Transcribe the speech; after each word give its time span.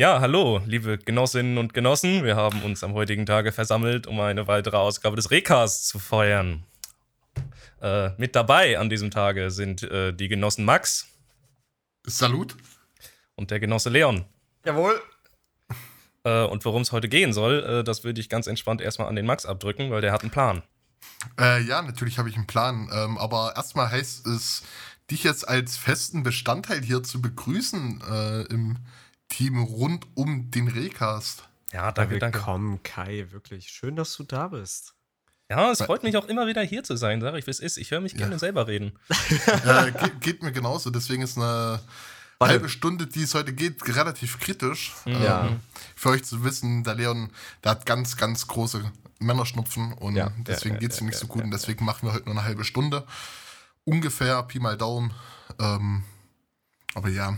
Ja, 0.00 0.18
hallo, 0.22 0.62
liebe 0.64 0.96
Genossinnen 0.96 1.58
und 1.58 1.74
Genossen. 1.74 2.24
Wir 2.24 2.34
haben 2.34 2.62
uns 2.62 2.82
am 2.82 2.94
heutigen 2.94 3.26
Tage 3.26 3.52
versammelt, 3.52 4.06
um 4.06 4.18
eine 4.18 4.46
weitere 4.46 4.78
Ausgabe 4.78 5.14
des 5.14 5.30
Recasts 5.30 5.88
zu 5.88 5.98
feiern. 5.98 6.64
Äh, 7.82 8.12
mit 8.16 8.34
dabei 8.34 8.78
an 8.78 8.88
diesem 8.88 9.10
Tage 9.10 9.50
sind 9.50 9.82
äh, 9.82 10.14
die 10.14 10.28
Genossen 10.28 10.64
Max. 10.64 11.06
Salut. 12.06 12.56
Und 13.34 13.50
der 13.50 13.60
Genosse 13.60 13.90
Leon. 13.90 14.24
Jawohl. 14.64 14.98
Äh, 16.24 16.44
und 16.44 16.64
worum 16.64 16.80
es 16.80 16.92
heute 16.92 17.10
gehen 17.10 17.34
soll, 17.34 17.62
äh, 17.62 17.84
das 17.84 18.02
würde 18.02 18.22
ich 18.22 18.30
ganz 18.30 18.46
entspannt 18.46 18.80
erstmal 18.80 19.08
an 19.08 19.16
den 19.16 19.26
Max 19.26 19.44
abdrücken, 19.44 19.90
weil 19.90 20.00
der 20.00 20.12
hat 20.12 20.22
einen 20.22 20.30
Plan. 20.30 20.62
Äh, 21.38 21.60
ja, 21.64 21.82
natürlich 21.82 22.16
habe 22.16 22.30
ich 22.30 22.36
einen 22.36 22.46
Plan. 22.46 22.88
Ähm, 22.90 23.18
aber 23.18 23.52
erstmal 23.54 23.90
heißt 23.90 24.26
es, 24.28 24.62
dich 25.10 25.24
jetzt 25.24 25.46
als 25.46 25.76
festen 25.76 26.22
Bestandteil 26.22 26.80
hier 26.80 27.02
zu 27.02 27.20
begrüßen 27.20 28.02
äh, 28.10 28.40
im 28.44 28.78
Team 29.30 29.62
rund 29.62 30.06
um 30.14 30.50
den 30.50 30.68
Recast. 30.68 31.44
Ja, 31.72 31.90
danke, 31.92 32.18
danke. 32.18 32.38
Willkommen, 32.38 32.82
Kai, 32.82 33.26
wirklich. 33.30 33.68
Schön, 33.68 33.96
dass 33.96 34.14
du 34.16 34.24
da 34.24 34.48
bist. 34.48 34.94
Ja, 35.48 35.70
es 35.72 35.82
freut 35.82 36.02
mich 36.02 36.16
auch 36.16 36.26
immer 36.26 36.46
wieder 36.46 36.62
hier 36.62 36.84
zu 36.84 36.96
sein, 36.96 37.20
sage 37.20 37.38
ich, 37.38 37.46
wie 37.46 37.50
es 37.50 37.58
ist. 37.60 37.76
Ich 37.78 37.90
höre 37.90 38.00
mich 38.00 38.14
gerne 38.16 38.32
Ja. 38.34 38.38
selber 38.38 38.66
reden. 38.68 38.92
äh, 39.64 39.90
geht, 39.92 40.20
geht 40.20 40.42
mir 40.42 40.52
genauso, 40.52 40.90
deswegen 40.90 41.22
ist 41.22 41.36
eine 41.38 41.80
Warte. 42.38 42.52
halbe 42.52 42.68
Stunde, 42.68 43.06
die 43.06 43.22
es 43.22 43.34
heute 43.34 43.52
geht, 43.52 43.84
relativ 43.88 44.38
kritisch. 44.38 44.92
Ja. 45.06 45.46
Ähm, 45.46 45.60
für 45.96 46.10
euch 46.10 46.24
zu 46.24 46.44
wissen, 46.44 46.84
der 46.84 46.94
Leon, 46.94 47.30
der 47.64 47.72
hat 47.72 47.86
ganz, 47.86 48.16
ganz 48.16 48.46
große 48.46 48.90
Männerschnupfen 49.18 49.92
und 49.94 50.14
Ja, 50.16 50.30
deswegen 50.38 50.74
ja, 50.76 50.80
geht 50.80 50.92
es 50.92 50.98
ja, 50.98 51.02
ihm 51.02 51.06
nicht 51.06 51.14
ja, 51.16 51.20
so 51.20 51.26
gut 51.26 51.38
ja, 51.38 51.44
und 51.44 51.50
deswegen 51.50 51.84
machen 51.84 52.06
wir 52.08 52.12
heute 52.14 52.26
nur 52.26 52.34
eine 52.36 52.44
halbe 52.44 52.64
Stunde. 52.64 53.04
Ungefähr, 53.84 54.42
Pi 54.44 54.60
mal 54.60 54.76
Daumen. 54.76 55.12
Ähm, 55.58 56.04
aber 56.94 57.08
ja. 57.08 57.36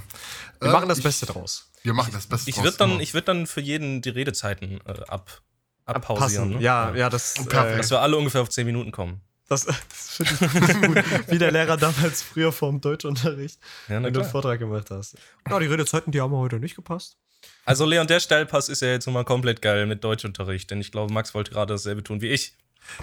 Wir 0.60 0.68
Äh, 0.68 0.72
machen 0.72 0.88
das 0.88 0.98
ich- 0.98 1.04
Beste 1.04 1.26
draus. 1.26 1.68
Wir 1.82 1.94
machen 1.94 2.12
das 2.12 2.26
Beste 2.26 2.50
Ich 2.50 2.62
würde 2.62 2.76
dann, 2.76 3.00
ich 3.00 3.14
würd 3.14 3.28
dann 3.28 3.46
für 3.46 3.60
jeden 3.60 4.02
die 4.02 4.10
Redezeiten 4.10 4.80
äh, 4.86 5.00
ab, 5.08 5.42
abpausieren. 5.84 6.50
Ne? 6.50 6.60
Ja, 6.60 6.94
ja, 6.94 7.10
das, 7.10 7.34
Perfekt. 7.48 7.78
Dass 7.80 7.90
wir 7.90 8.00
alle 8.00 8.16
ungefähr 8.16 8.40
auf 8.42 8.50
10 8.50 8.66
Minuten 8.66 8.92
kommen. 8.92 9.20
das, 9.48 9.64
das 9.88 10.10
finde 10.10 10.32
ich 10.32 10.80
gut. 10.80 11.30
Wie 11.30 11.38
der 11.38 11.50
Lehrer 11.50 11.76
damals 11.76 12.22
früher 12.22 12.52
vor 12.52 12.70
dem 12.70 12.80
Deutschunterricht, 12.80 13.58
Ja, 13.88 13.96
wenn 13.96 14.02
du 14.04 14.06
einen 14.08 14.14
klar. 14.14 14.24
Vortrag 14.26 14.58
gemacht 14.58 14.90
hast. 14.90 15.16
Ja, 15.48 15.58
die 15.58 15.66
Redezeiten, 15.66 16.12
die 16.12 16.20
haben 16.20 16.32
heute 16.32 16.60
nicht 16.60 16.76
gepasst. 16.76 17.16
Also 17.64 17.84
Leon, 17.84 18.06
der 18.06 18.20
Steilpass 18.20 18.68
ist 18.68 18.82
ja 18.82 18.88
jetzt 18.88 19.06
nun 19.06 19.14
mal 19.14 19.24
komplett 19.24 19.62
geil 19.62 19.86
mit 19.86 20.04
Deutschunterricht, 20.04 20.70
denn 20.70 20.80
ich 20.80 20.92
glaube, 20.92 21.12
Max 21.12 21.34
wollte 21.34 21.50
gerade 21.50 21.74
dasselbe 21.74 22.02
tun 22.04 22.20
wie 22.20 22.28
ich. 22.28 22.56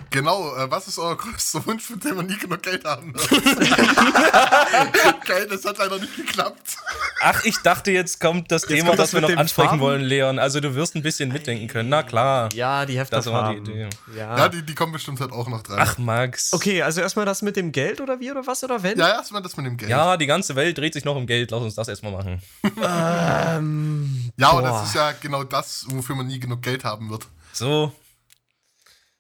Genau, 0.10 0.56
äh, 0.58 0.70
was 0.70 0.88
ist 0.88 1.00
euer 1.00 1.16
größter 1.18 1.66
Wunsch, 1.66 1.84
für 1.84 1.98
den 1.98 2.16
man 2.16 2.26
nie 2.26 2.38
genug 2.38 2.62
Geld 2.62 2.84
haben 2.84 3.14
wird? 3.14 3.30
Geil, 5.26 5.48
das 5.50 5.64
hat 5.66 5.78
leider 5.78 5.98
nicht 6.00 6.16
geklappt. 6.16 6.78
Ach, 7.22 7.44
ich 7.44 7.58
dachte, 7.58 7.92
jetzt 7.92 8.20
kommt 8.20 8.52
das 8.52 8.62
Thema, 8.64 8.88
kommt 8.90 9.00
das 9.00 9.12
das 9.12 9.22
wir 9.22 9.28
noch 9.30 9.38
ansprechen 9.38 9.68
Farben? 9.70 9.82
wollen, 9.82 10.02
Leon. 10.02 10.40
Also 10.40 10.60
du 10.60 10.74
wirst 10.76 10.96
ein 10.96 11.02
bisschen 11.02 11.32
mitdenken 11.32 11.68
können. 11.68 11.90
Na 11.90 12.04
klar. 12.04 12.50
Ja, 12.54 12.86
die 12.86 12.96
Das 13.10 13.26
war 13.28 13.54
die. 13.54 13.60
Idee. 13.60 13.90
Ja. 14.16 14.38
Ja, 14.38 14.50
die, 14.50 14.64
die 14.66 14.74
kommen 14.76 14.94
bestimmt 14.94 15.20
halt 15.20 15.32
auch 15.32 15.48
noch 15.50 15.62
dran. 15.64 15.80
Ach, 15.82 15.98
Max. 15.98 16.54
okay, 16.54 16.82
also 16.82 17.02
erstmal 17.02 17.26
das 17.26 17.42
mit 17.42 17.56
dem 17.56 17.72
Geld 17.72 18.00
oder 18.02 18.20
wie 18.20 18.32
oder 18.32 18.46
was 18.48 18.64
oder 18.64 18.82
wenn? 18.84 18.98
Ja, 18.98 19.10
erstmal 19.10 19.42
das 19.42 19.58
mit 19.58 19.66
dem 19.66 19.78
Geld. 19.78 19.90
Ja, 19.92 20.18
die 20.18 20.28
ganze 20.28 20.56
Welt 20.56 20.78
dreht 20.78 20.94
sich 20.94 21.04
noch 21.06 21.16
um 21.16 21.28
Geld. 21.28 21.52
Lass 21.52 21.62
uns 21.62 21.76
das 21.76 21.88
erstmal 21.90 22.12
machen. 22.14 22.42
Ähm, 22.64 24.32
Ja, 24.38 24.50
aber 24.52 24.62
boah. 24.62 24.70
das 24.80 24.90
ist 24.90 24.96
ja 24.96 25.12
genau 25.14 25.44
das, 25.44 25.86
wofür 25.90 26.16
man 26.16 26.28
nie 26.28 26.40
genug 26.40 26.62
Geld 26.62 26.84
haben 26.84 27.10
wird. 27.10 27.28
So. 27.54 27.92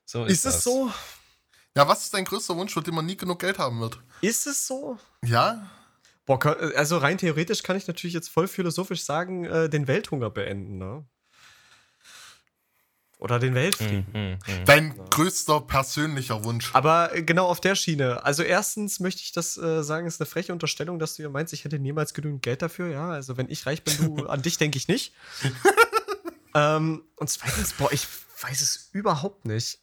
So 0.05 0.25
ist, 0.25 0.45
Ist 0.45 0.45
es 0.45 0.64
so? 0.64 0.92
Ja, 1.75 1.88
was 1.88 2.03
ist 2.03 2.14
dein 2.14 2.25
größter 2.25 2.55
Wunsch, 2.55 2.73
für 2.73 2.81
den 2.81 2.95
man 2.95 3.05
nie 3.05 3.16
genug 3.17 3.39
Geld 3.39 3.59
haben 3.59 3.80
wird? 3.80 4.00
Ist 4.22 4.47
es 4.47 4.66
so? 4.66 4.97
Ja? 5.23 5.70
Boah, 6.30 6.58
also 6.75 6.99
rein 6.99 7.17
theoretisch 7.17 7.63
kann 7.63 7.75
ich 7.75 7.88
natürlich 7.88 8.13
jetzt 8.13 8.30
voll 8.30 8.47
philosophisch 8.47 9.02
sagen, 9.03 9.45
äh, 9.45 9.67
den 9.67 9.88
Welthunger 9.88 10.30
beenden, 10.30 10.77
ne? 10.77 11.03
Oder 13.17 13.39
den 13.39 13.55
Weltfrieden. 13.55 14.05
Hm, 14.13 14.38
hm, 14.45 14.58
hm. 14.58 14.66
Dein 14.66 15.09
größter 15.09 15.61
persönlicher 15.61 16.44
Wunsch. 16.44 16.69
Aber 16.73 17.16
äh, 17.16 17.23
genau 17.23 17.47
auf 17.47 17.61
der 17.61 17.73
Schiene. 17.73 18.23
Also 18.23 18.43
erstens 18.43 18.99
möchte 18.99 19.23
ich 19.23 19.31
das 19.31 19.58
äh, 19.58 19.83
sagen, 19.83 20.05
ist 20.05 20.21
eine 20.21 20.27
freche 20.27 20.54
Unterstellung, 20.54 20.99
dass 20.99 21.15
du 21.15 21.23
ja 21.23 21.30
meinst, 21.30 21.52
ich 21.52 21.65
hätte 21.65 21.80
niemals 21.80 22.14
genügend 22.14 22.43
Geld 22.43 22.61
dafür. 22.61 22.89
Ja, 22.89 23.09
also 23.09 23.36
wenn 23.37 23.49
ich 23.49 23.65
reich 23.65 23.83
bin, 23.83 23.98
du 23.98 24.25
an 24.27 24.43
dich 24.43 24.59
denke 24.59 24.77
ich 24.77 24.87
nicht. 24.87 25.15
ähm, 26.54 27.05
und 27.15 27.27
zweitens, 27.27 27.73
boah, 27.73 27.92
ich 27.92 28.05
weiß 28.43 28.61
es 28.61 28.89
überhaupt 28.93 29.45
nicht. 29.45 29.80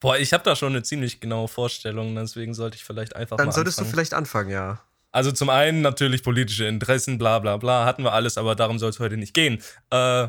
Boah, 0.00 0.16
ich 0.16 0.32
habe 0.32 0.42
da 0.42 0.56
schon 0.56 0.72
eine 0.72 0.82
ziemlich 0.82 1.20
genaue 1.20 1.48
Vorstellung, 1.48 2.14
deswegen 2.14 2.54
sollte 2.54 2.76
ich 2.76 2.84
vielleicht 2.84 3.14
einfach 3.14 3.36
Dann 3.36 3.48
mal 3.48 3.52
solltest 3.52 3.78
anfangen. 3.78 3.90
du 3.90 3.94
vielleicht 3.94 4.14
anfangen, 4.14 4.48
ja. 4.48 4.82
Also 5.12 5.30
zum 5.30 5.50
einen 5.50 5.82
natürlich 5.82 6.22
politische 6.22 6.64
Interessen, 6.64 7.18
bla 7.18 7.38
bla 7.38 7.58
bla, 7.58 7.84
hatten 7.84 8.02
wir 8.02 8.12
alles, 8.12 8.38
aber 8.38 8.54
darum 8.54 8.78
soll 8.78 8.90
es 8.90 8.98
heute 8.98 9.18
nicht 9.18 9.34
gehen. 9.34 9.62
Äh, 9.90 10.28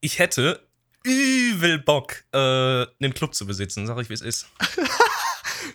ich 0.00 0.18
hätte 0.18 0.68
übel 1.02 1.78
Bock, 1.78 2.24
äh, 2.32 2.38
einen 2.38 3.14
Club 3.14 3.34
zu 3.34 3.46
besitzen, 3.46 3.86
sag 3.86 3.98
ich, 4.00 4.10
wie 4.10 4.14
es 4.14 4.22
ist. 4.22 4.48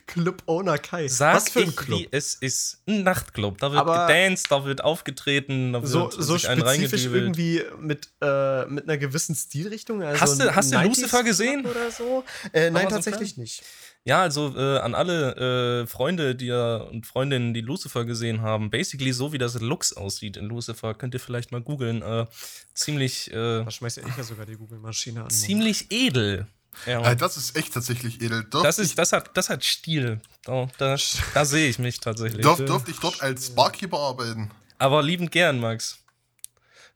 Club 0.09 0.41
Owner 0.47 0.77
Kai. 0.79 1.07
Sag 1.07 1.35
Was 1.35 1.49
für 1.49 1.59
ein 1.61 1.75
Club? 1.75 1.99
wie 1.99 2.07
es 2.11 2.33
ist. 2.33 2.81
Ein 2.87 3.03
Nachtclub. 3.03 3.59
Da 3.59 3.71
wird 3.71 3.81
Aber- 3.81 4.07
gedanced, 4.07 4.51
da 4.51 4.65
wird 4.65 4.83
aufgetreten, 4.83 5.73
da 5.73 5.81
wird 5.81 5.91
So, 5.91 6.09
so 6.09 6.33
sich 6.33 6.49
einen 6.49 6.61
spezifisch 6.61 7.05
irgendwie 7.05 7.61
mit, 7.79 8.09
äh, 8.21 8.65
mit 8.65 8.85
einer 8.85 8.97
gewissen 8.97 9.35
Stilrichtung. 9.35 10.01
Also 10.01 10.19
Hast 10.21 10.39
du- 10.41 10.55
hast 10.55 10.71
du 10.71 10.77
90s 10.77 10.87
Lucifer 11.01 11.23
gesehen? 11.23 11.65
Oder 11.65 11.91
so? 11.91 12.23
Äh, 12.53 12.71
nein, 12.71 12.87
so 12.89 12.95
tatsächlich 12.95 13.37
nicht. 13.37 13.61
Ja, 14.05 14.21
also 14.21 14.55
äh, 14.57 14.79
an 14.79 14.95
alle 14.95 15.83
äh, 15.83 15.87
Freunde 15.87 16.33
die, 16.33 16.51
und 16.51 17.05
Freundinnen, 17.05 17.53
die 17.53 17.61
Lucifer 17.61 18.05
gesehen 18.05 18.41
haben, 18.41 18.69
basically 18.71 19.11
so 19.11 19.33
wie 19.33 19.37
das 19.37 19.59
Lux 19.61 19.93
aussieht 19.93 20.37
in 20.37 20.45
Lucifer, 20.45 20.93
könnt 20.95 21.13
ihr 21.13 21.19
vielleicht 21.19 21.51
mal 21.51 21.61
googeln. 21.61 22.01
Äh, 22.01 22.25
ziemlich, 22.73 23.29
äh, 23.29 23.33
Da 23.63 23.69
schmeißt 23.69 23.97
ja 23.97 24.03
ich 24.07 24.17
ja 24.17 24.23
sogar 24.23 24.45
die 24.45 24.55
Google-Maschine 24.55 25.23
an. 25.23 25.29
ziemlich 25.29 25.87
edel. 25.91 26.47
Ja. 26.85 27.13
Das 27.15 27.35
ist 27.37 27.55
echt 27.57 27.73
tatsächlich 27.73 28.21
edel. 28.21 28.43
Dürft 28.45 28.65
Das, 28.65 28.79
ist, 28.79 28.97
das, 28.97 29.11
hat, 29.11 29.35
das 29.35 29.49
hat 29.49 29.63
Stil. 29.63 30.21
Da, 30.45 30.67
da, 30.77 30.95
da 31.33 31.45
sehe 31.45 31.69
ich 31.69 31.77
mich 31.79 31.99
tatsächlich. 31.99 32.41
dürf, 32.41 32.57
dürfte 32.57 32.91
ich 32.91 32.99
dort 32.99 33.21
als 33.21 33.49
Barkeeper 33.49 33.97
arbeiten? 33.97 34.51
Aber 34.77 35.03
liebend 35.03 35.31
gern, 35.31 35.59
Max. 35.59 35.99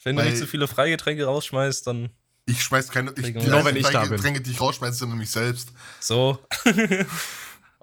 Wenn 0.04 0.16
du 0.16 0.22
Weil- 0.22 0.30
nicht 0.30 0.40
so 0.40 0.46
viele 0.46 0.68
Freigetränke 0.68 1.26
rausschmeißt, 1.26 1.86
dann 1.88 2.10
Ich 2.46 2.62
schmeiß 2.64 2.90
keine. 2.90 3.12
Ich, 3.12 3.26
die 3.26 3.34
wenn 3.66 3.76
ich 3.76 3.88
da 3.88 4.02
bin. 4.04 4.12
Getränke, 4.18 4.42
die 4.42 4.52
ich 4.52 4.62
rausschmeiße, 4.62 5.00
sind 5.00 5.10
nämlich 5.10 5.30
selbst. 5.32 5.70
so. 6.00 6.40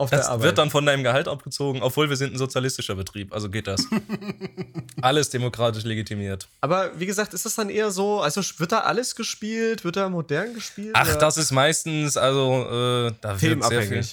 Auf 0.00 0.09
Das 0.09 0.41
wird 0.41 0.56
dann 0.56 0.71
von 0.71 0.87
deinem 0.87 1.03
Gehalt 1.03 1.28
abgezogen, 1.28 1.83
obwohl 1.83 2.09
wir 2.09 2.16
sind 2.16 2.33
ein 2.33 2.38
sozialistischer 2.38 2.94
Betrieb. 2.94 3.34
Also 3.34 3.50
geht 3.50 3.66
das. 3.66 3.84
Alles 5.03 5.28
demokratisch 5.28 5.84
legitimiert. 5.84 6.49
Aber 6.62 6.99
wie 6.99 7.05
gesagt, 7.05 7.34
ist 7.34 7.44
das 7.44 7.55
dann 7.55 7.69
eher 7.69 7.91
so, 7.91 8.22
also 8.22 8.41
wird 8.59 8.72
da 8.72 8.81
alles 8.81 9.15
gespielt? 9.15 9.84
Wird 9.84 9.97
da 9.97 10.09
modern 10.09 10.55
gespielt? 10.55 10.93
Ach, 10.94 11.06
oder 11.06 11.19
das 11.19 11.37
ist 11.37 11.50
meistens, 11.50 12.16
also, 12.16 13.09
äh, 13.09 13.12
da 13.21 13.43
wird 13.43 13.62
sehr 13.65 13.83
viel. 13.83 14.05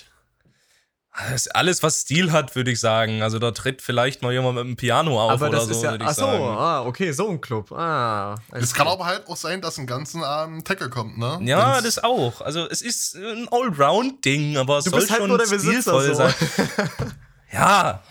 Themenabhängig. 1.18 1.32
Das 1.32 1.42
ist 1.48 1.56
alles, 1.56 1.84
was 1.84 2.02
Stil 2.02 2.32
hat, 2.32 2.56
würde 2.56 2.72
ich 2.72 2.80
sagen. 2.80 3.22
Also 3.22 3.40
da 3.40 3.52
tritt 3.52 3.82
vielleicht 3.82 4.22
mal 4.22 4.32
jemand 4.34 4.56
mit 4.56 4.66
einem 4.66 4.76
Piano 4.76 5.22
auf 5.22 5.32
Aber 5.32 5.48
oder 5.50 5.58
das 5.58 5.66
so, 5.66 5.72
ist 5.72 5.84
ja. 5.84 5.92
würde 5.92 6.04
ich 6.06 6.10
Ach 6.10 6.16
so, 6.16 6.22
sagen. 6.22 6.44
ah, 6.44 6.82
okay, 6.84 7.12
so 7.12 7.30
ein 7.30 7.42
Club. 7.42 7.72
Ah. 7.72 8.36
Es 8.52 8.74
kann 8.74 8.88
aber 8.88 9.06
halt 9.06 9.28
auch 9.28 9.36
sein, 9.38 9.62
dass 9.62 9.78
einen 9.78 9.88
ganzen 9.88 10.24
Abend 10.24 10.66
Tackle 10.68 10.90
kommt, 10.90 11.18
ne? 11.18 11.40
Ja, 11.44 11.76
Wenn's- 11.76 11.84
das 11.96 12.04
auch. 12.04 12.42
Also 12.42 12.68
es 12.70 12.82
ist 12.82 13.16
ein 13.16 13.48
Allround-Ding, 13.52 14.58
aber 14.58 14.78
es 14.80 14.86
Du 14.86 14.92
soll 14.92 15.00
bist 15.00 15.12
halt 15.12 15.22
schon 15.22 15.30
nur 15.30 15.38
der 15.38 15.46
stilvoll 15.46 16.08
so. 16.08 16.14
sein. 16.14 16.34
Ja, 17.50 18.04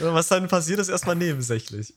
Was 0.00 0.28
dann 0.28 0.46
passiert, 0.46 0.78
ist 0.78 0.90
erstmal 0.90 1.16
nebensächlich. 1.16 1.94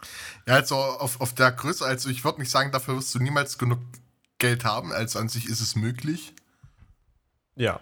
Ja, 0.48 0.56
also 0.56 0.78
auf, 0.78 1.20
auf 1.20 1.36
der 1.36 1.52
Größe, 1.52 1.84
also 1.86 2.08
ich 2.10 2.24
würde 2.24 2.40
nicht 2.40 2.50
sagen, 2.50 2.72
dafür 2.72 2.96
wirst 2.96 3.14
du 3.14 3.20
niemals 3.20 3.58
genug 3.58 3.80
Geld 4.38 4.64
haben. 4.64 4.94
Also 4.94 5.20
an 5.20 5.28
sich 5.28 5.48
ist 5.50 5.60
es 5.60 5.76
möglich. 5.76 6.34
Ja. 7.58 7.82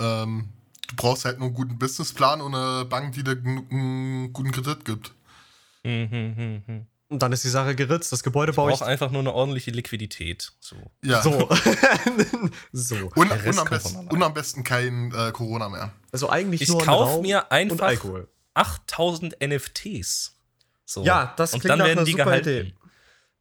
Ähm, 0.00 0.48
du 0.92 0.96
brauchst 0.96 1.24
halt 1.24 1.38
nur 1.38 1.48
einen 1.48 1.54
guten 1.54 1.78
Businessplan 1.78 2.40
und 2.40 2.54
eine 2.54 2.84
Bank, 2.84 3.14
die 3.14 3.24
dir 3.24 3.36
genug, 3.36 3.70
einen 3.70 4.32
guten 4.32 4.52
Kredit 4.52 4.84
gibt. 4.84 5.12
Und 5.84 7.20
dann 7.20 7.32
ist 7.32 7.44
die 7.44 7.48
Sache 7.48 7.74
geritzt. 7.74 8.12
Das 8.12 8.22
Gebäude 8.22 8.52
baue 8.52 8.72
ich. 8.72 8.78
braucht 8.78 8.88
einfach 8.88 9.10
nur 9.10 9.20
eine 9.20 9.32
ordentliche 9.32 9.70
Liquidität. 9.70 10.52
So. 10.60 10.76
Ja. 11.02 11.22
So. 11.22 11.48
so. 12.72 12.96
Und, 13.14 13.30
und, 13.30 13.58
am 13.58 13.68
besten, 13.68 14.08
und 14.08 14.22
am 14.22 14.34
besten 14.34 14.64
kein 14.64 15.12
äh, 15.12 15.32
Corona 15.32 15.68
mehr. 15.68 15.92
Also 16.12 16.30
eigentlich 16.30 16.62
Ich 16.62 16.68
nur 16.68 16.80
ein 16.80 16.86
kauf 16.86 17.08
Raum 17.08 17.22
mir 17.22 17.38
und 17.38 17.52
einfach 17.52 17.86
Alkohol. 17.86 18.28
8000 18.54 19.36
NFTs. 19.42 20.36
So. 20.86 21.04
Ja, 21.04 21.34
das 21.36 21.54
Und 21.54 21.60
klingt 21.60 21.70
dann 21.70 21.78
nach 21.80 21.86
werden 21.86 21.98
einer 21.98 22.06
die 22.06 22.12
super 22.12 22.24
gehalten. 22.24 22.72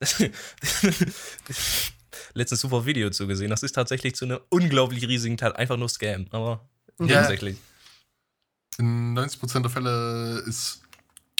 Letztens 2.33 2.61
super 2.61 2.85
Video 2.85 3.09
zu 3.09 3.27
gesehen. 3.27 3.49
Das 3.49 3.61
ist 3.61 3.73
tatsächlich 3.73 4.15
zu 4.15 4.25
einem 4.25 4.39
unglaublich 4.49 5.07
riesigen 5.07 5.37
Teil 5.37 5.53
einfach 5.53 5.77
nur 5.77 5.89
Scam. 5.89 6.27
Aber 6.31 6.69
Ja. 7.09 7.19
tatsächlich. 7.19 7.57
In 8.77 9.17
90% 9.17 9.61
der 9.61 9.69
Fälle 9.69 10.43
ist 10.47 10.81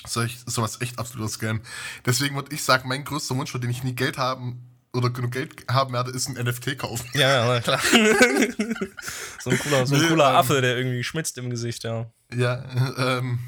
solch, 0.06 0.40
sowas 0.46 0.82
echt 0.82 1.00
absoluter 1.00 1.30
Scam. 1.30 1.62
Deswegen 2.06 2.36
würde 2.36 2.54
ich 2.54 2.64
sagen, 2.64 2.88
mein 2.88 3.04
größter 3.04 3.36
Wunsch, 3.36 3.52
für 3.52 3.60
den 3.60 3.70
ich 3.70 3.84
nie 3.84 3.94
Geld 3.94 4.18
haben 4.18 4.68
oder 4.94 5.10
genug 5.10 5.32
Geld 5.32 5.66
haben 5.70 5.94
werde, 5.94 6.12
ist 6.12 6.28
ein 6.28 6.44
NFT 6.44 6.78
kaufen. 6.78 7.10
Ja, 7.14 7.54
ja, 7.54 7.62
klar. 7.62 7.80
so 9.40 9.50
ein 9.50 9.60
cooler, 9.60 9.86
so 9.88 9.96
ein 9.96 10.02
Nee, 10.02 10.08
cooler 10.10 10.30
ähm, 10.32 10.36
Affe, 10.36 10.62
der 10.62 10.78
irgendwie 10.78 11.04
schmitzt 11.04 11.38
im 11.38 11.50
Gesicht, 11.50 11.84
ja. 11.84 12.12
Ja, 12.34 12.64
ähm. 12.98 13.40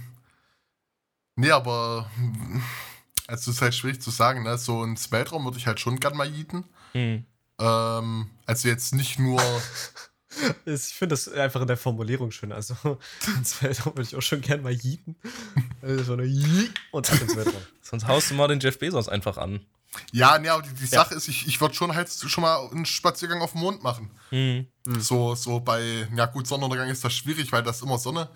Nee, 1.36 1.51
aber. 1.51 2.10
Also 3.27 3.51
es 3.51 3.57
ist 3.57 3.62
halt 3.62 3.74
schwierig 3.75 4.01
zu 4.01 4.12
sagen, 4.12 4.44
ne? 4.44 4.57
So 4.57 4.83
ein 4.83 4.98
Weltraum 5.10 5.45
würde 5.45 5.57
ich 5.57 5.68
halt 5.68 5.80
schon 5.80 6.00
gern 6.00 6.15
mal 6.15 6.27
jieten. 6.27 6.65
Hm. 6.92 7.25
Ähm, 7.60 8.30
also 8.45 8.68
jetzt 8.68 8.94
nicht 8.94 9.19
nur. 9.19 9.42
Ich 10.66 10.82
finde 10.94 11.14
das 11.14 11.28
einfach 11.28 11.62
in 11.62 11.68
der 11.68 11.78
Formulierung 11.78 12.32
schön. 12.32 12.52
Also, 12.52 12.76
ins 13.38 13.62
Weltraum 13.62 13.94
würde 13.96 14.08
ich 14.10 14.16
auch 14.16 14.22
schon 14.22 14.42
gern 14.42 14.62
mal 14.62 14.72
jieten. 14.72 15.16
Also 15.82 16.04
so 16.04 16.14
eine 16.14 16.24
Yeet 16.26 16.72
und 16.92 17.12
ab 17.12 17.22
ins 17.22 17.36
Weltraum. 17.36 17.62
Sonst 17.82 18.08
haust 18.08 18.32
du 18.32 18.36
mal 18.36 18.48
den 18.48 18.60
Jeff 18.60 18.80
Bezos 18.80 19.08
einfach 19.10 19.38
an. 19.38 19.66
ja, 20.12 20.40
ne, 20.40 20.50
aber 20.52 20.64
die, 20.64 20.74
die 20.74 20.86
Sache 20.88 21.14
ist, 21.16 21.28
ich, 21.28 21.48
ich 21.48 21.62
würde 21.62 21.76
schon 21.76 21.94
halt 21.96 22.10
schon 22.10 22.42
mal 22.42 22.68
einen 22.72 22.86
Spaziergang 22.86 23.42
auf 23.42 23.52
dem 23.52 23.62
Mond 23.62 23.84
machen. 23.84 24.10
Hm. 24.30 24.68
So, 25.00 25.36
so 25.36 25.60
bei, 25.60 26.08
ja 26.16 26.26
gut, 26.26 26.48
Sonnenuntergang 26.48 26.90
ist 26.90 27.04
das 27.04 27.14
schwierig, 27.14 27.52
weil 27.52 27.64
das 27.64 27.78
ist 27.78 27.84
immer 27.84 27.98
Sonne. 28.00 28.30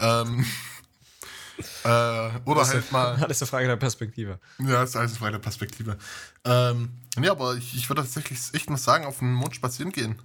ähm, 0.00 0.44
äh, 1.84 1.88
oder 1.88 2.60
Das 2.60 2.70
halt 2.70 2.84
ist, 2.84 2.92
mal. 2.92 3.14
Alles 3.22 3.40
eine 3.40 3.46
Frage 3.48 3.66
der 3.68 3.76
Perspektive. 3.76 4.40
Ja, 4.58 4.82
ist 4.82 4.96
alles 4.96 5.12
eine 5.12 5.18
Frage 5.18 5.32
der 5.32 5.38
Perspektive. 5.38 5.96
Ähm, 6.44 6.90
ja, 7.22 7.32
aber 7.32 7.54
ich, 7.54 7.76
ich 7.76 7.88
würde 7.88 8.02
tatsächlich 8.02 8.38
echt 8.52 8.68
mal 8.70 8.76
sagen, 8.76 9.04
auf 9.04 9.18
den 9.20 9.32
Mond 9.32 9.54
spazieren 9.54 9.92
gehen. 9.92 10.20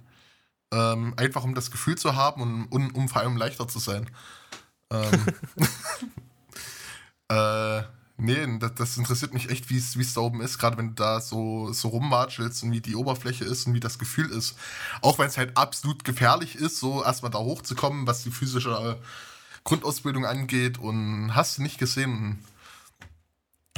Ähm, 0.76 1.14
einfach 1.16 1.42
um 1.42 1.54
das 1.54 1.70
Gefühl 1.70 1.96
zu 1.96 2.16
haben 2.16 2.42
und, 2.42 2.66
und 2.66 2.94
um 2.94 3.08
vor 3.08 3.22
allem 3.22 3.38
leichter 3.38 3.66
zu 3.66 3.78
sein. 3.78 4.10
Ähm, 4.90 5.26
äh, 7.30 7.82
nee, 8.18 8.58
das, 8.58 8.74
das 8.74 8.96
interessiert 8.98 9.32
mich 9.32 9.48
echt, 9.48 9.70
wie 9.70 9.78
es 9.78 10.14
da 10.14 10.20
oben 10.20 10.42
ist, 10.42 10.58
gerade 10.58 10.76
wenn 10.76 10.88
du 10.88 10.94
da 10.94 11.22
so, 11.22 11.72
so 11.72 11.88
rumwatschelst 11.88 12.62
und 12.62 12.72
wie 12.72 12.82
die 12.82 12.94
Oberfläche 12.94 13.44
ist 13.44 13.66
und 13.66 13.72
wie 13.72 13.80
das 13.80 13.98
Gefühl 13.98 14.30
ist. 14.30 14.56
Auch 15.00 15.18
wenn 15.18 15.28
es 15.28 15.38
halt 15.38 15.56
absolut 15.56 16.04
gefährlich 16.04 16.56
ist, 16.56 16.78
so 16.78 17.02
erstmal 17.02 17.30
da 17.30 17.38
hochzukommen, 17.38 18.06
was 18.06 18.22
die 18.22 18.30
physische 18.30 18.70
äh, 18.70 18.96
Grundausbildung 19.64 20.26
angeht 20.26 20.78
und 20.78 21.34
hast 21.34 21.56
du 21.56 21.62
nicht 21.62 21.78
gesehen. 21.78 22.44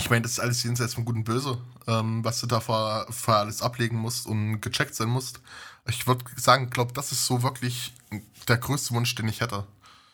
Ich 0.01 0.11
meine, 0.11 0.23
das 0.23 0.33
ist 0.33 0.41
alles 0.41 0.62
jenseits 0.65 0.94
von 0.94 1.05
Gut 1.05 1.17
und 1.17 1.25
Böse, 1.25 1.59
ähm, 1.87 2.25
was 2.25 2.41
du 2.41 2.47
da 2.47 2.61
vor, 2.61 3.06
vor 3.11 3.37
alles 3.37 3.62
ablegen 3.62 3.99
musst 3.99 4.27
und 4.27 4.61
gecheckt 4.61 4.94
sein 4.94 5.09
musst. 5.09 5.41
Ich 5.88 6.06
würde 6.06 6.25
sagen, 6.37 6.70
glaube, 6.70 6.93
das 6.93 7.12
ist 7.12 7.26
so 7.26 7.43
wirklich 7.43 7.93
der 8.49 8.58
größte 8.58 8.94
Wunsch, 8.94 9.14
den 9.14 9.29
ich 9.29 9.40
hätte. 9.40 9.67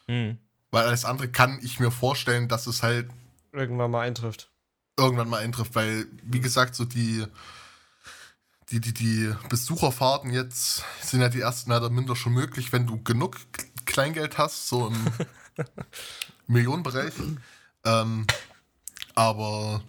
Hm. 0.06 0.38
Weil 0.71 0.87
alles 0.87 1.05
andere 1.05 1.29
kann 1.29 1.59
ich 1.62 1.81
mir 1.81 1.91
vorstellen, 1.91 2.49
dass 2.49 2.67
es 2.67 2.82
halt 2.82 3.09
Irgendwann 3.53 3.91
mal 3.91 4.00
eintrifft. 4.06 4.50
irgendwann 4.99 5.29
mal 5.29 5.43
eintrifft. 5.43 5.75
Weil, 5.75 6.06
wie 6.23 6.41
gesagt, 6.41 6.75
so 6.75 6.85
die, 6.85 7.25
die, 8.71 8.81
die, 8.81 8.93
die 8.94 9.32
Besucherfahrten 9.49 10.32
jetzt 10.32 10.85
sind 11.00 11.21
ja 11.21 11.29
die 11.29 11.41
ersten 11.41 11.71
mehr 11.71 11.79
oder 11.79 11.91
minder 11.91 12.17
schon 12.17 12.32
möglich, 12.32 12.73
wenn 12.73 12.87
du 12.87 13.03
genug 13.03 13.37
Kleingeld 13.87 14.38
hast, 14.38 14.69
so 14.69 14.88
im 14.88 15.06
Millionenbereich. 16.47 17.15
Ähm, 17.85 18.27
aber 19.15 19.82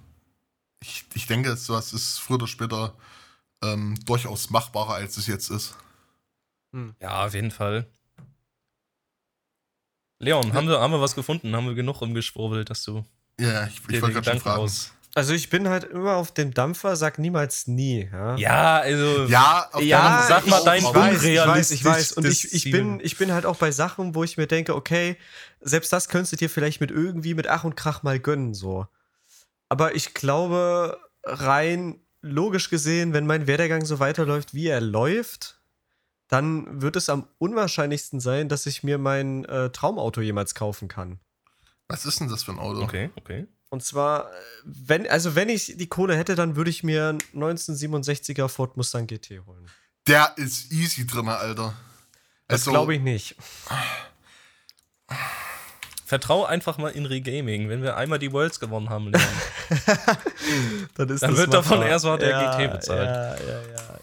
ich, 0.81 1.05
ich 1.15 1.25
denke, 1.25 1.55
sowas 1.57 1.93
ist 1.93 2.19
früher 2.19 2.35
oder 2.35 2.47
später 2.47 2.93
ähm, 3.73 3.97
durchaus 4.05 4.49
machbarer, 4.49 4.95
als 4.95 5.17
es 5.17 5.27
jetzt 5.27 5.49
ist. 5.49 5.75
Ja, 7.01 7.25
auf 7.25 7.33
jeden 7.33 7.51
Fall. 7.51 7.87
Leon, 10.19 10.53
haben, 10.53 10.67
wir, 10.67 10.79
haben 10.79 10.91
wir 10.91 11.01
was 11.01 11.15
gefunden? 11.15 11.55
Haben 11.55 11.67
wir 11.67 11.75
genug 11.75 12.01
rumgeschwurbelt, 12.01 12.69
dass 12.69 12.83
du 12.83 13.05
Ja, 13.39 13.65
ich, 13.67 13.77
ich 13.77 14.01
wollte 14.01 14.13
gerade 14.13 14.13
schon 14.13 14.13
Gedanken 14.15 14.41
fragen. 14.41 14.61
aus. 14.61 14.91
Also 15.13 15.31
ich 15.33 15.49
bin 15.49 15.69
halt 15.69 15.85
immer 15.85 16.15
auf 16.15 16.33
dem 16.33 16.53
Dampfer, 16.53 16.97
sag 16.97 17.19
niemals 17.19 17.67
nie. 17.67 18.09
Ja, 18.11 18.35
Ja, 18.35 18.77
also. 18.79 19.25
Ja, 19.27 19.69
auf 19.71 19.81
Ja, 19.81 20.25
sag 20.27 20.45
mal 20.47 20.61
dein 20.65 20.83
weiß, 20.83 21.23
ich 21.23 21.37
weiß, 21.39 21.71
ich 21.71 21.85
weiß. 21.85 22.11
Und 22.13 22.25
ich, 22.25 22.53
ich, 22.53 22.69
bin, 22.69 22.99
ich 23.01 23.17
bin 23.17 23.31
halt 23.31 23.45
auch 23.45 23.55
bei 23.55 23.71
Sachen, 23.71 24.13
wo 24.13 24.25
ich 24.25 24.35
mir 24.35 24.47
denke, 24.47 24.75
okay, 24.75 25.15
selbst 25.61 25.93
das 25.93 26.09
könntest 26.09 26.33
du 26.33 26.35
dir 26.37 26.49
vielleicht 26.49 26.81
mit 26.81 26.91
irgendwie 26.91 27.33
mit 27.33 27.47
Ach 27.47 27.63
und 27.63 27.77
Krach 27.77 28.03
mal 28.03 28.19
gönnen, 28.19 28.53
so. 28.53 28.87
Aber 29.69 29.95
ich 29.95 30.13
glaube, 30.13 30.99
rein 31.23 32.01
logisch 32.25 32.69
gesehen, 32.69 33.13
wenn 33.13 33.25
mein 33.25 33.47
Werdegang 33.47 33.85
so 33.85 33.99
weiterläuft, 33.99 34.53
wie 34.53 34.67
er 34.67 34.81
läuft, 34.81 35.59
dann 36.27 36.81
wird 36.81 36.95
es 36.95 37.09
am 37.09 37.27
unwahrscheinlichsten 37.37 38.19
sein, 38.19 38.49
dass 38.49 38.65
ich 38.65 38.83
mir 38.83 38.97
mein 38.97 39.45
äh, 39.45 39.69
Traumauto 39.69 40.21
jemals 40.21 40.55
kaufen 40.55 40.87
kann. 40.87 41.19
Was 41.87 42.05
ist 42.05 42.19
denn 42.19 42.27
das 42.29 42.43
für 42.43 42.51
ein 42.51 42.59
Auto? 42.59 42.81
Okay, 42.81 43.11
okay. 43.15 43.45
Und 43.69 43.83
zwar, 43.83 44.31
wenn, 44.63 45.07
also 45.07 45.35
wenn 45.35 45.49
ich 45.49 45.75
die 45.77 45.87
Kohle 45.87 46.15
hätte, 46.15 46.35
dann 46.35 46.55
würde 46.55 46.69
ich 46.69 46.83
mir 46.83 47.09
einen 47.09 47.19
1967er 47.43 48.47
Ford 48.47 48.75
Mustang 48.77 49.05
GT 49.05 49.45
holen. 49.45 49.69
Der 50.07 50.33
ist 50.37 50.71
easy 50.71 51.05
drin, 51.05 51.27
Alter. 51.27 51.75
Das 52.47 52.61
Also, 52.61 52.71
glaube 52.71 52.95
ich 52.95 53.01
nicht. 53.01 53.35
Vertrau 56.05 56.45
einfach 56.45 56.77
mal 56.77 56.89
in 56.91 57.05
Regaming. 57.07 57.67
Wenn 57.67 57.81
wir 57.81 57.97
einmal 57.97 58.19
die 58.19 58.31
Worlds 58.31 58.59
gewonnen 58.59 58.89
haben, 58.89 59.11
Leon. 59.11 59.21
Dann, 60.95 61.09
ist 61.09 61.23
Dann 61.23 61.31
das 61.31 61.39
wird 61.39 61.53
davon 61.53 61.79
machbar. 61.79 61.91
erst 61.91 62.05
mal 62.05 62.17
der 62.17 62.57
GT 62.57 62.71
bezahlt. 62.71 63.07
Ja, 63.09 63.35
ja, 63.35 63.61
ja, 63.61 63.61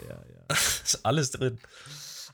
ja, 0.08 0.16
ja. 0.50 0.56
ist 0.84 1.00
alles 1.04 1.31
drin. 1.31 1.58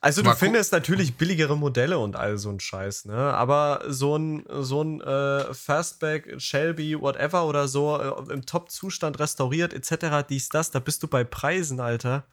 Also 0.01 0.23
du 0.23 0.29
Mal 0.29 0.35
gu- 0.35 0.39
findest 0.39 0.73
natürlich 0.73 1.17
billigere 1.17 1.57
Modelle 1.57 1.99
und 1.99 2.15
all 2.17 2.39
so 2.39 2.51
ein 2.51 2.61
Scheiß, 2.61 3.07
ne? 3.07 3.15
Aber 3.17 3.83
so 3.89 4.17
ein, 4.17 4.45
so 4.61 4.83
ein 4.83 5.01
äh, 5.01 5.53
Fastback, 5.53 6.37
Shelby, 6.41 6.99
whatever 7.01 7.47
oder 7.47 7.67
so 7.67 8.01
äh, 8.01 8.33
im 8.33 8.47
Top-Zustand 8.47 9.19
restauriert 9.19 9.73
etc., 9.75 10.25
dies, 10.29 10.49
das, 10.51 10.71
da 10.71 10.79
bist 10.79 11.03
du 11.03 11.09
bei 11.09 11.25
Preisen, 11.25 11.81
Alter. 11.81 12.25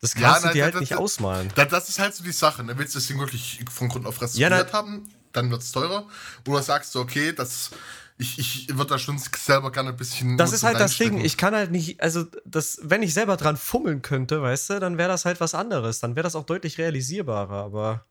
Das 0.00 0.14
Ja, 0.14 0.20
kannst 0.32 0.42
du 0.42 0.46
nein, 0.46 0.54
dir 0.54 0.58
das- 0.60 0.64
halt 0.64 0.74
das- 0.74 0.80
nicht 0.80 0.92
das- 0.92 0.98
ausmalen. 0.98 1.52
Da, 1.54 1.64
das 1.66 1.88
ist 1.90 1.98
halt 1.98 2.14
so 2.14 2.24
die 2.24 2.32
Sache. 2.32 2.64
Ne? 2.64 2.76
Willst 2.78 2.94
du 2.94 2.98
das 3.00 3.06
Ding 3.06 3.18
wirklich 3.18 3.60
von 3.70 3.88
Grund 3.90 4.06
auf 4.06 4.16
Ja, 4.16 4.22
restauriert 4.22 4.68
na- 4.72 4.78
haben, 4.78 5.08
dann 5.36 5.50
wird 5.50 5.62
es 5.62 5.72
teurer. 5.72 6.06
Oder 6.46 6.62
sagst 6.62 6.94
du, 6.94 7.00
okay, 7.00 7.32
das, 7.32 7.70
ich, 8.18 8.38
ich 8.38 8.68
würde 8.76 8.90
da 8.90 8.98
schon 8.98 9.18
selber 9.18 9.70
gerne 9.70 9.90
ein 9.90 9.96
bisschen. 9.96 10.36
Das 10.38 10.52
ist 10.52 10.62
halt 10.62 10.80
das 10.80 10.96
Ding. 10.96 11.22
Ich 11.24 11.36
kann 11.36 11.54
halt 11.54 11.70
nicht, 11.70 12.00
also 12.00 12.24
das, 12.44 12.78
wenn 12.82 13.02
ich 13.02 13.12
selber 13.12 13.36
dran 13.36 13.56
fummeln 13.56 14.02
könnte, 14.02 14.40
weißt 14.40 14.70
du, 14.70 14.80
dann 14.80 14.98
wäre 14.98 15.08
das 15.08 15.24
halt 15.24 15.40
was 15.40 15.54
anderes. 15.54 16.00
Dann 16.00 16.16
wäre 16.16 16.24
das 16.24 16.34
auch 16.34 16.44
deutlich 16.46 16.78
realisierbarer, 16.78 17.64
aber. 17.64 18.06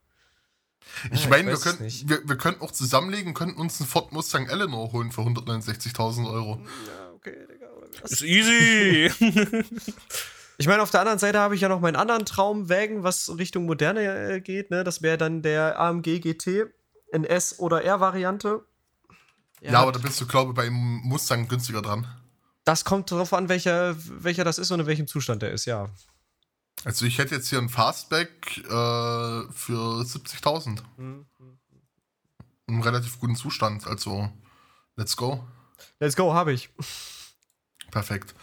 Ich 1.12 1.24
Ja, 1.24 1.30
meine, 1.32 1.52
wir 1.52 1.74
nicht. 1.80 2.08
wir, 2.08 2.22
wir 2.28 2.38
könnten 2.38 2.62
auch 2.62 2.72
zusammenlegen, 2.72 3.34
könnten 3.34 3.60
uns 3.60 3.82
einen 3.82 3.90
Ford 3.90 4.12
Mustang 4.12 4.48
Eleanor 4.48 4.92
holen 4.92 5.12
für 5.12 5.22
169.000 5.22 6.32
Euro. 6.32 6.62
Ja, 6.86 7.12
okay, 7.16 7.36
Digga. 7.52 7.66
Ist 8.04 8.22
easy. 8.22 9.12
Ich 10.58 10.68
meine, 10.68 10.82
auf 10.82 10.92
der 10.92 11.02
anderen 11.02 11.20
Seite 11.20 11.40
habe 11.40 11.56
ich 11.56 11.62
ja 11.62 11.68
noch 11.70 11.82
meinen 11.82 11.98
anderen 11.98 12.26
Traumwagen, 12.26 13.04
was 13.04 13.38
Richtung 13.38 13.66
Moderne 13.66 14.36
äh, 14.36 14.40
geht. 14.40 14.72
Ne? 14.72 14.84
Das 14.84 15.02
wäre 15.02 15.18
dann 15.18 15.42
der 15.42 15.80
AMG 15.80 16.22
GT 16.22 16.68
in 17.16 17.24
S- 17.26 17.60
oder 17.60 17.84
R-Variante. 17.84 18.64
Ja, 19.62 19.80
aber 19.80 19.92
da 19.92 20.00
bist 20.00 20.20
du, 20.22 20.28
glaube 20.28 20.52
ich, 20.52 20.56
beim 20.56 20.74
Mustang 20.74 21.48
günstiger 21.48 21.82
dran. 21.82 22.06
das 22.66 22.84
kommt 22.86 23.12
darauf 23.12 23.34
an, 23.34 23.50
welcher, 23.50 23.96
welcher 24.24 24.44
das 24.44 24.58
ist 24.60 24.70
und 24.72 24.80
in 24.82 24.86
welchem 24.86 25.08
Zustand 25.08 25.42
der 25.42 25.52
ist, 25.52 25.66
ja. 25.66 25.90
Also 26.84 27.06
ich 27.06 27.18
hätte 27.18 27.34
jetzt 27.36 27.48
hier 27.50 27.58
einen 27.58 27.70
Fastback 27.70 28.58
äh, 28.58 28.62
für 28.70 30.02
70.000. 30.04 30.82
Im 32.68 32.82
relativ 32.82 33.20
guten 33.20 33.36
Zustand. 33.36 33.88
Also, 33.88 34.30
let's 34.96 35.16
go. 35.16 35.48
Let's 36.00 36.16
go, 36.16 36.34
habe 36.34 36.52
ich. 36.54 36.70
Perfekt. 37.92 38.36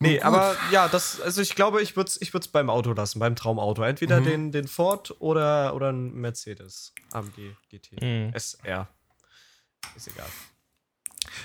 Nee, 0.00 0.14
gut. 0.16 0.24
aber 0.24 0.56
ja, 0.70 0.88
das, 0.88 1.20
also 1.20 1.40
ich 1.40 1.54
glaube, 1.56 1.82
ich 1.82 1.96
würde 1.96 2.08
es 2.08 2.20
ich 2.22 2.32
würd's 2.32 2.48
beim 2.48 2.70
Auto 2.70 2.92
lassen, 2.92 3.18
beim 3.18 3.34
Traumauto. 3.34 3.82
Entweder 3.82 4.20
Mhm. 4.20 4.24
den, 4.24 4.52
den 4.52 4.68
Ford 4.68 5.14
oder, 5.20 5.74
oder 5.74 5.90
ein 5.92 6.12
Mercedes 6.14 6.92
AMG 7.12 7.56
GT. 7.70 8.00
Mhm. 8.00 8.32
SR. 8.32 8.88
Ist 9.96 10.08
egal. 10.08 10.26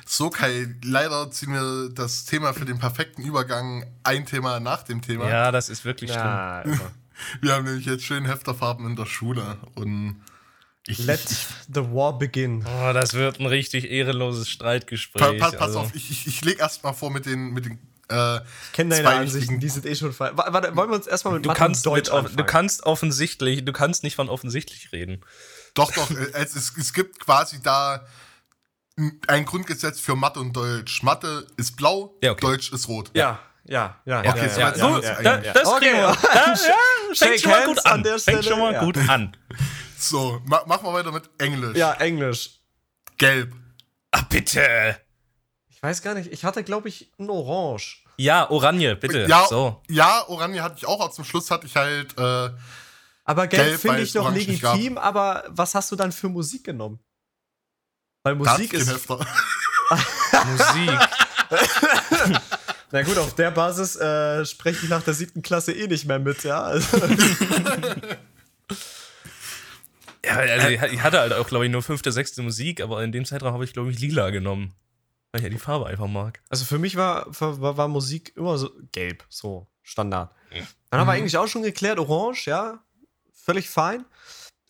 So, 0.06 0.30
Kai, 0.30 0.68
leider 0.84 1.30
ziehen 1.32 1.54
wir 1.54 1.90
das 1.94 2.26
Thema 2.26 2.54
für 2.54 2.66
den 2.66 2.80
perfekten 2.80 3.22
Übergang 3.24 3.86
ein 4.04 4.26
Thema 4.26 4.60
nach 4.60 4.84
dem 4.84 5.02
Thema. 5.02 5.28
ja, 5.30 5.52
das 5.52 5.70
ist 5.70 5.84
wirklich 5.86 6.12
schlimm. 6.12 6.24
Ja, 6.26 6.62
immer. 6.62 6.92
Wir 7.42 7.54
haben 7.54 7.64
nämlich 7.66 7.86
jetzt 7.86 8.04
schön 8.04 8.26
Hefterfarben 8.26 8.86
in 8.88 8.96
der 8.96 9.06
Schule 9.06 9.58
und 9.76 10.22
ich. 10.88 10.98
Let 10.98 11.24
ich, 11.30 11.46
the 11.74 11.82
war 11.94 12.18
begin. 12.18 12.66
Oh, 12.66 12.92
das 12.92 13.14
wird 13.14 13.40
ein 13.40 13.46
richtig 13.46 13.90
ehrenloses 13.90 14.50
Streitgespräch. 14.50 15.22
pa, 15.40 15.50
pa, 15.50 15.52
pass 15.52 15.62
also. 15.62 15.80
auf, 15.82 15.96
ich, 15.96 16.10
ich, 16.12 16.28
ich 16.28 16.44
lege 16.44 16.60
erstmal 16.60 16.94
vor 16.96 17.12
mit 17.12 17.26
den, 17.28 17.52
mit 17.52 17.66
den 17.66 17.78
äh, 18.10 18.38
Ich 18.38 18.72
kenne 18.74 18.90
deine 18.92 19.04
zwei 19.04 19.16
Ansichten, 19.18 19.60
die 19.60 19.70
sind 19.70 19.86
eh 19.86 19.96
schon 19.96 20.14
falsch. 20.14 20.34
Warte, 20.36 20.76
wollen 20.76 20.90
wir 20.90 20.96
uns 20.96 21.08
erstmal 21.08 21.36
mit 21.36 21.46
Du 21.46 21.50
Mathe 21.50 21.60
kannst, 21.60 21.88
und 21.88 21.94
mit, 21.94 22.08
Deutsch 22.08 22.14
off- 22.26 22.36
du 22.36 22.44
kannst 22.44 22.84
offensichtlich, 22.86 23.66
du 23.66 23.74
kannst 23.74 24.04
nicht 24.04 24.16
von 24.16 24.30
offensichtlich 24.30 24.92
reden. 24.92 25.22
Doch, 25.74 25.92
doch, 25.92 26.12
äh, 26.12 26.32
es, 26.34 26.56
es, 26.56 26.74
es 26.78 26.94
gibt 26.94 27.20
quasi 27.20 27.62
da 27.62 28.06
ein 29.28 29.46
Grundgesetz 29.46 30.00
für 30.00 30.16
Mathe 30.16 30.40
und 30.40 30.54
Deutsch. 30.54 31.02
Mathe 31.04 31.48
ist 31.58 31.76
blau, 31.78 32.16
Ja, 32.22 32.32
okay. 32.32 32.42
Deutsch 32.46 32.72
ist 32.72 32.88
rot. 32.88 33.10
Ja, 33.16 33.40
ja, 33.66 34.00
ja. 34.06 34.20
Okay, 34.20 34.46
ja, 34.46 34.50
so 34.50 34.60
ja, 34.60 34.68
jetzt 34.68 34.80
ja, 34.80 35.00
ja, 35.02 35.22
ja, 35.22 35.42
ja. 35.42 35.54
Das 35.54 35.66
Okay, 35.68 35.80
kriegen 35.80 35.94
wir. 35.96 36.02
ja. 36.02 36.18
Da, 36.22 36.54
ja, 36.54 37.16
fängt 37.16 37.40
schon 37.42 37.52
mal 37.52 37.66
gut 37.66 37.86
an 37.86 37.92
an. 37.94 38.04
der 38.04 38.20
Fängt 38.20 38.46
schon 38.46 38.60
mal 38.60 38.74
ja. 38.74 38.84
gut 38.84 38.98
an. 39.10 39.38
So, 39.98 40.42
ma, 40.46 40.64
machen 40.68 40.86
wir 40.86 40.94
weiter 40.94 41.12
mit 41.12 41.30
Englisch. 41.40 41.78
Ja, 41.78 41.94
Englisch. 41.94 42.60
Gelb. 43.18 43.54
Ah, 44.12 44.22
bitte. 44.30 44.98
Ich 45.84 45.90
weiß 45.90 46.02
gar 46.02 46.14
nicht, 46.14 46.32
ich 46.32 46.46
hatte, 46.46 46.64
glaube 46.64 46.88
ich, 46.88 47.12
ein 47.20 47.30
Orange. 47.30 48.06
Ja, 48.16 48.50
Oranje, 48.50 48.96
bitte. 48.96 49.26
Ja, 49.28 49.46
So. 49.50 49.82
ja, 49.90 50.26
Oranje 50.30 50.64
hatte 50.64 50.76
ich 50.78 50.86
auch, 50.88 51.02
aber 51.02 51.12
zum 51.12 51.26
Schluss 51.26 51.52
hatte 51.52 51.68
ich 51.68 51.76
halt, 51.76 52.18
äh, 52.18 52.52
Aber 53.26 53.48
Gelb, 53.48 53.66
Gelb, 53.66 53.82
finde 53.82 54.02
ich 54.02 54.14
noch 54.14 54.24
gab. 54.28 54.34
legitim, 54.34 54.98
aber 54.98 55.44
was 55.50 55.76
hast 55.76 55.92
du 55.92 55.98
dann 55.98 56.14
für 56.14 56.30
Musik 56.30 56.64
genommen? 56.64 57.02
Weil 58.24 58.36
Musik 58.36 58.72
ich 58.72 58.80
ist. 58.80 59.10
Musik. 59.10 61.00
Na 62.92 63.02
gut, 63.02 63.18
auf 63.18 63.36
der 63.36 63.52
Basis 63.52 63.98
äh, 63.98 64.46
spreche 64.46 64.86
ich 64.86 64.90
nach 64.90 65.04
der 65.04 65.14
siebten 65.16 65.42
Klasse 65.42 65.74
eh 65.74 65.88
nicht 65.88 66.06
mehr 66.06 66.20
mit, 66.20 66.46
ja. 66.46 66.62
Also, 66.64 66.98
Ja, 70.26 70.36
also 70.36 70.70
ich 70.70 71.02
hatte 71.04 71.20
halt 71.20 71.34
auch, 71.34 71.48
glaube 71.48 71.66
ich, 71.66 71.72
nur 71.72 71.84
fünfte, 71.84 72.14
sechste 72.14 72.42
Musik, 72.42 72.80
aber 72.80 73.04
in 73.04 73.12
dem 73.12 73.26
Zeitraum 73.26 73.52
habe 73.52 73.66
ich, 73.66 73.74
glaube 73.74 73.92
ich, 73.92 74.00
lila 74.00 74.30
genommen. 74.30 74.74
Weil 75.34 75.42
ich 75.42 75.44
ja 75.44 75.50
die 75.50 75.58
Farbe 75.58 75.88
einfach 75.88 76.08
mag. 76.08 76.40
also 76.50 76.64
für 76.64 76.78
mich 76.80 76.96
war, 76.96 77.26
war, 77.42 77.76
war 77.76 77.88
Musik 77.90 78.32
immer 78.38 78.58
so 78.58 78.70
gelb, 78.94 79.26
so 79.30 79.68
Standard. 79.82 80.32
Dann 80.52 81.00
haben 81.00 81.08
wir 81.08 81.14
Mhm. 81.16 81.20
eigentlich 81.22 81.38
auch 81.38 81.48
schon 81.48 81.64
geklärt, 81.64 81.98
orange, 82.00 82.46
ja. 82.46 82.80
Völlig 83.34 83.70
fein. 83.70 84.06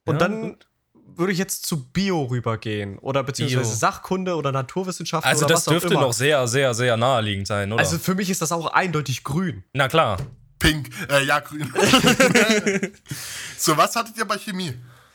Und 0.05 0.15
Ja, 0.15 0.19
dann 0.19 0.41
gut. 0.41 0.67
würde 0.93 1.33
ich 1.33 1.37
jetzt 1.37 1.65
zu 1.65 1.83
Bio 1.91 2.23
rübergehen. 2.23 2.97
Oder 2.99 3.23
beziehungsweise 3.23 3.69
Bio. 3.69 3.75
Sachkunde 3.77 4.35
oder 4.35 4.51
Naturwissenschaften 4.53 5.29
Also 5.29 5.45
oder 5.45 5.53
das 5.53 5.63
was 5.63 5.67
auch 5.67 5.71
dürfte 5.73 5.93
immer. 5.93 6.01
noch 6.01 6.13
sehr, 6.13 6.47
sehr, 6.47 6.73
sehr 6.73 6.95
naheliegend 6.97 7.45
sein, 7.45 7.71
oder? 7.71 7.79
Also 7.81 7.99
für 7.99 8.15
mich 8.15 8.29
ist 8.29 8.41
das 8.41 8.51
auch 8.53 8.67
eindeutig 8.67 9.23
grün. 9.25 9.63
Na 9.73 9.89
klar. 9.89 10.17
Pink, 10.59 10.89
äh, 11.09 11.25
ja, 11.25 11.39
grün. 11.41 11.71
so, 13.57 13.75
was 13.77 13.95
hattet 13.95 14.17
ihr 14.17 14.25
bei 14.25 14.37
Chemie? 14.37 14.73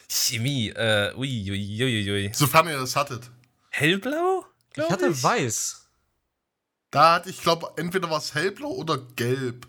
Chemie, 0.08 0.68
äh, 0.70 1.14
ui, 1.16 1.50
ui, 1.50 1.82
ui, 1.82 2.10
ui. 2.12 2.30
Sofern 2.34 2.68
ihr 2.68 2.78
das 2.78 2.94
hattet. 2.96 3.30
Hellblau? 3.70 4.44
Glaub 4.74 4.86
Ich 4.88 4.92
hatte 4.92 5.22
weiß. 5.22 5.88
Da 6.90 7.14
hatte 7.14 7.30
ich, 7.30 7.42
glaube 7.42 7.72
entweder 7.76 8.08
war 8.10 8.18
es 8.18 8.34
hellblau 8.34 8.70
oder 8.70 8.98
gelb. 8.98 9.66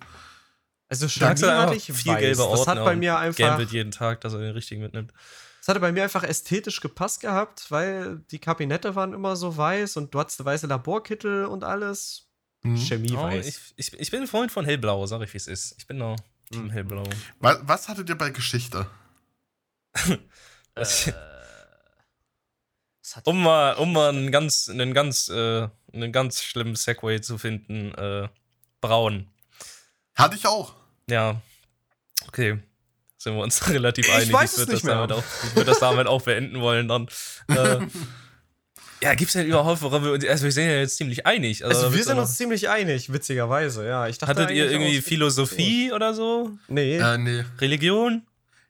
Also 0.88 1.08
du 1.08 1.26
hatte 1.26 1.76
ich 1.76 1.86
vier 1.86 2.14
weiß. 2.14 2.20
gelbe 2.22 2.44
Ordner 2.44 2.58
Das 2.58 2.68
hat 2.68 2.84
bei 2.86 2.96
mir 2.96 3.18
einfach 3.18 3.38
gambelt 3.38 3.72
jeden 3.72 3.92
Tag, 3.92 4.22
dass 4.22 4.34
er 4.34 4.40
den 4.40 4.54
richtigen 4.54 4.82
mitnimmt. 4.82 5.14
Das 5.60 5.68
hatte 5.68 5.80
bei 5.82 5.92
mir 5.92 6.04
einfach 6.04 6.24
ästhetisch 6.24 6.80
gepasst 6.82 7.20
gehabt, 7.20 7.70
weil 7.70 8.20
die 8.32 8.40
Kabinette 8.40 8.96
waren 8.96 9.14
immer 9.14 9.36
so 9.36 9.56
weiß 9.56 9.98
und 9.98 10.14
du 10.14 10.20
hattest 10.20 10.44
weiße 10.44 10.68
Laborkittel 10.68 11.46
und 11.46 11.64
alles. 11.64 12.26
Mhm. 12.64 12.78
Chemie 12.78 13.14
Oh, 13.16 13.22
weiß. 13.24 13.46
ich, 13.46 13.60
ich, 13.76 13.94
ich 14.00 14.12
bin 14.12 14.22
ein 14.22 14.28
Freund 14.28 14.52
von 14.52 14.66
Hellblau, 14.66 15.06
sag 15.06 15.22
ich 15.22 15.34
wie 15.34 15.38
es 15.38 15.48
ist. 15.48 15.76
Ich 15.78 15.86
bin 15.86 16.00
da 16.00 16.16
Team 16.52 16.64
Hm. 16.64 16.70
Hellblau. 16.72 17.04
Was, 17.40 17.60
was 17.64 17.88
hattet 17.88 18.10
ihr 18.10 18.18
bei 18.18 18.32
Geschichte? 18.32 18.88
Was- 20.76 21.08
Äh, 21.08 21.14
Um 23.24 23.42
mal, 23.44 23.74
um 23.76 23.94
mal 23.94 24.10
einen 24.10 24.32
ganz, 24.32 24.70
einen 24.70 24.94
ganz, 24.94 25.30
äh, 25.30 25.68
einen 25.94 26.12
ganz 26.12 26.44
schlimmen 26.44 26.76
Segway 26.76 27.22
zu 27.22 27.38
finden, 27.38 27.94
äh, 27.96 28.28
braun. 28.82 29.28
Hatte 30.16 30.36
ich 30.36 30.46
auch. 30.48 30.74
Ja. 31.10 31.42
Okay. 32.28 32.60
Sind 33.18 33.36
wir 33.36 33.44
uns 33.44 33.68
relativ 33.70 34.08
Ich 34.08 34.14
einig. 34.14 34.34
weiß 34.34 34.54
ich 34.54 34.58
würde 34.60 34.72
nicht 34.74 34.84
das, 34.84 34.88
mehr. 34.88 34.96
damit 34.96 35.12
auch- 35.14 35.24
ich 35.48 35.56
würd 35.56 35.68
das 35.68 35.80
damit 35.80 36.08
auch 36.08 36.22
beenden 36.22 36.60
wollen 36.62 36.88
dann. 36.88 37.08
Äh, 37.50 37.80
ja, 39.02 39.16
gibt's 39.16 39.32
denn 39.34 39.48
überhaupt, 39.48 39.82
woran 39.82 40.04
wir 40.04 40.12
uns, 40.12 40.26
also 40.28 40.44
wir 40.44 40.52
sind 40.52 40.66
ja 40.66 40.76
jetzt 40.80 40.98
ziemlich 40.98 41.26
einig. 41.26 41.64
also 41.64 41.84
da 41.84 41.94
wir 41.94 42.04
sind 42.04 42.20
uns 42.20 42.36
ziemlich 42.36 42.68
einig, 42.68 43.12
witzigerweise, 43.14 43.88
ja. 43.88 44.08
Ich 44.10 44.18
dachte 44.18 44.42
Hattet 44.44 44.52
ihr 44.56 44.70
irgendwie 44.70 45.00
auch- 45.00 45.04
Philosophie 45.04 45.92
oder 45.94 46.14
so? 46.14 46.52
Nee, 46.68 46.98
Äh, 46.98 47.18
nee. 47.18 47.46
Religion? 47.60 48.24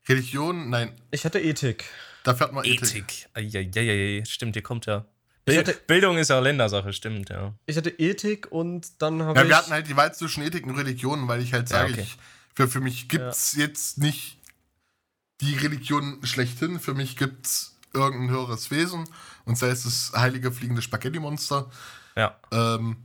Religion, 0.07 0.69
nein. 0.69 0.93
ich 1.11 1.25
hatte 1.25 1.39
Ethik. 1.39 1.85
Dafür 2.23 2.47
hat 2.47 2.53
man 2.53 2.65
Ethik. 2.65 2.81
Ethik. 2.83 3.29
Eieieiei, 3.33 4.23
stimmt, 4.25 4.55
hier 4.55 4.63
kommt 4.63 4.85
ja. 4.85 5.05
Hatte- 5.49 5.79
Bildung 5.87 6.17
ist 6.17 6.29
ja 6.29 6.39
Ländersache, 6.39 6.93
stimmt, 6.93 7.29
ja. 7.29 7.55
Ich 7.65 7.75
hatte 7.75 7.89
Ethik 7.89 8.51
und 8.51 9.01
dann 9.01 9.23
habe 9.23 9.39
Ja, 9.39 9.43
ich. 9.43 9.49
wir 9.49 9.57
hatten 9.57 9.71
halt 9.71 9.87
die 9.87 9.95
Wahl 9.97 10.13
zwischen 10.13 10.43
Ethik 10.43 10.65
und 10.67 10.75
Religion, 10.77 11.27
weil 11.27 11.41
ich 11.41 11.53
halt 11.53 11.69
Ja, 11.71 11.77
sage, 11.79 11.93
okay. 11.93 12.01
ich, 12.03 12.17
für, 12.55 12.67
für 12.67 12.81
mich 12.81 13.09
gibt's 13.09 13.55
jetzt 13.55 13.97
nicht 13.97 14.37
die 15.41 15.55
Religion 15.55 16.19
schlechthin. 16.23 16.79
Für 16.79 16.93
mich 16.93 17.17
gibt's 17.17 17.77
irgendein 17.93 18.29
höheres 18.29 18.69
Wesen 18.69 19.09
und 19.45 19.57
sei 19.57 19.69
es 19.69 19.83
das 19.83 20.11
heilige 20.15 20.51
fliegende 20.51 20.81
Spaghetti-Monster. 20.83 21.71
Ja. 22.15 22.37
Ähm, 22.51 22.97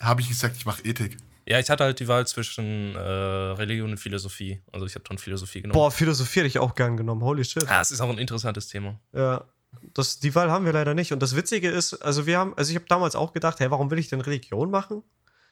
habe 0.00 0.22
ich 0.22 0.28
gesagt, 0.28 0.56
ich 0.56 0.66
mache 0.66 0.82
Ethik. 0.82 1.16
Ja, 1.46 1.58
ich 1.58 1.68
hatte 1.68 1.84
halt 1.84 2.00
die 2.00 2.08
Wahl 2.08 2.26
zwischen 2.26 2.94
äh, 2.94 2.98
Religion 2.98 3.90
und 3.90 3.98
Philosophie. 3.98 4.62
Also 4.72 4.86
ich 4.86 4.94
habe 4.94 5.04
dann 5.08 5.18
Philosophie 5.18 5.60
genommen. 5.60 5.74
Boah, 5.74 5.90
Philosophie 5.90 6.40
hätte 6.40 6.48
ich 6.48 6.58
auch 6.58 6.74
gern 6.74 6.96
genommen. 6.96 7.22
Holy 7.22 7.44
shit. 7.44 7.64
Ja, 7.64 7.80
es 7.80 7.90
ist 7.90 8.00
auch 8.00 8.08
ein 8.08 8.18
interessantes 8.18 8.68
Thema. 8.68 8.98
Ja. 9.12 9.44
Das, 9.92 10.20
die 10.20 10.34
Wahl 10.34 10.50
haben 10.50 10.64
wir 10.64 10.72
leider 10.72 10.94
nicht. 10.94 11.12
Und 11.12 11.20
das 11.20 11.36
Witzige 11.36 11.68
ist, 11.68 11.94
also 11.94 12.26
wir 12.26 12.38
haben, 12.38 12.54
also 12.56 12.70
ich 12.70 12.76
habe 12.76 12.86
damals 12.88 13.16
auch 13.16 13.32
gedacht, 13.32 13.60
hey, 13.60 13.70
warum 13.70 13.90
will 13.90 13.98
ich 13.98 14.08
denn 14.08 14.20
Religion 14.20 14.70
machen? 14.70 15.02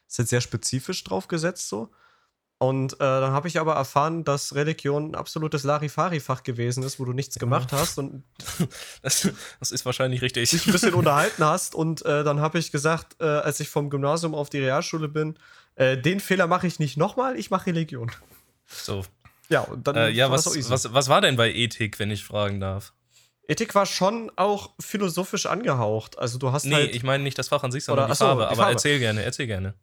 Ist 0.08 0.18
jetzt 0.18 0.30
sehr 0.30 0.40
spezifisch 0.40 1.02
drauf 1.04 1.28
gesetzt 1.28 1.68
so. 1.68 1.90
Und 2.62 2.94
äh, 2.94 2.99
dann 2.99 3.32
habe 3.32 3.49
ich 3.49 3.58
aber 3.58 3.75
erfahren, 3.75 4.22
dass 4.22 4.54
Religion 4.54 5.11
ein 5.11 5.14
absolutes 5.16 5.64
Larifari-Fach 5.64 6.44
gewesen 6.44 6.84
ist, 6.84 7.00
wo 7.00 7.04
du 7.04 7.12
nichts 7.12 7.37
gemacht 7.40 7.72
hast 7.72 7.99
und 7.99 8.22
Das, 9.02 9.28
das 9.58 9.72
ist 9.72 9.84
wahrscheinlich 9.84 10.22
richtig. 10.22 10.49
dich 10.49 10.66
ein 10.66 10.72
bisschen 10.72 10.94
unterhalten 10.94 11.44
hast. 11.44 11.75
Und 11.75 12.04
äh, 12.04 12.22
dann 12.22 12.40
habe 12.40 12.61
ich 12.61 12.70
gesagt, 12.70 13.16
äh, 13.20 13.25
als 13.25 13.58
ich 13.58 13.68
vom 13.68 13.90
Gymnasium 13.90 14.32
auf 14.37 14.49
die 14.49 14.61
Realschule 14.61 15.08
bin, 15.08 15.37
äh, 15.76 15.96
den 15.96 16.20
Fehler 16.20 16.46
mache 16.46 16.66
ich 16.66 16.78
nicht 16.78 16.96
nochmal, 16.96 17.36
ich 17.38 17.50
mache 17.50 17.66
Religion. 17.66 18.10
So. 18.66 19.04
Ja, 19.48 19.60
und 19.62 19.86
dann 19.86 19.96
Äh, 19.96 20.08
ja, 20.10 20.30
war 20.30 20.36
das 20.36 20.46
was, 20.46 20.70
was, 20.70 20.94
was 20.94 21.08
war 21.08 21.20
denn 21.20 21.36
bei 21.36 21.52
Ethik, 21.52 21.98
wenn 21.98 22.10
ich 22.10 22.24
fragen 22.24 22.60
darf? 22.60 22.92
Ethik 23.48 23.74
war 23.74 23.86
schon 23.86 24.30
auch 24.36 24.70
philosophisch 24.80 25.46
angehaucht. 25.46 26.18
Also 26.18 26.38
du 26.38 26.52
hast 26.52 26.64
Nee, 26.64 26.74
halt. 26.74 26.94
ich 26.94 27.02
meine 27.02 27.22
nicht 27.22 27.36
das 27.38 27.48
Fach 27.48 27.62
an 27.64 27.72
sich, 27.72 27.84
sondern 27.84 28.04
Oder- 28.04 28.08
die 28.08 28.12
achso, 28.12 28.24
Farbe. 28.26 28.40
die 28.42 28.46
Aber 28.46 28.56
Farbe. 28.56 28.72
erzähl 28.72 28.98
gerne, 28.98 29.22
erzähl 29.22 29.46
gerne. 29.46 29.74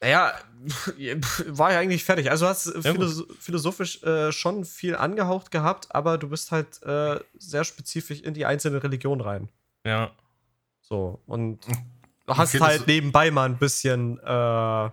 Naja, 0.00 0.32
war 1.46 1.72
ja 1.72 1.78
eigentlich 1.78 2.02
fertig. 2.04 2.30
Also 2.30 2.46
du 2.46 2.48
hast 2.50 2.66
Ja, 2.66 2.80
philosoph 2.92 3.26
philosophisch 3.38 4.02
äh, 4.02 4.32
schon 4.32 4.64
viel 4.64 4.96
angehaucht 4.96 5.50
gehabt, 5.52 5.94
aber 5.94 6.18
du 6.18 6.28
bist 6.30 6.50
halt 6.50 6.82
äh, 6.82 7.20
sehr 7.38 7.62
spezifisch 7.64 8.20
in 8.22 8.34
die 8.34 8.46
einzelne 8.46 8.82
Religion 8.82 9.20
rein. 9.20 9.48
Ja. 9.86 10.10
So. 10.80 11.20
Und 11.26 11.60
du 12.26 12.36
hast 12.36 12.54
Okay, 12.54 12.64
halt 12.64 12.86
nebenbei 12.88 13.30
mal 13.30 13.44
ein 13.44 13.58
bisschen 13.58 14.18
äh, 14.18 14.90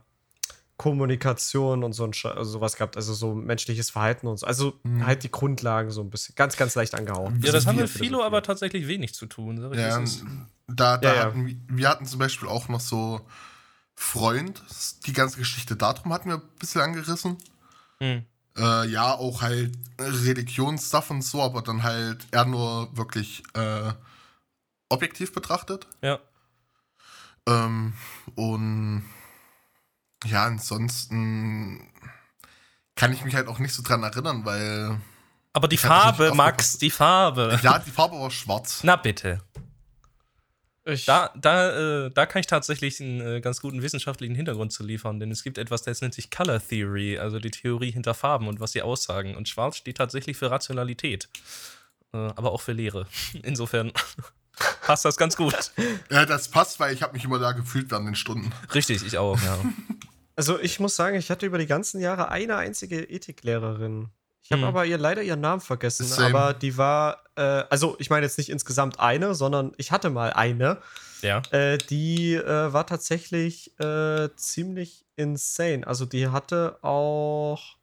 Kommunikation 0.79 1.83
und 1.83 1.93
so 1.93 2.05
ein 2.05 2.13
Sche- 2.13 2.31
also 2.31 2.50
sowas 2.51 2.75
gehabt, 2.77 2.95
also 2.95 3.13
so 3.13 3.36
menschliches 3.36 3.89
Verhalten 3.91 4.25
und 4.27 4.38
so. 4.39 4.48
Also 4.48 4.74
Mhm. 4.83 5.05
halt 5.05 5.24
die 5.24 5.29
Grundlagen 5.29 5.91
so 5.91 6.01
ein 6.01 6.09
bisschen. 6.09 6.33
Ganz, 6.36 6.55
ganz 6.57 6.74
leicht 6.74 6.95
angehaucht. 6.95 7.33
Ja, 7.41 7.51
das 7.51 7.63
sind 7.63 7.69
haben 7.69 7.75
wir 7.77 7.83
mit 7.83 7.91
Philo 7.91 8.24
aber 8.24 8.41
tatsächlich 8.41 8.88
wenig 8.88 9.13
zu 9.13 9.25
tun. 9.27 9.59
Sag 9.62 9.74
ich, 9.74 9.77
Ja, 9.79 10.00
wie 10.00 10.03
es 10.03 10.15
ist. 10.15 10.25
da, 10.67 10.98
da 10.98 11.09
Ja, 11.09 11.15
ja. 11.15 11.24
hatten 11.25 11.45
wir, 11.45 11.55
wir 11.67 11.89
hatten 11.89 12.05
zum 12.05 12.17
Beispiel 12.19 12.48
auch 12.48 12.69
noch 12.69 12.79
so 12.79 13.21
Freund. 13.93 14.63
Die 15.05 15.13
ganze 15.13 15.38
Geschichte 15.38 15.75
darum 15.75 16.13
hatten 16.13 16.29
wir 16.29 16.36
ein 16.38 16.41
bisschen 16.59 16.81
angerissen. 16.81 17.38
Hm. 18.00 18.24
Äh, 18.57 18.88
ja, 18.88 19.13
auch 19.13 19.41
halt 19.41 19.77
Religionsstuff 20.00 21.12
und 21.12 21.21
so, 21.24 21.41
aber 21.43 21.62
dann 21.62 21.83
halt 21.83 22.25
eher 22.31 22.45
nur 22.45 22.95
wirklich 22.98 23.43
äh, 23.53 23.91
objektiv 24.88 25.33
betrachtet. 25.33 25.88
Ja. 26.01 26.19
Ähm, 27.48 27.93
und 28.36 29.03
ja, 30.25 30.45
ansonsten 30.45 31.91
kann 32.95 33.13
ich 33.13 33.23
mich 33.23 33.35
halt 33.35 33.47
auch 33.47 33.59
nicht 33.59 33.73
so 33.73 33.81
dran 33.81 34.03
erinnern, 34.03 34.43
weil 34.45 34.99
Aber 35.53 35.67
die 35.67 35.77
Farbe, 35.77 36.33
Max, 36.33 36.77
die 36.77 36.89
Farbe. 36.91 37.59
ja, 37.63 37.79
die 37.79 37.91
Farbe 37.91 38.19
war 38.19 38.29
schwarz. 38.31 38.81
Na 38.83 38.95
bitte. 38.95 39.41
Ich, 40.85 41.05
Da, 41.05 41.31
da, 41.35 42.05
äh, 42.05 42.11
da 42.11 42.25
kann 42.25 42.39
ich 42.39 42.47
tatsächlich 42.47 42.99
einen 42.99 43.21
äh, 43.21 43.41
ganz 43.41 43.61
guten 43.61 43.81
wissenschaftlichen 43.81 44.35
Hintergrund 44.35 44.73
zu 44.73 44.83
liefern, 44.83 45.19
denn 45.19 45.29
es 45.31 45.43
gibt 45.43 45.57
etwas, 45.57 45.83
das 45.83 46.01
nennt 46.01 46.13
sich 46.13 46.31
Color 46.31 46.59
Theory, 46.65 47.19
also 47.19 47.39
die 47.39 47.51
Theorie 47.51 47.91
hinter 47.91 48.13
Farben 48.13 48.47
und 48.47 48.59
was 48.59 48.71
sie 48.71 48.81
aussagen. 48.81 49.35
Und 49.35 49.47
schwarz 49.47 49.77
steht 49.77 49.97
tatsächlich 49.97 50.35
für 50.38 50.49
Rationalität, 50.49 51.29
äh, 52.13 52.17
aber 52.17 52.51
auch 52.51 52.61
für 52.61 52.73
Lehre. 52.73 53.07
Insofern 53.43 53.91
passt 54.85 55.05
das 55.05 55.17
ganz 55.17 55.35
gut. 55.35 55.71
Ja, 56.11 56.25
das 56.25 56.47
passt, 56.47 56.79
weil 56.79 56.93
ich 56.93 57.03
habe 57.03 57.13
mich 57.13 57.23
immer 57.23 57.37
da 57.39 57.51
gefühlt 57.51 57.91
während 57.91 58.07
den 58.07 58.15
Stunden. 58.15 58.51
Richtig, 58.73 59.05
ich 59.05 59.17
auch, 59.17 59.39
ja. 59.41 59.57
Also 60.35 60.57
ich 60.57 60.79
muss 60.79 60.95
sagen, 60.95 61.17
ich 61.17 61.29
hatte 61.29 61.45
über 61.45 61.57
die 61.57 61.65
ganzen 61.67 61.99
Jahre 61.99 62.29
eine 62.29 62.55
einzige 62.55 63.03
Ethiklehrerin. 63.03 64.07
Ich 64.41 64.51
habe 64.51 64.61
Hm. 64.61 64.67
aber 64.69 64.85
ihr 64.85 64.97
leider 64.97 65.21
ihren 65.21 65.41
Namen 65.41 65.59
vergessen. 65.61 66.05
Same. 66.05 66.29
Aber 66.29 66.53
die 66.53 66.77
war, 66.77 67.23
äh, 67.35 67.41
also 67.69 67.97
ich 67.99 68.09
meine 68.09 68.25
jetzt 68.25 68.37
nicht 68.37 68.49
insgesamt 68.49 68.99
eine, 69.01 69.35
sondern 69.35 69.73
ich 69.77 69.91
hatte 69.91 70.09
mal 70.09 70.31
eine. 70.31 70.81
Ja. 71.21 71.41
Äh, 71.51 71.77
die 71.77 72.35
äh, 72.35 72.71
war 72.73 72.87
tatsächlich 72.87 73.77
äh, 73.81 74.29
ziemlich 74.37 75.05
insane. 75.17 75.85
Also 75.85 76.05
die 76.05 76.29
hatte 76.29 76.81
auch, 76.83 77.75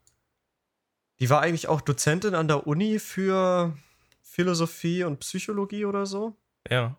die 1.20 1.28
war 1.28 1.42
eigentlich 1.42 1.68
auch 1.68 1.82
Dozentin 1.82 2.34
an 2.34 2.48
der 2.48 2.66
Uni 2.66 2.98
für 2.98 3.76
Philosophie 4.22 5.04
und 5.04 5.20
Psychologie 5.20 5.84
oder 5.84 6.06
so 6.06 6.36
Ja. 6.70 6.96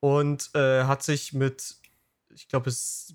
und 0.00 0.50
äh, 0.54 0.84
hat 0.84 1.02
sich 1.02 1.32
mit, 1.32 1.76
ich 2.30 2.48
glaube, 2.48 2.70
es 2.70 3.14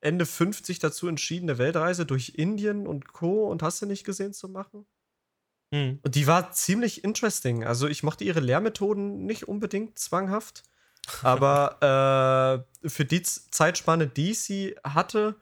Ende 0.00 0.26
50 0.26 0.80
dazu 0.80 1.06
entschieden, 1.06 1.48
eine 1.48 1.58
Weltreise 1.58 2.04
durch 2.04 2.34
Indien 2.36 2.86
und 2.86 3.12
Co. 3.12 3.48
und 3.48 3.62
hast 3.62 3.80
du 3.80 3.86
nicht 3.86 4.04
gesehen 4.04 4.32
zu 4.32 4.48
machen. 4.48 4.84
Hm. 5.72 6.00
Und 6.02 6.14
die 6.14 6.26
war 6.26 6.52
ziemlich 6.52 7.04
interesting. 7.04 7.64
Also 7.64 7.88
ich 7.88 8.02
mochte 8.02 8.24
ihre 8.24 8.40
Lehrmethoden 8.40 9.24
nicht 9.24 9.48
unbedingt 9.48 9.98
zwanghaft, 9.98 10.64
aber 11.22 12.66
äh, 12.82 12.88
für 12.88 13.04
die 13.04 13.22
Zeitspanne, 13.22 14.06
die 14.06 14.34
sie 14.34 14.76
hatte, 14.84 15.36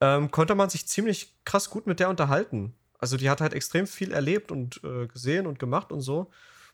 ähm, 0.00 0.30
konnte 0.30 0.54
man 0.54 0.70
sich 0.70 0.86
ziemlich 0.88 1.34
krass 1.44 1.70
gut 1.70 1.86
mit 1.86 2.00
der 2.00 2.08
unterhalten. 2.08 2.74
Also 2.98 3.16
die 3.16 3.30
hat 3.30 3.40
halt 3.40 3.54
extrem 3.54 3.86
viel 3.86 4.12
erlebt 4.12 4.50
und 4.50 4.82
äh, 4.82 5.06
gesehen 5.06 5.46
und 5.46 5.58
gemacht 5.58 5.92
und 5.92 6.00
so. 6.00 6.30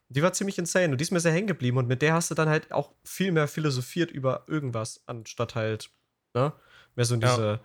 Die 0.08 0.22
war 0.22 0.32
ziemlich 0.32 0.58
insane 0.58 0.92
und 0.92 0.98
die 0.98 1.02
ist 1.02 1.10
mir 1.10 1.20
sehr 1.20 1.32
hängen 1.32 1.48
geblieben 1.48 1.78
und 1.78 1.88
mit 1.88 2.00
der 2.02 2.14
hast 2.14 2.30
du 2.30 2.34
dann 2.34 2.48
halt 2.48 2.70
auch 2.72 2.92
viel 3.04 3.32
mehr 3.32 3.48
philosophiert 3.48 4.10
über 4.10 4.44
irgendwas, 4.46 5.00
anstatt 5.06 5.54
halt, 5.54 5.90
ne? 6.34 6.52
Mehr 6.94 7.04
so 7.04 7.14
in 7.14 7.20
Ja. 7.20 7.28
diese 7.28 7.60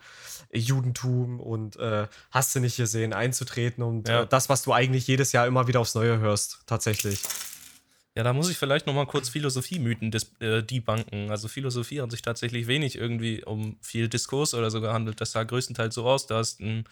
Judentum 0.51 1.39
und 1.39 1.77
äh, 1.77 2.07
hast 2.31 2.53
du 2.55 2.59
nicht 2.59 2.75
gesehen, 2.77 3.13
einzutreten 3.13 3.83
und 3.83 4.09
Ja. 4.09 4.23
äh, 4.23 4.27
das, 4.27 4.49
was 4.49 4.63
du 4.63 4.73
eigentlich 4.73 5.07
jedes 5.07 5.31
Jahr 5.31 5.47
immer 5.47 5.67
wieder 5.67 5.79
aufs 5.79 5.95
Neue 5.95 6.19
hörst, 6.19 6.63
tatsächlich. 6.65 7.21
Ja, 8.15 8.23
da 8.23 8.33
muss 8.33 8.49
ich 8.49 8.57
vielleicht 8.57 8.87
noch 8.87 8.93
mal 8.93 9.05
kurz 9.05 9.29
Philosophie-Mythen 9.29 10.11
äh, 10.41 10.61
debunken. 10.63 11.31
Also 11.31 11.47
Philosophie 11.47 12.01
hat 12.01 12.11
sich 12.11 12.21
tatsächlich 12.21 12.67
wenig 12.67 12.97
irgendwie 12.97 13.43
um 13.45 13.77
viel 13.81 14.09
Diskurs 14.09 14.53
oder 14.53 14.69
so 14.69 14.81
gehandelt. 14.81 15.21
Das 15.21 15.31
sah 15.31 15.43
größtenteils 15.43 15.95
so 15.95 16.05
aus. 16.05 16.27
Du 16.27 16.35
hast 16.35 16.59
einen 16.59 16.83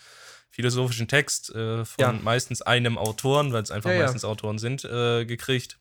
philosophischen 0.50 1.10
Text 1.10 1.54
äh, 1.54 1.84
von 1.84 2.02
Ja. 2.02 2.12
meistens 2.14 2.62
einem 2.62 2.98
Autoren, 2.98 3.52
weil 3.52 3.64
es 3.64 3.70
einfach 3.72 3.90
Ja, 3.90 3.98
ja. 3.98 4.02
meistens 4.04 4.24
Autoren 4.24 4.60
sind, 4.60 4.86
äh, 4.86 5.26
gekriegt. 5.26 5.78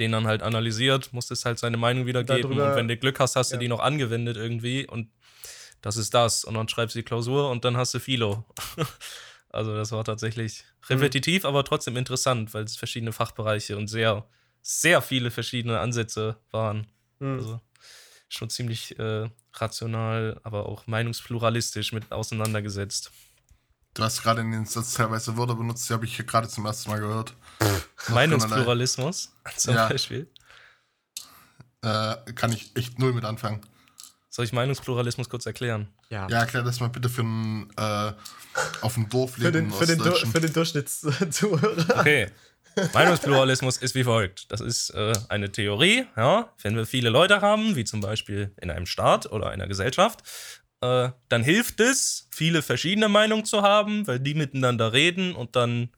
Den 0.00 0.10
dann 0.10 0.26
halt 0.26 0.42
analysiert, 0.42 1.12
musstest 1.12 1.44
halt 1.44 1.58
seine 1.60 1.76
Meinung 1.76 2.06
wiedergeben. 2.06 2.42
darüber- 2.42 2.70
und 2.70 2.76
wenn 2.76 2.88
du 2.88 2.96
Glück 2.96 3.20
hast, 3.20 3.36
hast 3.36 3.50
du 3.52 3.56
ja. 3.56 3.60
die 3.60 3.68
noch 3.68 3.80
angewendet 3.80 4.36
irgendwie. 4.36 4.86
Und 4.88 5.08
das 5.82 5.96
ist 5.96 6.14
das. 6.14 6.44
Und 6.44 6.54
dann 6.54 6.68
schreibst 6.68 6.96
du 6.96 6.98
die 6.98 7.04
Klausur 7.04 7.48
und 7.50 7.64
dann 7.64 7.76
hast 7.76 7.94
du 7.94 8.00
Philo. 8.00 8.44
also 9.52 9.74
das 9.74 9.92
war 9.92 10.04
tatsächlich 10.04 10.64
repetitiv, 10.88 11.44
aber 11.44 11.64
trotzdem 11.64 11.96
interessant, 11.96 12.52
weil 12.54 12.64
es 12.64 12.76
verschiedene 12.76 13.12
Fachbereiche 13.12 13.76
und 13.76 13.88
sehr, 13.88 14.26
sehr 14.62 15.02
viele 15.02 15.30
verschiedene 15.30 15.78
Ansätze 15.78 16.36
waren. 16.50 16.86
Hm. 17.20 17.38
Also 17.38 17.60
schon 18.28 18.50
ziemlich 18.50 18.98
äh, 18.98 19.28
rational, 19.54 20.40
aber 20.42 20.66
auch 20.66 20.86
meinungspluralistisch 20.86 21.92
mit 21.92 22.10
auseinandergesetzt. 22.10 23.12
Du 23.94 24.02
hast 24.02 24.22
gerade 24.22 24.40
in 24.40 24.52
den 24.52 24.64
Satz 24.64 24.94
teilweise 24.94 25.36
Wörter 25.36 25.54
benutzt, 25.54 25.88
die 25.88 25.92
habe 25.92 26.06
ich 26.06 26.16
hier 26.16 26.24
gerade 26.24 26.48
zum 26.48 26.64
ersten 26.64 26.90
Mal 26.90 27.00
gehört. 27.00 27.34
Meinungspluralismus 28.08 29.34
zum 29.56 29.74
Ja. 29.74 29.88
Beispiel. 29.88 30.30
Äh, 31.82 32.16
kann 32.34 32.52
ich 32.52 32.74
echt 32.74 32.98
null 32.98 33.12
mit 33.12 33.24
anfangen. 33.24 33.60
Soll 34.34 34.46
ich 34.46 34.52
Meinungspluralismus 34.54 35.28
kurz 35.28 35.44
erklären? 35.44 35.88
ja. 36.08 36.26
Ja, 36.30 36.38
erklär 36.40 36.62
das 36.62 36.80
mal 36.80 36.88
bitte 36.88 37.10
für 37.10 37.20
einen 37.20 37.68
äh, 37.76 38.12
auf 38.80 38.94
dem 38.94 39.06
Dorf 39.10 39.32
Für 39.34 39.52
den, 39.52 39.66
lebenden 39.66 39.78
für 39.78 39.84
den, 39.86 40.00
Ostdeutschen. 40.00 40.32
für 40.32 40.40
den 40.40 40.52
Durchschnittszuhörer. 40.54 42.00
Okay. 42.00 42.30
Meinungspluralismus 42.94 43.76
ist 43.76 43.94
wie 43.94 44.04
folgt. 44.04 44.50
Das 44.50 44.62
ist 44.62 44.88
äh, 44.90 45.12
eine 45.28 45.52
Theorie, 45.52 46.06
ja. 46.16 46.50
Wenn 46.62 46.74
wir 46.76 46.86
viele 46.86 47.10
Leute 47.10 47.42
haben, 47.42 47.76
wie 47.76 47.84
zum 47.84 48.00
Beispiel 48.00 48.54
in 48.58 48.70
einem 48.70 48.86
Staat 48.86 49.30
oder 49.30 49.50
einer 49.50 49.66
Gesellschaft, 49.66 50.22
äh, 50.80 51.10
dann 51.28 51.42
hilft 51.42 51.80
es, 51.80 52.28
viele 52.30 52.62
verschiedene 52.62 53.10
Meinungen 53.10 53.44
zu 53.44 53.60
haben, 53.60 54.06
weil 54.06 54.18
die 54.18 54.32
miteinander 54.32 54.94
reden 54.94 55.34
und 55.34 55.56
dann 55.56 55.90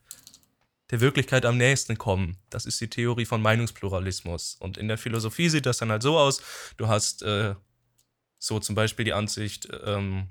der 0.91 1.01
Wirklichkeit 1.01 1.47
am 1.47 1.57
nächsten 1.57 1.99
kommen. 1.99 2.37
Das 2.51 2.67
ist 2.67 2.81
die 2.81 2.91
Theorie 2.91 3.27
von 3.27 3.41
Meinungspluralismus. 3.41 4.57
Und 4.59 4.77
in 4.77 4.89
der 4.89 4.99
Philosophie 4.99 5.49
sieht 5.51 5.67
das 5.67 5.79
dann 5.79 5.93
halt 5.93 6.03
so 6.03 6.19
aus: 6.19 6.43
Du 6.77 6.89
hast 6.89 7.23
äh, 7.23 7.55
so 8.45 8.61
zum 8.61 8.75
Beispiel 8.75 9.07
die 9.07 9.15
Ansicht, 9.15 9.69
ähm, 9.85 10.29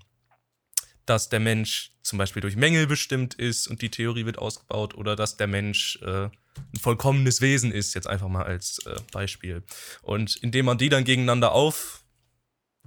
dass 1.06 1.30
der 1.30 1.40
Mensch 1.40 1.92
zum 2.04 2.18
Beispiel 2.20 2.42
durch 2.42 2.56
Mängel 2.56 2.86
bestimmt 2.86 3.34
ist 3.34 3.68
und 3.68 3.82
die 3.82 3.90
Theorie 3.90 4.26
wird 4.26 4.38
ausgebaut 4.38 4.94
oder 4.94 5.16
dass 5.16 5.36
der 5.36 5.48
Mensch 5.48 6.00
äh, 6.04 6.26
ein 6.26 6.80
vollkommenes 6.80 7.42
Wesen 7.42 7.72
ist, 7.72 7.96
jetzt 7.96 8.08
einfach 8.08 8.28
mal 8.28 8.44
als 8.44 8.80
äh, 8.86 9.00
Beispiel. 9.12 9.64
Und 10.02 10.36
indem 10.38 10.66
man 10.66 10.78
die 10.78 10.90
dann 10.90 11.04
gegeneinander 11.04 11.54
aufputscht, 11.54 12.04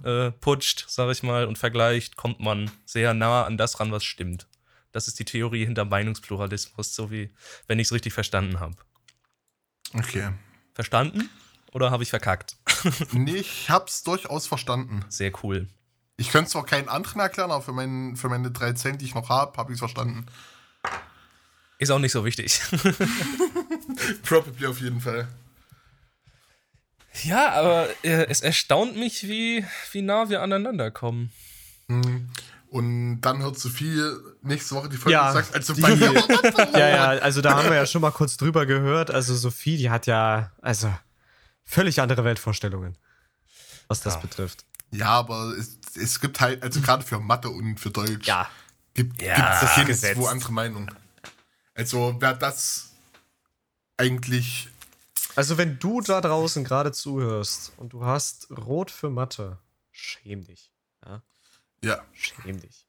äh, 0.03 0.31
putscht, 0.31 0.85
sag 0.87 1.11
ich 1.11 1.23
mal, 1.23 1.45
und 1.45 1.57
vergleicht, 1.57 2.15
kommt 2.15 2.39
man 2.39 2.71
sehr 2.85 3.13
nah 3.13 3.43
an 3.43 3.57
das 3.57 3.79
ran, 3.79 3.91
was 3.91 4.05
stimmt. 4.05 4.47
Das 4.93 5.09
ist 5.09 5.19
die 5.19 5.25
Theorie 5.25 5.65
hinter 5.65 5.83
Meinungspluralismus, 5.83 6.95
so 6.95 7.11
wie 7.11 7.31
wenn 7.67 7.79
ich 7.79 7.87
es 7.87 7.91
richtig 7.91 8.13
verstanden 8.13 8.61
habe. 8.61 8.77
Okay. 9.93 10.31
Verstanden? 10.73 11.29
Oder 11.73 11.91
habe 11.91 12.03
ich 12.03 12.09
verkackt? 12.09 12.55
Nee, 13.11 13.35
ich 13.37 13.69
hab's 13.69 14.03
durchaus 14.03 14.47
verstanden. 14.47 15.03
Sehr 15.09 15.31
cool. 15.43 15.67
Ich 16.17 16.31
könnte 16.31 16.49
zwar 16.51 16.65
keinen 16.65 16.89
anderen 16.89 17.19
erklären, 17.21 17.51
aber 17.51 17.61
für, 17.61 17.73
meinen, 17.73 18.15
für 18.17 18.27
meine 18.29 18.49
drei 18.51 18.73
Cent, 18.73 19.01
die 19.01 19.05
ich 19.05 19.13
noch 19.15 19.29
habe, 19.29 19.55
habe 19.57 19.71
ich 19.73 19.79
verstanden. 19.79 20.25
Ist 21.79 21.91
auch 21.91 21.99
nicht 21.99 22.11
so 22.11 22.25
wichtig. 22.25 22.59
Probably 24.23 24.65
auf 24.67 24.81
jeden 24.81 24.99
Fall. 25.01 25.27
ja, 27.23 27.51
aber 27.51 27.87
äh, 28.03 28.25
es 28.29 28.41
erstaunt 28.41 28.95
mich, 28.97 29.27
wie, 29.27 29.63
wie 29.91 30.01
nah 30.01 30.29
wir 30.29 30.41
aneinander 30.41 30.91
kommen. 30.91 31.31
Hm. 31.87 32.29
Und 32.69 33.21
dann 33.21 33.41
hört 33.41 33.57
Sophie 33.57 34.01
nächste 34.41 34.75
Woche 34.75 34.89
die 34.89 34.97
Folge 34.97 35.13
Ja, 35.13 35.27
und 35.29 35.33
sagt, 35.35 35.55
also 35.55 35.73
die- 35.73 35.81
bei 35.81 35.95
mir. 35.95 36.13
Ja, 36.73 36.89
ja, 36.89 37.05
also 37.21 37.41
da 37.41 37.55
haben 37.55 37.69
wir 37.69 37.75
ja 37.75 37.85
schon 37.85 38.01
mal 38.01 38.11
kurz 38.11 38.37
drüber 38.37 38.65
gehört. 38.65 39.09
Also 39.09 39.35
Sophie, 39.35 39.77
die 39.77 39.89
hat 39.89 40.05
ja, 40.05 40.51
also 40.61 40.93
völlig 41.67 42.01
andere 42.01 42.23
Weltvorstellungen, 42.23 42.97
was 43.87 44.01
das 44.01 44.15
Ja. 44.15 44.19
betrifft. 44.21 44.65
Ja, 44.91 45.09
aber 45.09 45.53
es, 45.57 45.77
es 45.95 46.19
gibt 46.19 46.39
halt, 46.39 46.63
also 46.63 46.79
gerade 46.81 47.03
für 47.03 47.19
Mathe 47.19 47.49
und 47.49 47.77
für 47.79 47.91
Deutsch, 47.91 48.25
Ja. 48.25 48.49
gibt 48.93 49.21
Ja, 49.21 49.35
gibt's 49.35 49.59
das 49.59 49.77
nirgendwo 49.77 50.27
andere 50.27 50.51
Meinung. 50.53 50.89
Also 51.75 52.15
wer 52.19 52.33
das 52.33 52.91
eigentlich, 53.97 54.69
Also 55.35 55.57
wenn 55.57 55.77
du 55.79 56.01
da 56.01 56.21
draußen 56.21 56.63
gerade 56.63 56.91
zuhörst 56.93 57.73
und 57.77 57.93
du 57.93 58.05
hast 58.05 58.49
Rot 58.49 58.89
für 58.89 59.09
Mathe, 59.09 59.57
schäm 59.91 60.45
dich. 60.45 60.71
Ja, 61.05 61.21
ja, 61.83 62.05
schäm 62.13 62.59
dich. 62.61 62.87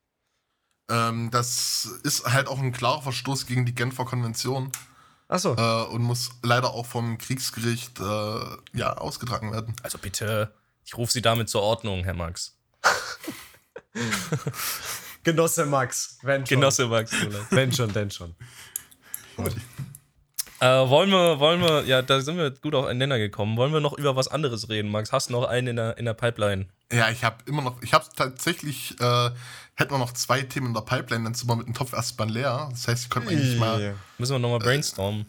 ähm, 0.91 1.31
das 1.31 1.87
ist 2.05 2.25
halt 2.27 2.47
auch 2.49 2.59
ein 2.61 2.73
klarer 2.73 3.03
Verstoß 3.03 3.47
gegen 3.47 3.67
die 3.67 3.75
Genfer 3.75 4.05
Konvention 4.07 4.71
Achso. 5.29 5.55
äh, 5.55 5.85
und 5.91 6.03
muss 6.03 6.31
leider 6.43 6.71
auch 6.71 6.87
vom 6.87 7.19
Kriegsgericht 7.19 8.01
äh, 8.01 8.57
ja, 8.73 8.97
ausgetragen 8.97 9.53
werden. 9.53 9.77
Also 9.83 9.99
bitte, 9.99 10.55
ich 10.85 10.97
rufe 10.97 11.13
Sie 11.13 11.23
damit 11.23 11.51
zur 11.51 11.63
Ordnung, 11.63 12.05
Herr 12.05 12.15
Max. 12.15 12.59
Genosse 15.23 15.67
Max, 15.67 16.19
wenn 16.23 16.47
schon. 16.47 16.57
Genosse 16.57 16.87
Max. 16.87 17.13
Wenn 17.51 17.73
schon, 17.73 17.93
denn 17.93 18.11
schon. 18.11 18.35
Äh, 20.61 20.67
wollen 20.67 21.11
wir, 21.11 21.39
wollen 21.39 21.61
wir, 21.61 21.85
ja, 21.85 22.03
da 22.03 22.21
sind 22.21 22.37
wir 22.37 22.51
gut 22.51 22.75
auf 22.75 22.87
einen 22.87 22.99
Nenner 22.99 23.19
gekommen. 23.19 23.57
Wollen 23.57 23.73
wir 23.73 23.81
noch 23.81 23.97
über 23.97 24.17
was 24.17 24.29
anderes 24.29 24.69
reden, 24.69 24.91
Max? 24.91 25.13
Hast 25.13 25.29
du 25.29 25.33
noch 25.35 25.45
einen 25.45 25.69
in 25.69 25.77
der, 25.77 25.99
in 25.99 26.05
der 26.05 26.15
Pipeline? 26.15 26.67
Ja, 26.93 27.11
ich 27.11 27.23
habe 27.25 27.37
immer 27.47 27.63
noch, 27.63 27.81
ich 27.83 27.93
habe 27.93 28.05
tatsächlich, 28.17 28.99
äh, 29.01 29.31
hätten 29.75 29.91
wir 29.93 29.99
noch 29.99 30.13
zwei 30.13 30.43
Themen 30.43 30.69
in 30.69 30.75
der 30.75 30.81
Pipeline, 30.81 31.25
dann 31.25 31.35
sind 31.35 31.49
wir 31.49 31.57
mit 31.57 31.67
dem 31.67 31.75
Topf 31.75 31.93
erstmal 31.93 32.31
leer. 32.31 32.69
Das 32.71 32.89
heißt, 32.89 33.05
die 33.05 33.09
könnten 33.09 33.29
eigentlich 33.29 33.59
mal, 33.59 33.95
Müssen 34.19 34.33
wir 34.33 34.39
nochmal 34.39 34.59
brainstormen. 34.59 35.27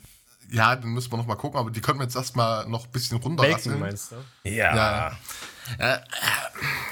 ja, 0.52 0.76
dann 0.76 0.90
müssen 0.90 1.12
wir 1.12 1.18
noch 1.18 1.28
mal 1.28 1.36
gucken, 1.36 1.60
aber 1.60 1.70
die 1.70 1.82
könnten 1.82 2.00
wir 2.00 2.06
jetzt 2.06 2.16
erstmal 2.16 2.68
noch 2.68 2.86
ein 2.86 2.92
bisschen 2.92 3.20
Bacon 3.20 3.38
runterrasseln. 3.38 3.80
meinst 3.80 4.12
du? 4.14 4.50
Ja. 4.50 4.76
Ja. 4.76 6.02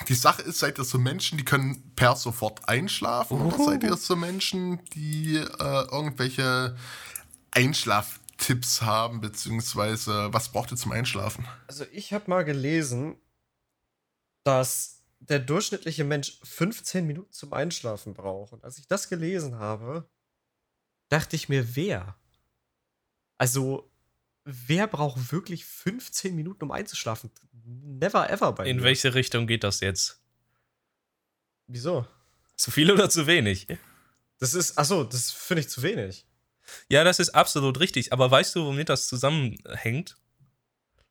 Die 0.08 0.14
Sache 0.14 0.44
ist, 0.44 0.60
seid 0.60 0.78
ihr 0.78 0.84
so 0.84 1.00
Menschen, 1.00 1.38
die 1.40 1.44
können 1.46 1.92
per 1.96 2.16
sofort 2.16 2.68
einschlafen 2.70 3.42
oder 3.42 3.58
seid 3.58 3.84
ihr 3.84 3.98
so 3.98 4.16
Menschen, 4.16 4.80
die 4.94 5.38
äh, 5.38 5.84
irgendwelche 5.92 6.76
Einschlaftipps 8.38 8.82
haben, 8.82 9.22
beziehungsweise 9.22 10.32
was 10.34 10.52
braucht 10.52 10.72
ihr 10.72 10.78
zum 10.78 10.92
Einschlafen? 10.92 11.46
Also 11.68 11.86
ich 11.92 12.14
habe 12.14 12.30
mal 12.30 12.44
gelesen, 12.44 13.18
dass 14.44 15.04
der 15.20 15.40
durchschnittliche 15.40 16.04
Mensch 16.04 16.40
15 16.44 17.06
Minuten 17.06 17.32
zum 17.32 17.54
Einschlafen 17.54 18.14
braucht. 18.14 18.54
Und 18.54 18.64
als 18.64 18.78
ich 18.78 18.88
das 18.88 19.10
gelesen 19.10 19.56
habe, 19.60 20.08
dachte 21.10 21.36
ich 21.36 21.50
mir, 21.50 21.76
wer? 21.76 22.16
Also, 23.40 23.92
wer 24.46 24.88
braucht 24.88 25.32
wirklich 25.32 25.66
15 25.66 26.36
Minuten, 26.36 26.64
um 26.64 26.72
einzuschlafen? 26.72 27.32
Never 27.52 28.30
ever 28.30 28.54
bei 28.54 28.68
In 28.68 28.78
mir. 28.78 28.84
welche 28.84 29.16
Richtung 29.16 29.48
geht 29.48 29.64
das 29.64 29.80
jetzt? 29.80 30.22
Wieso? 31.66 32.08
Zu 32.56 32.72
viel 32.72 32.92
oder 32.92 33.10
zu 33.10 33.28
wenig? 33.28 33.68
Das 34.40 34.54
ist, 34.54 34.78
achso, 34.78 35.04
das 35.04 35.32
finde 35.32 35.62
ich 35.62 35.70
zu 35.70 35.82
wenig. 35.82 36.27
Ja, 36.90 37.04
das 37.04 37.20
ist 37.20 37.30
absolut 37.30 37.80
richtig. 37.80 38.14
Aber 38.14 38.30
weißt 38.30 38.56
du, 38.56 38.66
womit 38.66 38.90
das 38.90 39.08
zusammenhängt? 39.08 40.18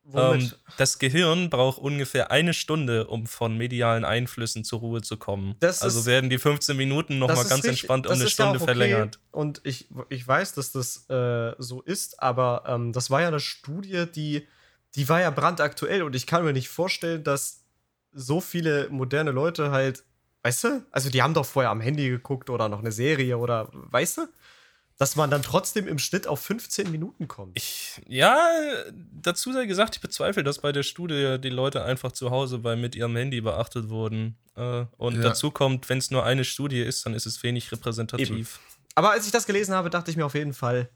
Womit? 0.08 0.42
Ähm, 0.42 0.52
das 0.76 0.98
Gehirn 1.00 1.50
braucht 1.50 1.78
ungefähr 1.78 2.30
eine 2.30 2.54
Stunde, 2.54 3.08
um 3.08 3.26
von 3.26 3.56
medialen 3.56 4.04
Einflüssen 4.04 4.62
zur 4.62 4.78
Ruhe 4.78 5.02
zu 5.02 5.16
kommen. 5.16 5.56
Das 5.58 5.82
also 5.82 6.00
ist- 6.00 6.06
werden 6.06 6.30
die 6.30 6.38
15 6.38 6.76
Minuten 6.76 7.18
nochmal 7.18 7.38
ganz 7.38 7.54
richtig- 7.54 7.70
entspannt 7.70 8.06
um 8.06 8.12
eine 8.12 8.22
ja 8.22 8.30
Stunde 8.30 8.50
auch 8.52 8.54
okay. 8.56 8.64
verlängert. 8.66 9.18
Und 9.32 9.60
ich, 9.64 9.88
ich 10.08 10.26
weiß, 10.26 10.54
dass 10.54 10.70
das 10.70 11.08
äh, 11.10 11.54
so 11.58 11.82
ist, 11.82 12.22
aber 12.22 12.62
ähm, 12.66 12.92
das 12.92 13.10
war 13.10 13.20
ja 13.22 13.28
eine 13.28 13.40
Studie, 13.40 14.06
die, 14.14 14.46
die 14.94 15.08
war 15.08 15.20
ja 15.20 15.30
brandaktuell 15.30 16.02
und 16.04 16.14
ich 16.14 16.26
kann 16.28 16.44
mir 16.44 16.52
nicht 16.52 16.68
vorstellen, 16.68 17.24
dass 17.24 17.64
so 18.12 18.40
viele 18.40 18.88
moderne 18.90 19.32
Leute 19.32 19.72
halt, 19.72 20.04
weißt 20.42 20.64
du, 20.64 20.86
also 20.92 21.10
die 21.10 21.20
haben 21.22 21.34
doch 21.34 21.44
vorher 21.44 21.70
am 21.70 21.80
Handy 21.80 22.08
geguckt 22.08 22.48
oder 22.48 22.68
noch 22.68 22.78
eine 22.78 22.92
Serie 22.92 23.36
oder, 23.38 23.68
weißt 23.72 24.18
du, 24.18 24.28
dass 24.98 25.14
man 25.16 25.30
dann 25.30 25.42
trotzdem 25.42 25.86
im 25.86 25.98
Schnitt 25.98 26.26
auf 26.26 26.40
15 26.40 26.90
Minuten 26.90 27.28
kommt. 27.28 27.56
Ich, 27.56 28.00
ja, 28.08 28.38
dazu 29.12 29.52
sei 29.52 29.66
gesagt, 29.66 29.96
ich 29.96 30.00
bezweifle, 30.00 30.42
dass 30.42 30.60
bei 30.60 30.72
der 30.72 30.82
Studie 30.82 31.38
die 31.38 31.50
Leute 31.50 31.84
einfach 31.84 32.12
zu 32.12 32.30
Hause 32.30 32.58
bei 32.58 32.76
mit 32.76 32.94
ihrem 32.94 33.14
Handy 33.14 33.40
beachtet 33.42 33.88
wurden. 33.90 34.36
Äh, 34.56 34.86
und 34.96 35.16
Ja. 35.16 35.22
dazu 35.22 35.50
kommt, 35.50 35.88
wenn 35.90 35.98
es 35.98 36.10
nur 36.10 36.24
eine 36.24 36.44
Studie 36.44 36.80
ist, 36.80 37.04
dann 37.04 37.12
ist 37.14 37.26
es 37.26 37.42
wenig 37.42 37.70
repräsentativ. 37.72 38.58
Aber 38.94 39.10
als 39.10 39.26
ich 39.26 39.32
das 39.32 39.44
gelesen 39.46 39.74
habe, 39.74 39.90
dachte 39.90 40.10
ich 40.10 40.16
mir 40.16 40.24
auf 40.24 40.34
jeden 40.34 40.54
Fall, 40.54 40.88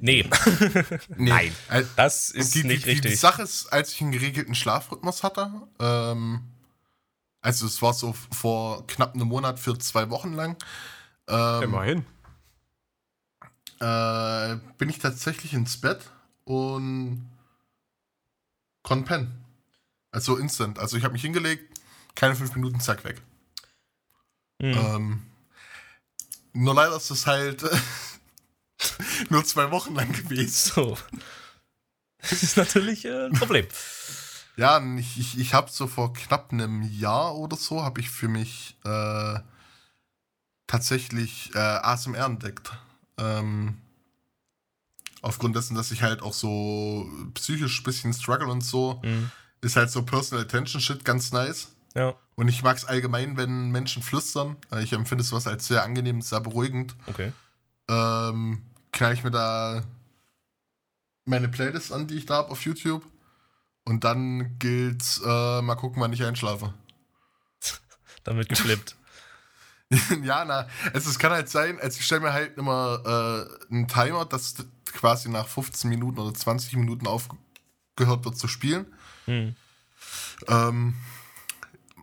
Nee. 0.00 0.24
Nee. 1.16 1.30
Nein. 1.30 1.52
Äh, 1.70 1.84
Das 1.94 2.30
ist 2.30 2.54
die, 2.54 2.62
die, 2.62 2.68
nicht 2.68 2.80
die, 2.86 2.86
die 2.86 2.90
richtig. 3.02 3.20
Sache 3.20 3.42
ist, 3.42 3.66
als 3.66 3.92
ich 3.92 4.00
einen 4.00 4.12
geregelten 4.12 4.54
Schlafrhythmus 4.54 5.22
hatte, 5.22 5.50
ähm, 5.78 6.40
also 7.42 7.66
es 7.66 7.80
war 7.82 7.92
so 7.92 8.14
vor 8.32 8.86
knapp 8.86 9.14
einem 9.14 9.28
Monat 9.28 9.60
für 9.60 9.78
zwei 9.78 10.08
Wochen 10.10 10.32
lang, 10.32 10.56
ähm, 11.28 11.62
Immerhin. 11.64 12.06
Äh, 13.84 14.56
bin 14.78 14.88
ich 14.88 14.98
tatsächlich 14.98 15.52
ins 15.52 15.78
Bett 15.78 16.10
und 16.44 17.30
konnte 18.82 19.06
pennen. 19.06 19.44
Also 20.10 20.36
instant. 20.36 20.78
Also 20.78 20.96
ich 20.96 21.04
habe 21.04 21.12
mich 21.12 21.22
hingelegt, 21.22 21.80
keine 22.14 22.34
fünf 22.34 22.54
Minuten, 22.54 22.80
zack, 22.80 23.04
weg. 23.04 23.20
Hm. 24.62 24.72
Ähm, 24.72 25.22
nur 26.54 26.74
leider 26.74 26.96
ist 26.96 27.10
es 27.10 27.26
halt 27.26 27.62
nur 29.28 29.44
zwei 29.44 29.70
Wochen 29.70 29.94
lang 29.94 30.12
gewesen. 30.12 30.72
So. 30.74 30.98
Das 32.20 32.42
ist 32.42 32.56
natürlich 32.56 33.04
äh, 33.04 33.26
ein 33.26 33.32
Problem. 33.32 33.66
Ja, 34.56 34.82
ich, 34.96 35.18
ich, 35.18 35.38
ich 35.38 35.52
habe 35.52 35.70
so 35.70 35.86
vor 35.88 36.14
knapp 36.14 36.52
einem 36.52 36.82
Jahr 36.82 37.34
oder 37.34 37.56
so, 37.56 37.82
habe 37.82 38.00
ich 38.00 38.08
für 38.08 38.28
mich 38.28 38.78
äh, 38.84 39.40
tatsächlich 40.66 41.54
äh, 41.54 41.58
ASMR 41.58 42.24
entdeckt. 42.24 42.70
Ähm, 43.18 43.78
aufgrund 45.22 45.56
dessen, 45.56 45.74
dass 45.74 45.90
ich 45.90 46.02
halt 46.02 46.22
auch 46.22 46.32
so 46.34 47.08
psychisch 47.34 47.80
ein 47.80 47.84
bisschen 47.84 48.12
struggle 48.12 48.48
und 48.48 48.62
so, 48.62 49.00
Hm. 49.02 49.30
ist 49.60 49.76
halt 49.76 49.90
so 49.90 50.02
Personal 50.02 50.44
Attention 50.44 50.80
Shit 50.80 51.04
ganz 51.04 51.32
nice. 51.32 51.68
Ja, 51.94 52.14
Und 52.34 52.48
ich 52.48 52.62
mag 52.64 52.76
es 52.76 52.84
allgemein, 52.84 53.36
wenn 53.36 53.70
Menschen 53.70 54.02
flüstern. 54.02 54.56
Äh, 54.72 54.82
Ich 54.82 54.92
empfinde 54.92 55.22
sowas 55.22 55.46
als 55.46 55.66
sehr 55.68 55.84
angenehm, 55.84 56.20
sehr 56.22 56.40
beruhigend. 56.40 56.94
okay. 57.06 57.32
Ähm, 57.88 58.62
knall 58.92 59.12
ich 59.14 59.22
mir 59.22 59.30
da 59.30 59.82
meine 61.24 61.48
Playlist 61.48 61.92
an, 61.92 62.06
die 62.08 62.16
ich 62.16 62.26
da 62.26 62.34
habe 62.34 62.50
auf 62.50 62.64
YouTube. 62.64 63.04
Und 63.84 64.02
dann 64.04 64.58
gilt 64.58 65.04
äh, 65.24 65.62
mal 65.62 65.74
gucken, 65.76 66.02
wann 66.02 66.12
ich 66.12 66.24
einschlafe. 66.24 66.74
Damit 68.24 68.48
geflippt. 68.48 68.96
ja, 70.22 70.44
na, 70.44 70.68
also 70.92 71.10
es 71.10 71.18
kann 71.18 71.32
halt 71.32 71.48
sein, 71.48 71.78
also 71.80 71.98
ich 71.98 72.06
stelle 72.06 72.22
mir 72.22 72.32
halt 72.32 72.56
immer 72.56 73.02
äh, 73.04 73.72
einen 73.72 73.88
Timer, 73.88 74.24
dass 74.24 74.54
quasi 74.92 75.28
nach 75.28 75.46
15 75.48 75.90
Minuten 75.90 76.18
oder 76.18 76.32
20 76.34 76.76
Minuten 76.76 77.06
aufgehört 77.06 78.24
wird 78.24 78.38
zu 78.38 78.48
spielen. 78.48 78.86
Hm. 79.26 79.54
Ähm, 80.48 80.94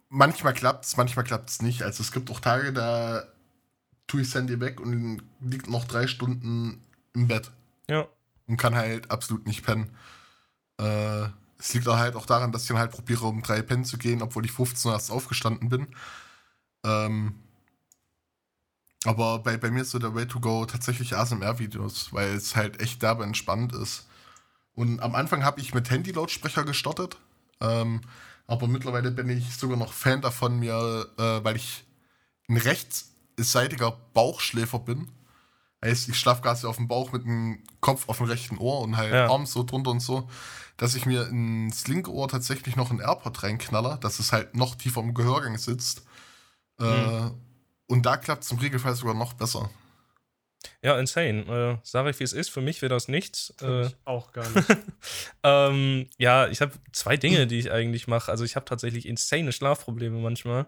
manchmal 0.10 0.54
klappt 0.54 0.86
es, 0.86 0.98
manchmal 0.98 1.26
klappt 1.26 1.50
es 1.50 1.62
nicht. 1.62 1.84
Also 1.84 2.02
es 2.02 2.12
gibt 2.12 2.30
auch 2.30 2.40
Tage, 2.40 2.74
da 2.74 3.24
tue 4.08 4.22
ich 4.22 4.28
das 4.28 4.36
Handy 4.36 4.60
weg 4.60 4.80
und 4.80 5.22
liegt 5.40 5.70
noch 5.70 5.86
drei 5.86 6.08
Stunden 6.08 6.84
im 7.14 7.28
Bett 7.28 7.52
Ja. 7.90 8.08
und 8.48 8.58
kann 8.58 8.76
halt 8.76 9.10
absolut 9.10 9.48
nicht 9.48 9.66
pennen. 9.66 9.96
Äh, 10.80 11.28
es 11.58 11.74
liegt 11.74 11.88
auch 11.88 11.98
halt 11.98 12.16
auch 12.16 12.26
daran, 12.26 12.52
dass 12.52 12.64
ich 12.64 12.68
dann 12.70 12.80
halt 12.80 12.92
probiere, 12.92 13.26
um 13.26 13.42
drei 13.44 13.62
pennen 13.62 13.86
zu 13.86 13.98
gehen, 13.98 14.22
obwohl 14.22 14.46
ich 14.46 14.52
15 14.52 14.90
Uhr 14.90 14.96
erst 14.96 15.12
aufgestanden 15.12 15.70
bin. 15.70 15.88
Ähm, 16.84 17.36
aber 19.06 19.40
bei, 19.40 19.58
bei 19.58 19.72
mir 19.72 19.82
ist 19.82 19.92
so 19.92 20.00
der 20.00 20.14
Way 20.14 20.28
to 20.28 20.40
go 20.40 20.66
tatsächlich 20.66 21.16
ASMR-Videos, 21.16 22.14
weil 22.14 22.30
es 22.36 22.56
halt 22.56 22.82
echt 22.82 23.02
derbe 23.02 23.24
entspannt 23.24 23.74
ist. 23.74 24.08
Und 24.76 25.00
am 25.02 25.16
Anfang 25.16 25.44
habe 25.44 25.60
ich 25.60 25.74
mit 25.74 25.90
Handy-Lautsprecher 25.90 26.64
gestartet, 26.64 27.18
ähm, 27.60 28.02
aber 28.48 28.68
mittlerweile 28.68 29.12
bin 29.12 29.30
ich 29.30 29.56
sogar 29.56 29.78
noch 29.78 29.94
Fan 29.94 30.22
davon, 30.22 30.60
mir, 30.60 31.08
äh, 31.18 31.44
weil 31.44 31.56
ich 31.56 31.84
ein 32.48 32.58
rechtsseitiger 32.58 33.92
Bauchschläfer 34.14 34.80
bin. 34.80 35.10
Heißt, 35.84 36.10
ich 36.10 36.20
schlafe 36.20 36.44
quasi 36.44 36.68
auf 36.68 36.76
dem 36.76 36.88
Bauch 36.88 37.12
mit 37.12 37.24
dem 37.24 37.64
Kopf 37.80 38.08
auf 38.08 38.18
dem 38.18 38.28
rechten 38.28 38.58
Ohr 38.60 38.82
und 38.82 38.98
halt 38.98 39.14
Ja. 39.14 39.28
Arm 39.30 39.48
so 39.48 39.64
drunter 39.64 39.90
und 39.92 40.00
so, 40.00 40.30
dass 40.78 40.94
ich 40.94 41.08
mir 41.08 41.28
ins 41.28 41.88
linke 41.88 42.12
Ohr 42.12 42.28
tatsächlich 42.28 42.76
noch 42.76 42.92
einen 42.92 43.00
AirPod 43.00 43.42
reinknaller, 43.42 43.98
dass 43.98 44.20
es 44.20 44.32
halt 44.32 44.56
noch 44.56 44.76
tiefer 44.76 45.02
im 45.02 45.16
Gehörgang 45.16 45.58
sitzt. 45.58 46.04
Äh, 46.80 46.84
Hm. 46.84 47.32
Und 47.92 48.06
da 48.06 48.16
klappt 48.16 48.44
es 48.44 48.52
im 48.52 48.58
Regelfall 48.58 48.96
sogar 48.96 49.14
noch 49.14 49.34
besser. 49.34 49.70
Ja, 50.82 50.98
insane. 50.98 51.42
Äh, 51.42 51.78
sag 51.84 52.08
ich, 52.08 52.20
wie 52.20 52.24
es 52.24 52.34
ist. 52.34 52.50
Für 52.50 52.62
mich 52.62 52.82
wäre 52.82 52.90
das 52.94 53.08
nichts. 53.08 53.54
Äh, 53.62 53.88
ich 53.88 53.96
auch 54.06 54.32
gar 54.32 54.50
nicht. 54.56 54.68
ähm, 55.44 56.08
ja, 56.18 56.48
ich 56.48 56.62
habe 56.62 56.72
zwei 56.94 57.18
Dinge, 57.18 57.48
die 57.48 57.60
ich 57.60 57.72
eigentlich 57.72 58.08
mache. 58.08 58.32
Also 58.32 58.46
ich 58.46 58.56
habe 58.56 58.66
tatsächlich 58.66 59.06
insane 59.08 59.52
Schlafprobleme 59.52 60.18
manchmal. 60.20 60.68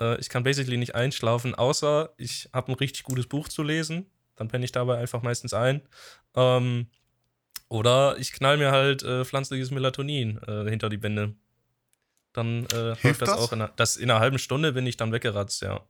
Äh, 0.00 0.20
ich 0.20 0.28
kann 0.28 0.42
basically 0.42 0.76
nicht 0.76 0.94
einschlafen, 0.94 1.54
außer 1.54 2.12
ich 2.18 2.50
habe 2.52 2.72
ein 2.72 2.74
richtig 2.74 3.04
gutes 3.04 3.26
Buch 3.26 3.48
zu 3.48 3.62
lesen. 3.62 4.06
Dann 4.36 4.48
penne 4.48 4.64
ich 4.64 4.72
dabei 4.72 4.98
einfach 4.98 5.22
meistens 5.22 5.54
ein. 5.54 5.80
Ähm, 6.34 6.88
oder 7.68 8.18
ich 8.18 8.32
knall 8.32 8.58
mir 8.58 8.72
halt 8.72 9.02
äh, 9.02 9.24
pflanzliches 9.24 9.70
Melatonin 9.70 10.38
äh, 10.46 10.68
hinter 10.68 10.88
die 10.90 10.98
Bände. 10.98 11.34
Dann 12.32 12.66
äh, 12.66 12.88
läuft 12.88 13.00
Hilft 13.02 13.22
das, 13.22 13.30
das? 13.30 13.38
auch. 13.38 13.52
In 13.52 13.62
einer, 13.62 13.72
das 13.76 13.96
in 13.96 14.10
einer 14.10 14.20
halben 14.20 14.38
Stunde 14.38 14.72
bin 14.72 14.86
ich 14.86 14.96
dann 14.96 15.12
weggeratzt, 15.12 15.62
ja. 15.62 15.80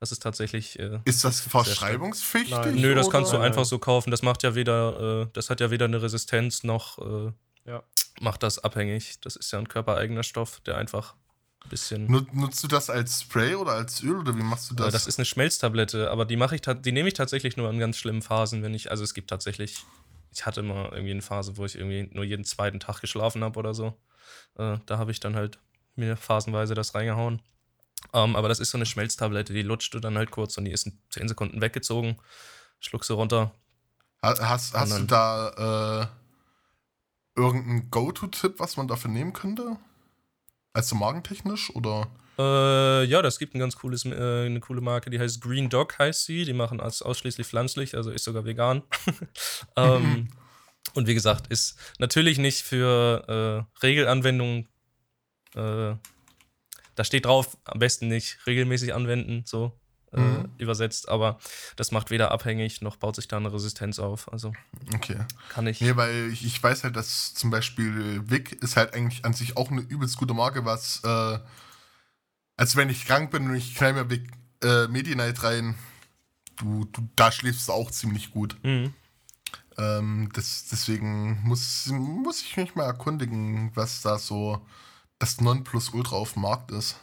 Das 0.00 0.12
ist 0.12 0.22
tatsächlich. 0.22 0.78
Äh, 0.78 1.00
Ist 1.04 1.24
das 1.24 1.40
verschreibungspflichtig? 1.40 2.50
Nein. 2.54 2.74
Nö, 2.76 2.94
das 2.94 3.10
kannst 3.10 3.32
du 3.32 3.38
einfach 3.38 3.64
so 3.64 3.78
kaufen. 3.78 4.10
Das 4.10 4.22
macht 4.22 4.42
ja 4.42 4.54
weder, 4.54 5.22
äh, 5.22 5.26
das 5.32 5.50
hat 5.50 5.60
ja 5.60 5.70
weder 5.70 5.86
eine 5.86 6.02
Resistenz 6.02 6.64
noch 6.64 6.98
äh, 6.98 7.32
Ja. 7.64 7.82
macht 8.20 8.42
das 8.42 8.58
abhängig. 8.58 9.20
Das 9.20 9.36
ist 9.36 9.50
ja 9.52 9.58
ein 9.58 9.68
körpereigener 9.68 10.22
Stoff, 10.22 10.60
der 10.60 10.76
einfach 10.76 11.14
ein 11.64 11.70
bisschen. 11.70 12.06
Nut- 12.10 12.34
Nutzt 12.34 12.62
du 12.62 12.68
das 12.68 12.90
als 12.90 13.22
Spray 13.22 13.54
oder 13.54 13.72
als 13.72 14.02
Öl 14.02 14.16
oder 14.20 14.36
wie 14.36 14.42
machst 14.42 14.70
du 14.70 14.74
Äh, 14.74 14.78
das? 14.78 14.92
das 14.92 15.06
ist 15.06 15.18
eine 15.18 15.24
Schmelztablette, 15.26 16.10
aber 16.10 16.24
die 16.26 16.36
mache 16.36 16.54
ich, 16.56 16.60
die 16.60 16.92
nehme 16.92 17.08
ich 17.08 17.14
tatsächlich 17.14 17.56
nur 17.56 17.70
in 17.70 17.78
ganz 17.78 17.96
schlimmen 17.96 18.22
Phasen, 18.22 18.62
wenn 18.62 18.74
ich, 18.74 18.90
also 18.90 19.02
es 19.02 19.14
gibt 19.14 19.30
tatsächlich, 19.30 19.78
ich 20.30 20.44
hatte 20.44 20.62
mal 20.62 20.90
irgendwie 20.92 21.12
eine 21.12 21.22
Phase, 21.22 21.56
wo 21.56 21.64
ich 21.64 21.74
irgendwie 21.76 22.08
nur 22.12 22.24
jeden 22.24 22.44
zweiten 22.44 22.80
Tag 22.80 23.00
geschlafen 23.00 23.42
habe 23.42 23.58
oder 23.58 23.72
so. 23.72 23.96
Äh, 24.58 24.76
da 24.84 24.98
habe 24.98 25.10
ich 25.10 25.20
dann 25.20 25.34
halt 25.34 25.58
mir 25.94 26.16
phasenweise 26.18 26.74
das 26.74 26.94
reingehauen. 26.94 27.40
Ähm, 28.16 28.34
aber 28.34 28.48
das 28.48 28.60
ist 28.60 28.70
so 28.70 28.78
eine 28.78 28.86
Schmelztablette, 28.86 29.52
die 29.52 29.62
lutscht 29.62 29.92
du 29.92 30.00
dann 30.00 30.16
halt 30.16 30.30
kurz 30.30 30.56
und 30.56 30.64
die 30.64 30.72
ist 30.72 30.86
in 30.86 30.98
10 31.10 31.28
Sekunden 31.28 31.60
weggezogen. 31.60 32.16
Schluckst 32.80 33.10
du 33.10 33.14
runter. 33.14 33.54
Ha- 34.22 34.38
hast 34.40 34.74
hast 34.74 34.92
du 34.92 34.96
Und 34.96 35.10
da 35.12 36.08
äh, 37.36 37.40
irgendeinen 37.40 37.90
Go-To-Tipp, 37.90 38.54
was 38.58 38.76
man 38.76 38.88
dafür 38.88 39.10
nehmen 39.10 39.32
könnte? 39.34 39.76
Also 40.72 40.96
magentechnisch 40.96 41.70
oder? 41.74 42.08
Äh, 42.38 43.04
ja, 43.04 43.22
das 43.22 43.38
gibt 43.38 43.54
ein 43.54 43.58
ganz 43.58 43.76
cooles, 43.76 44.04
äh, 44.04 44.46
eine 44.46 44.60
coole 44.60 44.80
Marke, 44.80 45.10
die 45.10 45.18
heißt 45.18 45.40
Green 45.40 45.68
Dog, 45.68 45.98
heißt 45.98 46.24
sie. 46.24 46.44
Die 46.44 46.52
machen 46.52 46.80
als 46.80 47.02
ausschließlich 47.02 47.46
pflanzlich, 47.46 47.94
also 47.94 48.10
ist 48.10 48.24
sogar 48.24 48.44
vegan. 48.44 48.82
ähm, 49.76 50.28
und 50.94 51.06
wie 51.06 51.14
gesagt, 51.14 51.48
ist 51.48 51.78
natürlich 51.98 52.38
nicht 52.38 52.62
für 52.62 53.66
äh, 53.76 53.82
Regelanwendungen. 53.82 54.68
Da 56.96 57.04
steht 57.04 57.26
drauf, 57.26 57.56
am 57.64 57.78
besten 57.78 58.08
nicht 58.08 58.44
regelmäßig 58.46 58.92
anwenden, 58.94 59.44
so 59.46 59.78
äh, 60.12 60.16
Mhm. 60.18 60.48
übersetzt, 60.58 61.08
aber 61.08 61.38
das 61.76 61.92
macht 61.92 62.10
weder 62.10 62.30
abhängig 62.32 62.80
noch 62.80 62.96
baut 62.96 63.16
sich 63.16 63.28
da 63.28 63.36
eine 63.36 63.52
Resistenz 63.52 63.98
auf. 63.98 64.32
Also 64.32 64.52
Okay. 64.94 65.18
kann 65.48 65.66
ich. 65.66 65.80
Nee, 65.80 65.96
weil 65.96 66.30
ich, 66.32 66.44
ich 66.44 66.62
weiß 66.62 66.84
halt, 66.84 66.96
dass 66.96 67.34
zum 67.34 67.50
Beispiel 67.50 68.22
Vic 68.30 68.52
ist 68.62 68.76
halt 68.76 68.94
eigentlich 68.94 69.24
an 69.24 69.32
sich 69.34 69.56
auch 69.56 69.70
eine 69.70 69.80
übelst 69.82 70.16
gute 70.16 70.32
Marke, 70.34 70.64
was, 70.64 71.02
äh, 71.04 71.38
als 72.56 72.76
wenn 72.76 72.88
ich 72.88 73.04
krank 73.04 73.30
bin 73.30 73.48
und 73.50 73.56
ich 73.56 73.74
knall 73.74 73.92
mir 73.92 74.08
Vic 74.10 74.30
äh, 74.62 74.86
Medi-Night 74.88 75.42
rein, 75.42 75.74
du, 76.56 76.86
du, 76.86 77.08
da 77.16 77.30
schläfst 77.30 77.68
du 77.68 77.72
auch 77.72 77.90
ziemlich 77.90 78.30
gut. 78.30 78.56
Mhm. 78.62 78.94
Ähm, 79.76 80.30
das, 80.32 80.68
deswegen 80.70 81.42
muss, 81.42 81.86
muss 81.88 82.42
ich 82.42 82.56
mich 82.56 82.74
mal 82.74 82.84
erkundigen, 82.86 83.70
was 83.74 84.00
da 84.00 84.18
so 84.18 84.64
das 85.18 85.40
Nonplusultra 85.40 86.16
auf 86.16 86.34
dem 86.34 86.42
Markt 86.42 86.70
ist. 86.70 86.96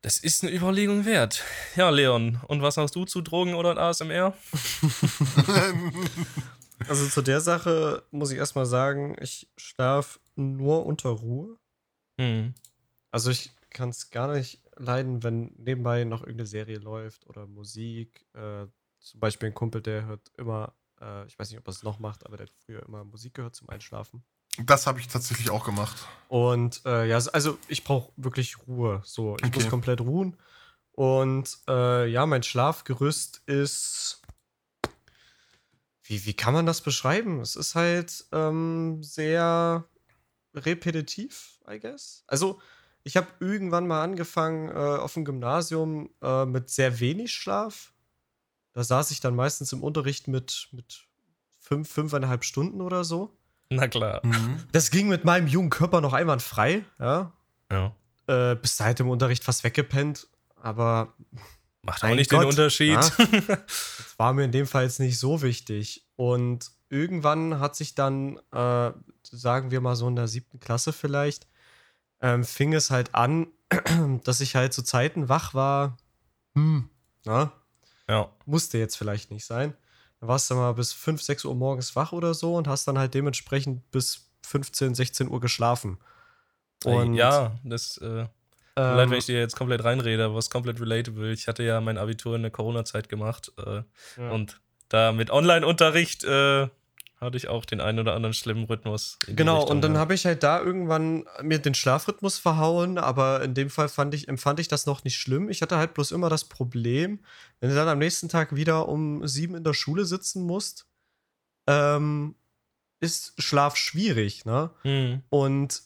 Das 0.00 0.18
ist 0.18 0.42
eine 0.42 0.52
Überlegung 0.52 1.04
wert. 1.04 1.44
Ja, 1.76 1.90
Leon, 1.90 2.40
und 2.48 2.60
was 2.60 2.76
hast 2.76 2.96
du 2.96 3.04
zu 3.04 3.20
Drogen 3.20 3.54
oder 3.54 3.76
ASMR? 3.78 4.34
Also 6.88 7.06
zu 7.06 7.22
der 7.22 7.40
Sache 7.40 8.02
muss 8.10 8.30
ich 8.30 8.38
erstmal 8.38 8.66
sagen, 8.66 9.16
ich 9.20 9.48
schlafe 9.56 10.20
nur 10.36 10.86
unter 10.86 11.10
Ruhe. 11.10 11.58
Hm. 12.18 12.54
Also 13.10 13.30
ich 13.30 13.52
kann 13.70 13.90
es 13.90 14.10
gar 14.10 14.32
nicht 14.32 14.62
leiden, 14.76 15.22
wenn 15.22 15.54
nebenbei 15.56 16.04
noch 16.04 16.22
irgendeine 16.22 16.46
Serie 16.46 16.78
läuft 16.78 17.26
oder 17.26 17.46
Musik. 17.46 18.26
Äh, 18.34 18.66
zum 19.00 19.20
Beispiel 19.20 19.48
ein 19.48 19.54
Kumpel, 19.54 19.82
der 19.82 20.06
hört 20.06 20.30
immer, 20.36 20.74
äh, 21.00 21.26
ich 21.26 21.38
weiß 21.38 21.50
nicht, 21.50 21.58
ob 21.58 21.68
er 21.68 21.72
es 21.72 21.82
noch 21.82 21.98
macht, 21.98 22.26
aber 22.26 22.36
der 22.36 22.46
hat 22.46 22.54
früher 22.64 22.82
immer 22.82 23.04
Musik 23.04 23.34
gehört 23.34 23.54
zum 23.54 23.68
Einschlafen. 23.68 24.24
Das 24.58 24.86
habe 24.86 25.00
ich 25.00 25.08
tatsächlich 25.08 25.50
auch 25.50 25.64
gemacht. 25.64 25.96
Und 26.28 26.82
äh, 26.84 27.06
ja, 27.06 27.16
also 27.16 27.58
ich 27.68 27.84
brauche 27.84 28.12
wirklich 28.16 28.58
Ruhe. 28.66 29.00
So, 29.04 29.36
ich 29.36 29.44
Okay. 29.46 29.60
muss 29.60 29.68
komplett 29.68 30.00
ruhen. 30.00 30.36
Und 30.92 31.58
äh, 31.68 32.06
ja, 32.06 32.26
mein 32.26 32.42
Schlafgerüst 32.42 33.42
ist. 33.46 34.20
Wie, 36.02 36.26
wie 36.26 36.34
kann 36.34 36.52
man 36.52 36.66
das 36.66 36.80
beschreiben? 36.80 37.40
Es 37.40 37.56
ist 37.56 37.74
halt 37.74 38.26
ähm, 38.32 39.02
sehr 39.02 39.88
repetitiv, 40.54 41.60
I 41.70 41.78
guess. 41.78 42.24
Also, 42.26 42.60
ich 43.04 43.16
habe 43.16 43.28
irgendwann 43.40 43.86
mal 43.86 44.02
angefangen 44.02 44.68
äh, 44.68 44.72
auf 44.72 45.14
dem 45.14 45.24
Gymnasium 45.24 46.10
äh, 46.20 46.44
mit 46.44 46.70
sehr 46.70 47.00
wenig 47.00 47.32
Schlaf. 47.32 47.92
Da 48.72 48.84
saß 48.84 49.10
ich 49.12 49.20
dann 49.20 49.34
meistens 49.34 49.72
im 49.72 49.82
Unterricht 49.82 50.28
mit, 50.28 50.68
mit 50.72 51.06
fünf, 51.60 51.90
fünfeinhalb 51.90 52.44
Stunden 52.44 52.80
oder 52.80 53.04
so. 53.04 53.36
Na 53.76 53.88
klar. 53.88 54.20
Mhm. 54.24 54.62
Das 54.72 54.90
ging 54.90 55.08
mit 55.08 55.24
meinem 55.24 55.46
jungen 55.46 55.70
Körper 55.70 56.00
noch 56.00 56.12
einwandfrei, 56.12 56.84
ja. 56.98 57.32
Ja. 57.70 57.94
Äh, 58.26 58.56
bis 58.56 58.76
seit 58.76 58.98
dem 58.98 59.08
Unterricht 59.08 59.44
fast 59.44 59.64
weggepennt, 59.64 60.28
aber 60.56 61.14
Macht 61.82 62.04
auch 62.04 62.14
nicht 62.14 62.30
Gott. 62.30 62.42
den 62.42 62.48
Unterschied. 62.48 62.90
Ja. 62.90 63.00
das 63.48 64.14
war 64.16 64.32
mir 64.32 64.44
in 64.44 64.52
dem 64.52 64.66
Fall 64.66 64.84
jetzt 64.84 65.00
nicht 65.00 65.18
so 65.18 65.42
wichtig. 65.42 66.06
Und 66.16 66.70
irgendwann 66.88 67.58
hat 67.58 67.74
sich 67.74 67.94
dann, 67.94 68.38
äh, 68.52 68.92
sagen 69.22 69.70
wir 69.70 69.80
mal 69.80 69.96
so 69.96 70.06
in 70.06 70.16
der 70.16 70.28
siebten 70.28 70.60
Klasse 70.60 70.92
vielleicht, 70.92 71.48
ähm, 72.20 72.44
fing 72.44 72.72
es 72.72 72.90
halt 72.90 73.14
an, 73.14 73.48
dass 74.24 74.40
ich 74.40 74.54
halt 74.54 74.72
zu 74.72 74.82
Zeiten 74.82 75.28
wach 75.28 75.54
war. 75.54 75.96
Hm, 76.54 76.88
na, 77.24 77.52
ja. 78.08 78.30
musste 78.46 78.78
jetzt 78.78 78.96
vielleicht 78.96 79.30
nicht 79.30 79.44
sein. 79.44 79.74
Dann 80.22 80.28
warst 80.28 80.48
du 80.48 80.54
mal 80.54 80.72
bis 80.74 80.92
5, 80.92 81.20
6 81.20 81.44
Uhr 81.46 81.56
morgens 81.56 81.96
wach 81.96 82.12
oder 82.12 82.32
so 82.32 82.54
und 82.54 82.68
hast 82.68 82.86
dann 82.86 82.96
halt 82.96 83.12
dementsprechend 83.12 83.90
bis 83.90 84.30
15, 84.46 84.94
16 84.94 85.28
Uhr 85.28 85.40
geschlafen. 85.40 85.98
Und, 86.84 87.14
ja, 87.14 87.56
das 87.64 87.96
äh, 87.98 88.06
mir 88.06 88.28
leid, 88.76 89.04
ähm, 89.04 89.10
wenn 89.10 89.18
ich 89.18 89.26
dir 89.26 89.40
jetzt 89.40 89.56
komplett 89.56 89.82
reinrede, 89.82 90.24
aber 90.24 90.38
es 90.38 90.44
ist 90.44 90.50
komplett 90.50 90.80
relatable. 90.80 91.32
Ich 91.32 91.48
hatte 91.48 91.64
ja 91.64 91.80
mein 91.80 91.98
Abitur 91.98 92.36
in 92.36 92.42
der 92.42 92.52
Corona-Zeit 92.52 93.08
gemacht 93.08 93.50
äh, 93.66 93.82
ja. 94.16 94.30
und 94.30 94.60
da 94.88 95.10
mit 95.10 95.30
Online-Unterricht 95.32 96.22
äh, 96.22 96.68
hatte 97.22 97.36
ich 97.36 97.48
auch 97.48 97.64
den 97.64 97.80
einen 97.80 98.00
oder 98.00 98.14
anderen 98.14 98.34
schlimmen 98.34 98.64
Rhythmus. 98.64 99.18
Genau, 99.26 99.60
Richtung, 99.60 99.76
und 99.76 99.82
dann 99.82 99.94
ja. 99.94 100.00
habe 100.00 100.14
ich 100.14 100.26
halt 100.26 100.42
da 100.42 100.60
irgendwann 100.60 101.24
mir 101.40 101.58
den 101.58 101.74
Schlafrhythmus 101.74 102.38
verhauen, 102.38 102.98
aber 102.98 103.42
in 103.42 103.54
dem 103.54 103.70
Fall 103.70 103.88
fand 103.88 104.12
ich, 104.14 104.28
empfand 104.28 104.60
ich 104.60 104.68
das 104.68 104.86
noch 104.86 105.04
nicht 105.04 105.16
schlimm. 105.16 105.48
Ich 105.48 105.62
hatte 105.62 105.76
halt 105.76 105.94
bloß 105.94 106.10
immer 106.10 106.28
das 106.28 106.44
Problem, 106.44 107.20
wenn 107.60 107.70
du 107.70 107.76
dann 107.76 107.88
am 107.88 107.98
nächsten 107.98 108.28
Tag 108.28 108.54
wieder 108.54 108.88
um 108.88 109.26
sieben 109.26 109.54
in 109.54 109.64
der 109.64 109.74
Schule 109.74 110.04
sitzen 110.04 110.42
musst, 110.42 110.86
ähm, 111.68 112.34
ist 113.00 113.34
Schlaf 113.40 113.76
schwierig, 113.76 114.44
ne? 114.44 114.70
Hm. 114.82 115.22
Und 115.30 115.82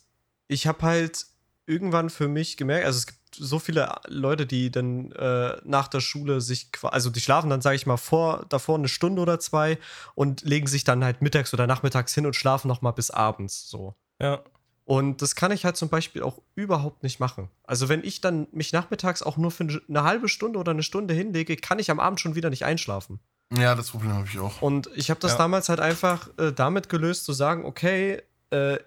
ich 0.48 0.66
habe 0.66 0.82
halt 0.82 1.26
irgendwann 1.66 2.10
für 2.10 2.28
mich 2.28 2.56
gemerkt, 2.56 2.86
also 2.86 2.98
es 2.98 3.06
gibt 3.06 3.25
so 3.36 3.58
viele 3.58 3.94
Leute, 4.06 4.46
die 4.46 4.70
dann 4.70 5.12
äh, 5.12 5.56
nach 5.64 5.88
der 5.88 6.00
Schule 6.00 6.40
sich, 6.40 6.70
also 6.82 7.10
die 7.10 7.20
schlafen 7.20 7.50
dann, 7.50 7.60
sage 7.60 7.76
ich 7.76 7.86
mal, 7.86 7.96
vor, 7.96 8.46
davor 8.48 8.76
eine 8.78 8.88
Stunde 8.88 9.22
oder 9.22 9.38
zwei 9.40 9.78
und 10.14 10.42
legen 10.42 10.66
sich 10.66 10.84
dann 10.84 11.04
halt 11.04 11.22
mittags 11.22 11.52
oder 11.54 11.66
nachmittags 11.66 12.14
hin 12.14 12.26
und 12.26 12.34
schlafen 12.36 12.68
noch 12.68 12.82
mal 12.82 12.92
bis 12.92 13.10
abends 13.10 13.68
so. 13.68 13.94
Ja. 14.20 14.40
Und 14.84 15.20
das 15.20 15.34
kann 15.34 15.50
ich 15.50 15.64
halt 15.64 15.76
zum 15.76 15.88
Beispiel 15.88 16.22
auch 16.22 16.40
überhaupt 16.54 17.02
nicht 17.02 17.18
machen. 17.18 17.48
Also 17.64 17.88
wenn 17.88 18.04
ich 18.04 18.20
dann 18.20 18.46
mich 18.52 18.72
nachmittags 18.72 19.20
auch 19.22 19.36
nur 19.36 19.50
für 19.50 19.66
eine 19.88 20.04
halbe 20.04 20.28
Stunde 20.28 20.58
oder 20.60 20.70
eine 20.70 20.84
Stunde 20.84 21.12
hinlege, 21.12 21.56
kann 21.56 21.80
ich 21.80 21.90
am 21.90 21.98
Abend 21.98 22.20
schon 22.20 22.36
wieder 22.36 22.50
nicht 22.50 22.64
einschlafen. 22.64 23.18
Ja, 23.56 23.74
das 23.74 23.90
Problem 23.90 24.12
habe 24.12 24.26
ich 24.32 24.38
auch. 24.38 24.62
Und 24.62 24.88
ich 24.94 25.10
habe 25.10 25.18
das 25.20 25.32
Ja. 25.32 25.38
damals 25.38 25.68
halt 25.68 25.80
einfach 25.80 26.28
äh, 26.38 26.52
damit 26.52 26.88
gelöst, 26.88 27.24
zu 27.24 27.32
sagen, 27.32 27.64
okay, 27.64 28.22
äh, 28.50 28.78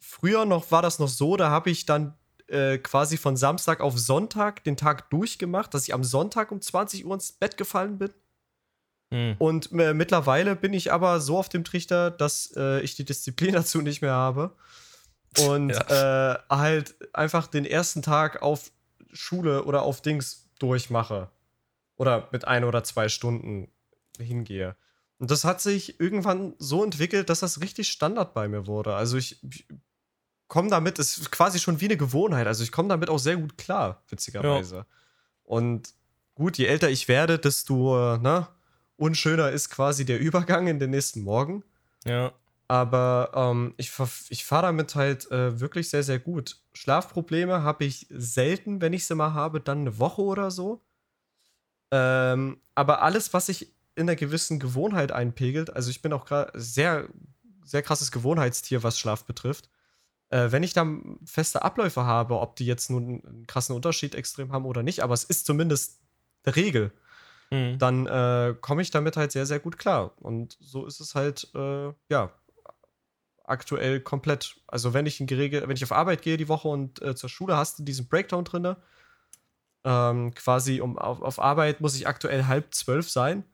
früher 0.00 0.46
noch 0.46 0.70
war 0.70 0.80
das 0.82 0.98
noch 0.98 1.08
so, 1.08 1.36
da 1.36 1.50
habe 1.50 1.70
ich 1.70 1.84
dann 1.84 2.14
äh, 2.48 2.78
quasi 2.78 3.16
von 3.16 3.36
Samstag 3.36 3.80
auf 3.80 3.98
Sonntag 3.98 4.64
den 4.64 4.76
Tag 4.76 5.10
durchgemacht, 5.10 5.72
dass 5.74 5.86
ich 5.88 5.94
am 5.94 6.04
Sonntag 6.04 6.52
um 6.52 6.60
20 6.60 7.04
Uhr 7.06 7.14
ins 7.14 7.32
Bett 7.32 7.56
gefallen 7.56 7.98
bin. 7.98 8.10
Hm. 9.10 9.36
Und 9.38 9.72
äh, 9.72 9.94
mittlerweile 9.94 10.56
bin 10.56 10.72
ich 10.72 10.92
aber 10.92 11.20
so 11.20 11.38
auf 11.38 11.48
dem 11.48 11.64
Trichter, 11.64 12.10
dass 12.10 12.52
äh, 12.56 12.80
ich 12.80 12.96
die 12.96 13.04
Disziplin 13.04 13.52
dazu 13.54 13.80
nicht 13.80 14.02
mehr 14.02 14.12
habe. 14.12 14.54
Und 15.38 15.70
äh, 15.70 16.34
halt 16.48 16.94
einfach 17.12 17.48
den 17.48 17.64
ersten 17.64 18.02
Tag 18.02 18.42
auf 18.42 18.70
Schule 19.12 19.64
oder 19.64 19.82
auf 19.82 20.00
Dings 20.00 20.48
durchmache. 20.58 21.30
Oder 21.96 22.28
mit 22.32 22.46
ein 22.46 22.64
oder 22.64 22.84
zwei 22.84 23.08
Stunden 23.08 23.68
hingehe. 24.18 24.76
Und 25.18 25.30
das 25.30 25.44
hat 25.44 25.60
sich 25.60 26.00
irgendwann 26.00 26.54
so 26.58 26.84
entwickelt, 26.84 27.30
dass 27.30 27.40
das 27.40 27.60
richtig 27.60 27.88
Standard 27.88 28.34
bei 28.34 28.48
mir 28.48 28.66
wurde. 28.66 28.94
Also 28.94 29.16
ich, 29.16 29.42
ich 29.42 29.66
komme 30.48 30.70
damit, 30.70 30.98
ist 30.98 31.30
quasi 31.30 31.58
schon 31.58 31.80
wie 31.80 31.86
eine 31.86 31.96
Gewohnheit. 31.96 32.46
Also 32.46 32.62
ich 32.62 32.72
komme 32.72 32.88
damit 32.88 33.10
auch 33.10 33.18
sehr 33.18 33.36
gut 33.36 33.58
klar, 33.58 34.02
witzigerweise. 34.08 34.86
Und 35.44 35.94
gut, 36.34 36.58
je 36.58 36.66
älter 36.66 36.90
ich 36.90 37.08
werde, 37.08 37.38
desto 37.38 38.16
ne, 38.18 38.48
unschöner 38.96 39.50
ist 39.50 39.70
quasi 39.70 40.04
der 40.04 40.20
Übergang 40.20 40.66
in 40.66 40.78
den 40.78 40.90
nächsten 40.90 41.22
Morgen. 41.22 41.64
Ja. 42.04 42.32
Aber 42.66 43.30
ähm, 43.34 43.74
ich, 43.76 43.92
ich 44.30 44.44
fahre 44.44 44.66
damit 44.66 44.94
halt 44.94 45.30
äh, 45.30 45.60
wirklich 45.60 45.90
sehr, 45.90 46.02
sehr 46.02 46.18
gut. 46.18 46.60
Schlafprobleme 46.72 47.62
habe 47.62 47.84
ich 47.84 48.06
selten, 48.10 48.80
wenn 48.80 48.94
ich 48.94 49.06
sie 49.06 49.14
mal 49.14 49.34
habe, 49.34 49.60
dann 49.60 49.80
eine 49.80 49.98
Woche 49.98 50.22
oder 50.22 50.50
so. 50.50 50.82
Ähm, 51.90 52.60
aber 52.74 53.02
alles, 53.02 53.34
was 53.34 53.46
sich 53.46 53.74
in 53.94 54.08
einer 54.08 54.16
gewissen 54.16 54.58
Gewohnheit 54.58 55.12
einpegelt, 55.12 55.74
also 55.76 55.90
ich 55.90 56.02
bin 56.02 56.12
auch 56.12 56.24
gerade 56.24 56.52
sehr, 56.58 57.06
sehr 57.64 57.82
krasses 57.82 58.10
Gewohnheitstier, 58.10 58.82
was 58.82 58.98
Schlaf 58.98 59.24
betrifft. 59.24 59.68
Äh, 60.34 60.50
wenn 60.50 60.64
ich 60.64 60.72
dann 60.72 61.20
feste 61.24 61.62
Abläufe 61.62 62.04
habe, 62.06 62.40
ob 62.40 62.56
die 62.56 62.66
jetzt 62.66 62.90
nun 62.90 63.22
einen 63.24 63.46
krassen 63.46 63.76
Unterschied 63.76 64.16
extrem 64.16 64.50
haben 64.50 64.64
oder 64.64 64.82
nicht, 64.82 65.04
aber 65.04 65.14
es 65.14 65.22
ist 65.22 65.46
zumindest 65.46 66.00
eine 66.42 66.56
Regel, 66.56 66.92
Hm. 67.50 67.78
dann 67.78 68.06
äh, 68.08 68.54
komme 68.60 68.82
ich 68.82 68.90
damit 68.90 69.16
halt 69.16 69.30
sehr, 69.30 69.46
sehr 69.46 69.60
gut 69.60 69.78
klar. 69.78 70.12
Und 70.20 70.56
so 70.60 70.86
ist 70.86 70.98
es 70.98 71.14
halt, 71.14 71.48
äh, 71.54 71.92
ja, 72.08 72.32
aktuell 73.44 74.00
komplett. 74.00 74.56
Also 74.66 74.92
wenn 74.92 75.06
ich 75.06 75.20
in 75.20 75.28
geregelt, 75.28 75.68
wenn 75.68 75.76
ich 75.76 75.84
auf 75.84 75.92
Arbeit 75.92 76.22
gehe 76.22 76.36
die 76.36 76.48
Woche 76.48 76.66
und 76.66 77.00
äh, 77.00 77.14
zur 77.14 77.28
Schule 77.28 77.56
hast 77.56 77.78
du 77.78 77.84
diesen 77.84 78.08
Breakdown 78.08 78.44
drinne, 78.44 78.76
ähm, 79.84 80.34
quasi 80.34 80.80
um 80.80 80.98
auf, 80.98 81.22
auf 81.22 81.38
Arbeit 81.38 81.80
muss 81.80 81.94
ich 81.94 82.08
aktuell 82.08 82.46
halb 82.46 82.74
zwölf 82.74 83.08
sein 83.08 83.44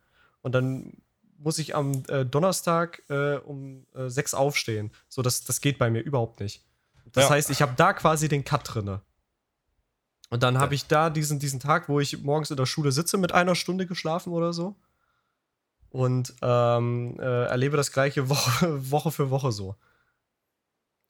und 0.40 0.54
dann 0.54 1.02
muss 1.36 1.58
ich 1.58 1.74
am 1.74 2.04
äh, 2.08 2.24
Donnerstag 2.24 3.02
äh, 3.10 3.36
um 3.36 3.86
äh, 3.94 4.08
sechs 4.08 4.32
aufstehen. 4.32 4.92
So, 5.08 5.20
das, 5.20 5.44
das 5.44 5.60
geht 5.60 5.78
bei 5.78 5.90
mir 5.90 6.00
überhaupt 6.00 6.40
nicht. 6.40 6.64
Das 7.12 7.24
Ja. 7.24 7.30
heißt, 7.30 7.50
ich 7.50 7.62
habe 7.62 7.72
da 7.76 7.92
quasi 7.92 8.28
den 8.28 8.44
Cut 8.44 8.62
drinne. 8.64 9.00
Und 10.30 10.42
dann 10.44 10.58
habe 10.58 10.74
ich 10.74 10.86
da 10.86 11.10
diesen, 11.10 11.38
diesen 11.40 11.58
Tag, 11.58 11.88
wo 11.88 11.98
ich 11.98 12.22
morgens 12.22 12.50
in 12.50 12.56
der 12.56 12.66
Schule 12.66 12.92
sitze, 12.92 13.18
mit 13.18 13.32
einer 13.32 13.56
Stunde 13.56 13.86
geschlafen 13.86 14.32
oder 14.32 14.52
so. 14.52 14.76
Und 15.90 16.34
ähm, 16.40 17.16
äh, 17.18 17.44
erlebe 17.46 17.76
das 17.76 17.90
gleiche 17.90 18.28
Woche, 18.28 18.68
Woche 18.90 19.10
für 19.10 19.30
Woche 19.30 19.50
so. 19.50 19.74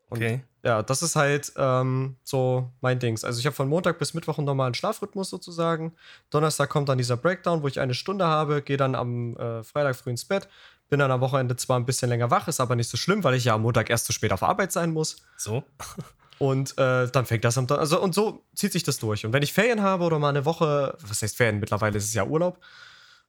Und 0.09 0.19
Okay. 0.19 0.43
ja, 0.65 0.83
das 0.83 1.03
ist 1.03 1.17
halt 1.17 1.53
ähm, 1.57 2.17
so 2.25 2.71
mein 2.81 2.99
Dings. 2.99 3.23
Also 3.25 3.39
ich 3.39 3.47
habe 3.47 3.55
von 3.55 3.69
Montag 3.69 3.99
bis 3.99 4.15
Mittwoch 4.15 4.39
einen 4.39 4.47
normalen 4.47 4.75
Schlafrhythmus 4.75 5.29
sozusagen. 5.31 5.95
Donnerstag 6.31 6.71
kommt 6.71 6.89
dann 6.89 6.99
dieser 6.99 7.17
Breakdown, 7.19 7.63
wo 7.63 7.69
ich 7.69 7.79
eine 7.79 7.95
Stunde 7.95 8.27
habe, 8.27 8.63
gehe 8.63 8.77
dann 8.79 8.95
am 8.95 9.37
äh, 9.37 9.63
Freitag 9.63 9.97
früh 9.97 10.11
ins 10.11 10.25
Bett, 10.25 10.49
bin 10.91 10.99
dann 10.99 11.11
am 11.11 11.21
Wochenende 11.21 11.57
zwar 11.57 11.79
ein 11.79 11.87
bisschen 11.87 12.09
länger 12.11 12.31
wach, 12.31 12.49
ist 12.49 12.61
aber 12.61 12.77
nicht 12.77 12.91
so 12.91 12.97
schlimm, 12.97 13.25
weil 13.25 13.35
ich 13.35 13.45
ja 13.45 13.55
am 13.55 13.63
Montag 13.63 13.89
erst 13.89 14.07
zu 14.07 14.13
spät 14.13 14.33
auf 14.33 14.43
Arbeit 14.43 14.73
sein 14.73 14.93
muss. 14.93 15.17
So. 15.37 15.65
Und 16.39 16.77
äh, 16.79 17.09
dann 17.11 17.27
fängt 17.27 17.45
das 17.45 17.59
am 17.59 17.67
Don 17.67 17.79
also 17.79 18.01
und 18.01 18.15
so 18.15 18.47
zieht 18.55 18.73
sich 18.73 18.83
das 18.83 18.99
durch. 18.99 19.27
Und 19.27 19.35
wenn 19.35 19.43
ich 19.43 19.53
Ferien 19.53 19.83
habe 19.83 20.05
oder 20.05 20.19
mal 20.19 20.31
eine 20.31 20.47
Woche, 20.47 20.97
was 21.03 21.21
heißt 21.21 21.37
Ferien? 21.37 21.61
Mittlerweile 21.61 21.99
ist 21.99 22.05
es 22.07 22.15
ja 22.15 22.25
Urlaub. 22.25 22.59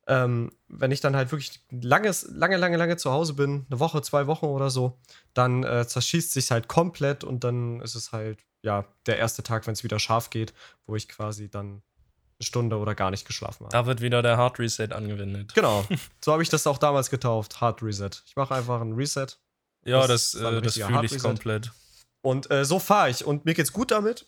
Ähm, 0.07 0.53
wenn 0.69 0.91
ich 0.91 1.01
dann 1.01 1.17
halt 1.17 1.29
wirklich 1.29 1.61
langes, 1.69 2.25
lange, 2.31 2.55
lange, 2.55 2.77
lange 2.77 2.95
zu 2.95 3.11
Hause 3.11 3.33
bin, 3.33 3.65
eine 3.69 3.81
Woche, 3.81 4.01
zwei 4.01 4.27
Wochen 4.27 4.45
oder 4.45 4.69
so, 4.69 4.97
dann 5.33 5.65
äh, 5.65 5.85
zerschießt 5.85 6.31
sich 6.31 6.51
halt 6.51 6.69
komplett 6.69 7.25
und 7.25 7.43
dann 7.43 7.81
ist 7.81 7.95
es 7.95 8.13
halt 8.13 8.39
ja 8.61 8.85
der 9.07 9.17
erste 9.17 9.43
Tag, 9.43 9.67
wenn 9.67 9.73
es 9.73 9.83
wieder 9.83 9.99
scharf 9.99 10.29
geht, 10.29 10.53
wo 10.85 10.95
ich 10.95 11.09
quasi 11.09 11.49
dann 11.49 11.83
Stunde 12.41 12.77
oder 12.77 12.95
gar 12.95 13.11
nicht 13.11 13.25
geschlafen 13.25 13.65
habe. 13.65 13.71
Da 13.71 13.85
wird 13.85 14.01
wieder 14.01 14.21
der 14.21 14.37
Hard 14.37 14.59
Reset 14.59 14.89
angewendet. 14.91 15.53
Genau. 15.53 15.85
So 16.23 16.31
habe 16.31 16.43
ich 16.43 16.49
das 16.49 16.67
auch 16.67 16.77
damals 16.77 17.09
getauft. 17.09 17.61
Hard 17.61 17.81
Reset. 17.81 18.09
Ich 18.25 18.35
mache 18.35 18.53
einfach 18.55 18.81
ein 18.81 18.93
Reset. 18.93 19.27
Ja, 19.83 20.05
Das 20.07 20.31
das, 20.31 20.41
äh, 20.41 20.61
das 20.61 20.75
fühle 20.75 21.05
ich 21.05 21.19
komplett. 21.19 21.71
Und 22.21 22.51
äh, 22.51 22.65
so 22.65 22.79
fahre 22.79 23.09
ich. 23.09 23.25
Und 23.25 23.45
mir 23.45 23.53
geht's 23.53 23.73
gut 23.73 23.91
damit. 23.91 24.27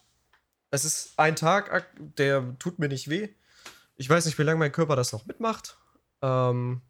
Es 0.72 0.86
ist 0.86 1.14
ein 1.18 1.36
Tag, 1.36 1.88
der 2.18 2.58
tut 2.58 2.80
mir 2.80 2.88
nicht 2.88 3.10
weh. 3.10 3.30
Ich 3.96 4.10
weiß 4.10 4.26
nicht, 4.26 4.38
wie 4.40 4.44
lange 4.44 4.58
mein 4.58 4.72
Körper 4.72 4.96
das 4.96 5.12
noch 5.14 5.28
mitmacht. 5.28 5.78
Ähm, 6.24 6.82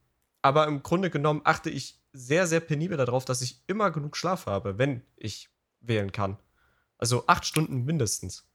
aber 0.42 0.68
im 0.68 0.84
Grunde 0.84 1.10
genommen 1.10 1.42
achte 1.44 1.70
ich 1.70 2.00
sehr, 2.14 2.48
sehr 2.48 2.60
penibel 2.62 2.98
darauf, 2.98 3.26
dass 3.26 3.42
ich 3.42 3.62
immer 3.68 3.92
genug 3.92 4.16
Schlaf 4.16 4.46
habe, 4.46 4.78
wenn 4.78 5.02
ich 5.18 5.50
wählen 5.82 6.12
kann. 6.12 6.38
Also 6.98 7.26
acht 7.28 7.46
Stunden 7.46 7.84
mindestens. 7.84 8.46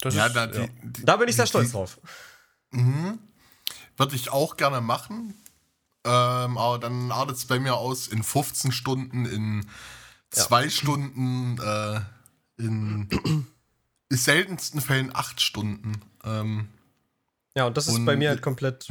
Das 0.00 0.14
ja, 0.14 0.26
ist, 0.26 0.34
da, 0.36 0.46
ja. 0.46 0.66
die, 0.66 0.70
die, 0.92 1.04
Da 1.04 1.16
bin 1.16 1.28
ich 1.28 1.36
sehr 1.36 1.44
die- 1.44 1.48
stolz 1.50 1.66
die- 1.68 1.72
drauf. 1.72 2.00
Mhm. 2.70 3.18
Würde 3.96 4.14
ich 4.14 4.30
auch 4.30 4.56
gerne 4.56 4.80
machen. 4.80 5.34
Ähm, 6.04 6.56
aber 6.56 6.78
dann 6.78 7.10
artet 7.10 7.36
es 7.36 7.46
bei 7.46 7.58
mir 7.58 7.74
aus 7.74 8.06
in 8.08 8.22
15 8.22 8.70
Stunden, 8.72 9.26
in 9.26 9.62
Ja. 10.34 10.44
zwei 10.44 10.68
Stunden, 10.68 11.58
äh, 11.58 12.00
in 12.58 13.08
seltensten 14.10 14.80
Fällen 14.80 15.14
acht 15.14 15.40
Stunden. 15.40 16.00
Ähm, 16.24 16.68
Ja, 17.56 17.66
und 17.66 17.76
das 17.76 17.88
ist 17.88 17.94
Und- 17.96 18.04
bei 18.04 18.14
mir 18.16 18.28
halt 18.28 18.40
komplett 18.42 18.88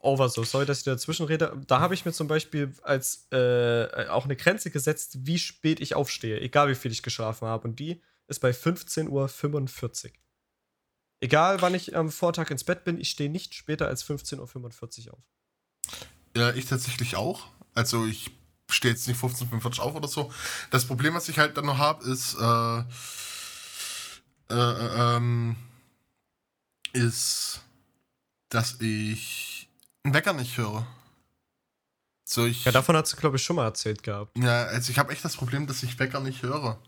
over 0.00 0.28
so. 0.28 0.42
Sorry, 0.42 0.66
dass 0.66 0.78
ich 0.78 0.84
dazwischen 0.84 1.26
rede. 1.26 1.56
Da 1.68 1.78
habe 1.80 1.94
ich 1.94 2.04
mir 2.04 2.12
zum 2.12 2.26
Beispiel 2.26 2.72
als 2.82 3.28
äh, 3.32 4.06
auch 4.08 4.24
eine 4.24 4.34
Grenze 4.36 4.70
gesetzt, 4.70 5.18
wie 5.26 5.38
spät 5.38 5.80
ich 5.80 5.94
aufstehe, 5.94 6.40
egal 6.40 6.68
wie 6.68 6.74
viel 6.74 6.90
ich 6.90 7.02
geschlafen 7.02 7.46
habe. 7.46 7.68
Und 7.68 7.78
die 7.78 8.02
ist 8.26 8.40
bei 8.40 8.50
15.45 8.50 9.08
Uhr. 9.08 10.12
Egal, 11.20 11.60
wann 11.62 11.74
ich 11.74 11.96
am 11.96 12.10
Vortag 12.10 12.50
ins 12.50 12.64
Bett 12.64 12.84
bin, 12.84 12.98
ich 13.00 13.10
stehe 13.10 13.30
nicht 13.30 13.54
später 13.54 13.88
als 13.88 14.04
15.45 14.04 15.08
Uhr 15.08 15.14
auf. 15.14 15.22
ja, 16.36 16.50
ich 16.52 16.66
tatsächlich 16.66 17.16
auch. 17.16 17.46
Also 17.74 18.06
ich 18.06 18.30
stehe 18.70 18.92
jetzt 18.94 19.08
nicht 19.08 19.18
15:45 19.20 19.80
auf 19.80 19.94
oder 19.94 20.08
so. 20.08 20.32
Das 20.70 20.84
Problem, 20.86 21.14
was 21.14 21.28
ich 21.28 21.38
halt 21.38 21.56
dann 21.56 21.66
noch 21.66 21.78
habe, 21.78 22.04
ist, 22.04 22.34
äh, 22.40 22.82
äh, 24.50 25.16
ähm, 25.16 25.56
ist, 26.92 27.60
dass 28.48 28.80
ich 28.80 29.68
einen 30.04 30.14
Wecker 30.14 30.32
nicht 30.32 30.56
höre. 30.56 30.86
So, 32.24 32.46
ich, 32.46 32.64
Ja, 32.64 32.72
davon 32.72 32.96
hast 32.96 33.12
du, 33.12 33.16
glaube 33.16 33.36
ich, 33.36 33.42
schon 33.42 33.56
mal 33.56 33.64
erzählt 33.64 34.02
gehabt. 34.02 34.36
ja, 34.38 34.64
also 34.64 34.90
ich 34.90 34.98
habe 34.98 35.12
echt 35.12 35.24
das 35.24 35.36
Problem, 35.36 35.66
dass 35.66 35.82
ich 35.82 35.98
Wecker 35.98 36.20
nicht 36.20 36.42
höre. 36.42 36.78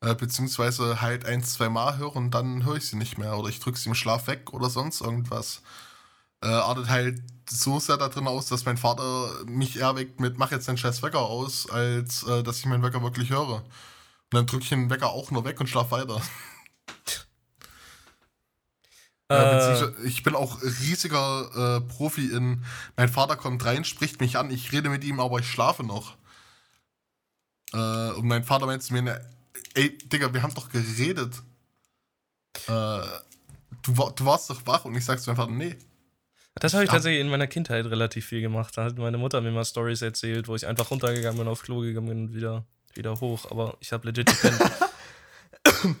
Äh, 0.00 0.14
beziehungsweise 0.14 1.00
halt 1.00 1.24
ein, 1.24 1.42
zwei 1.42 1.68
Mal 1.68 1.96
höre 1.96 2.14
und 2.16 2.30
dann 2.32 2.64
höre 2.64 2.76
ich 2.76 2.88
sie 2.88 2.96
nicht 2.96 3.18
mehr. 3.18 3.36
Oder 3.38 3.48
ich 3.48 3.60
drücke 3.60 3.78
sie 3.78 3.88
im 3.88 3.94
Schlaf 3.94 4.26
weg 4.26 4.52
oder 4.52 4.68
sonst 4.70 5.00
irgendwas. 5.00 5.62
Äh, 6.42 6.48
artet 6.48 6.88
halt 6.88 7.22
so 7.48 7.80
sehr 7.80 7.96
da 7.96 8.08
drin 8.08 8.28
aus, 8.28 8.46
dass 8.46 8.64
mein 8.66 8.76
Vater 8.76 9.30
mich 9.46 9.78
eher 9.78 9.96
weckt 9.96 10.20
mit 10.20 10.38
mach 10.38 10.50
jetzt 10.52 10.68
deinen 10.68 10.76
scheiß 10.78 11.02
Wecker 11.02 11.20
aus, 11.20 11.70
als 11.70 12.24
äh, 12.24 12.42
dass 12.42 12.58
ich 12.58 12.66
meinen 12.66 12.82
Wecker 12.82 13.02
wirklich 13.02 13.30
höre. 13.30 13.56
Und 13.56 13.64
dann 14.32 14.46
drücke 14.46 14.64
ich 14.64 14.68
den 14.70 14.90
Wecker 14.90 15.10
auch 15.10 15.30
nur 15.30 15.44
weg 15.44 15.60
und 15.60 15.68
schlaf 15.68 15.90
weiter. 15.90 16.20
Äh, 19.28 19.90
ich 20.04 20.22
bin 20.22 20.36
auch 20.36 20.62
riesiger 20.62 21.78
äh, 21.78 21.80
Profi 21.80 22.26
in, 22.26 22.64
mein 22.96 23.08
Vater 23.08 23.36
kommt 23.36 23.64
rein, 23.64 23.84
spricht 23.84 24.20
mich 24.20 24.38
an, 24.38 24.52
ich 24.52 24.70
rede 24.70 24.88
mit 24.88 25.02
ihm, 25.02 25.18
aber 25.18 25.40
ich 25.40 25.50
schlafe 25.50 25.82
noch. 25.82 26.16
Äh, 27.72 28.10
und 28.12 28.26
mein 28.26 28.44
Vater 28.44 28.66
meint 28.66 28.84
zu 28.84 28.92
mir, 28.92 29.02
ne, 29.02 29.35
ey, 29.76 29.96
Digga, 29.96 30.32
wir 30.34 30.42
haben 30.42 30.54
doch 30.54 30.68
geredet. 30.70 31.34
Äh, 32.66 33.00
du, 33.82 33.92
du 33.92 34.24
warst 34.24 34.50
doch 34.50 34.66
wach 34.66 34.84
und 34.84 34.94
ich 34.96 35.04
sag 35.04 35.20
zu 35.20 35.30
meinem 35.30 35.36
Vater, 35.36 35.52
nee. 35.52 35.76
das 36.56 36.74
habe 36.74 36.84
ich 36.84 36.88
Ja. 36.88 36.94
tatsächlich 36.94 37.20
in 37.20 37.28
meiner 37.28 37.46
Kindheit 37.46 37.84
relativ 37.86 38.26
viel 38.26 38.40
gemacht. 38.40 38.76
Da 38.76 38.84
hat 38.84 38.98
meine 38.98 39.18
Mutter 39.18 39.40
mir 39.40 39.50
mal 39.52 39.64
Stories 39.64 40.02
erzählt, 40.02 40.48
wo 40.48 40.56
ich 40.56 40.66
einfach 40.66 40.90
runtergegangen 40.90 41.38
bin, 41.38 41.48
aufs 41.48 41.62
Klo 41.62 41.80
gegangen 41.80 42.08
bin 42.08 42.18
und 42.26 42.34
wieder, 42.34 42.64
wieder 42.94 43.20
hoch. 43.20 43.50
Aber 43.50 43.76
ich 43.80 43.92
habe 43.92 44.06
legit 44.08 44.26
gepennt. 44.26 44.60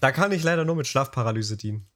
Da 0.00 0.10
kann 0.10 0.32
ich 0.32 0.42
leider 0.42 0.64
nur 0.64 0.74
mit 0.74 0.88
Schlafparalyse 0.88 1.56
dienen, 1.56 1.86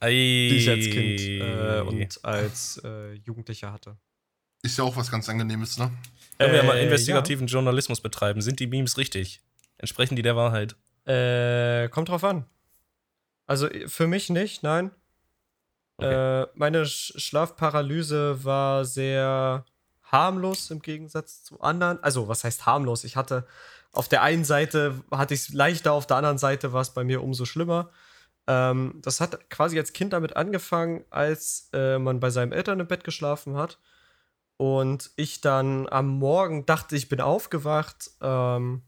Ei. 0.00 0.10
die 0.10 0.56
ich 0.56 0.68
als 0.68 0.84
Kind 0.86 1.20
äh, 1.20 1.80
und 1.80 2.24
als 2.24 2.80
äh, 2.84 3.12
Jugendlicher 3.24 3.72
hatte. 3.72 3.96
Ist 4.62 4.78
ja 4.78 4.82
auch 4.84 4.96
was 4.96 5.08
ganz 5.12 5.28
Angenehmes, 5.28 5.78
ne? 5.78 5.92
Können 6.38 6.52
wir 6.52 6.58
ja 6.58 6.64
mal 6.64 6.76
Äh, 6.76 6.82
investigativen 6.84 7.46
Journalismus 7.46 8.00
betreiben. 8.00 8.40
Sind 8.40 8.58
die 8.58 8.66
Memes 8.66 8.98
richtig? 8.98 9.42
Entsprechen 9.78 10.16
die 10.16 10.22
der 10.22 10.36
Wahrheit? 10.36 10.76
Äh, 11.06 11.88
kommt 11.88 12.08
drauf 12.08 12.24
an. 12.24 12.46
Also 13.46 13.68
äh, 13.68 13.88
für 13.88 14.06
mich 14.06 14.30
nicht, 14.30 14.62
nein. 14.62 14.90
Okay. 15.98 16.42
Äh, 16.42 16.46
meine 16.54 16.86
Sch 16.86 17.14
Schlafparalyse 17.16 18.44
war 18.44 18.84
sehr 18.84 19.64
harmlos 20.02 20.70
im 20.70 20.82
Gegensatz 20.82 21.42
zu 21.42 21.60
anderen. 21.60 22.02
Also, 22.02 22.28
was 22.28 22.44
heißt 22.44 22.66
harmlos? 22.66 23.04
Ich 23.04 23.16
hatte 23.16 23.46
auf 23.92 24.08
der 24.08 24.22
einen 24.22 24.44
Seite 24.44 25.02
hatte 25.10 25.34
ich 25.34 25.40
es 25.40 25.52
leichter, 25.54 25.92
auf 25.92 26.06
der 26.06 26.18
anderen 26.18 26.38
Seite 26.38 26.72
war 26.72 26.82
es 26.82 26.90
bei 26.90 27.02
mir 27.02 27.22
umso 27.22 27.46
schlimmer. 27.46 27.90
Ähm, 28.46 29.00
das 29.02 29.20
hat 29.20 29.48
quasi 29.50 29.78
als 29.78 29.92
Kind 29.92 30.12
damit 30.12 30.36
angefangen, 30.36 31.04
als 31.10 31.70
äh, 31.72 31.98
man 31.98 32.20
bei 32.20 32.30
seinen 32.30 32.52
Eltern 32.52 32.80
im 32.80 32.86
Bett 32.86 33.04
geschlafen 33.04 33.56
hat. 33.56 33.78
Und 34.58 35.10
ich 35.16 35.40
dann 35.40 35.88
am 35.88 36.08
Morgen 36.08 36.66
dachte, 36.66 36.96
ich 36.96 37.08
bin 37.08 37.20
aufgewacht. 37.20 38.10
Ähm, 38.20 38.82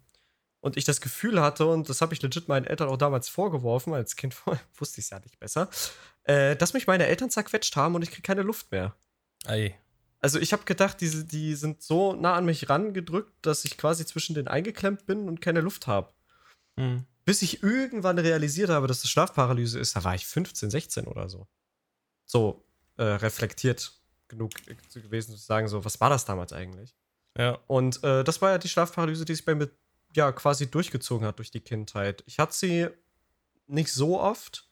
und 0.61 0.77
ich 0.77 0.85
das 0.85 1.01
Gefühl 1.01 1.41
hatte, 1.41 1.67
und 1.67 1.89
das 1.89 2.01
habe 2.01 2.15
ich 2.15 2.23
legit 2.23 2.49
meinen 2.49 2.67
Eltern 2.67 2.89
auch 2.89 2.97
damals 2.97 3.29
vorgeworfen, 3.29 3.95
als 3.95 4.17
Kind 4.17 4.35
wusste 4.77 5.01
ich 5.01 5.07
es 5.07 5.11
ja 5.11 5.21
nicht 5.21 5.39
besser, 5.39 5.69
äh, 6.25 6.57
dass 6.57 6.75
mich 6.75 6.87
meine 6.87 7.07
Eltern 7.07 7.31
zerquetscht 7.31 7.77
haben 7.77 7.95
und 7.95 8.03
ich 8.03 8.11
kriege 8.11 8.23
keine 8.23 8.43
Luft 8.43 8.71
mehr. 8.73 8.95
Ei. 9.47 9.79
Also 10.21 10.41
ich 10.41 10.53
habe 10.53 10.65
gedacht, 10.65 11.01
die, 11.01 11.27
die 11.27 11.55
sind 11.55 11.83
so 11.83 12.13
nah 12.13 12.35
an 12.35 12.45
mich 12.45 12.69
rangedrückt, 12.69 13.33
dass 13.43 13.65
ich 13.65 13.79
quasi 13.79 14.05
zwischen 14.05 14.35
denen 14.35 14.49
eingeklemmt 14.49 15.07
bin 15.07 15.29
und 15.29 15.41
keine 15.41 15.61
Luft 15.61 15.87
habe. 15.87 16.13
Hm. 16.77 17.05
Bis 17.25 17.43
ich 17.43 17.63
irgendwann 17.63 18.19
realisiert 18.19 18.71
habe, 18.71 18.89
dass 18.89 19.03
das 19.03 19.11
Schlafparalyse 19.11 19.79
ist, 19.79 19.95
da 19.95 20.03
war 20.03 20.15
ich 20.15 20.27
15, 20.27 20.71
16 20.71 21.07
oder 21.07 21.29
so. 21.29 21.47
So 22.25 22.65
äh, 22.97 23.05
reflektiert 23.05 23.93
genug 24.27 24.53
äh, 24.67 25.01
gewesen 25.01 25.37
zu 25.37 25.43
sagen, 25.43 25.69
so, 25.69 25.85
was 25.85 26.01
war 26.01 26.11
das 26.11 26.25
damals 26.25 26.53
eigentlich? 26.53 26.97
Ja. 27.37 27.59
Und 27.67 28.03
äh, 28.03 28.25
das 28.25 28.43
war 28.43 28.51
ja 28.51 28.59
die 28.59 28.69
Schlafparalyse, 28.69 29.25
die 29.25 29.35
sich 29.35 29.45
bei 29.45 29.55
mir 29.55 29.71
ja 30.15 30.33
quasi 30.33 30.71
durchgezogen 30.71 31.27
hat 31.27 31.39
durch 31.39 31.51
die 31.51 31.61
Kindheit. 31.61 32.23
Ich 32.27 32.39
hatte 32.39 32.55
sie 32.55 32.89
nicht 33.67 33.93
so 33.93 34.21
oft. 34.21 34.69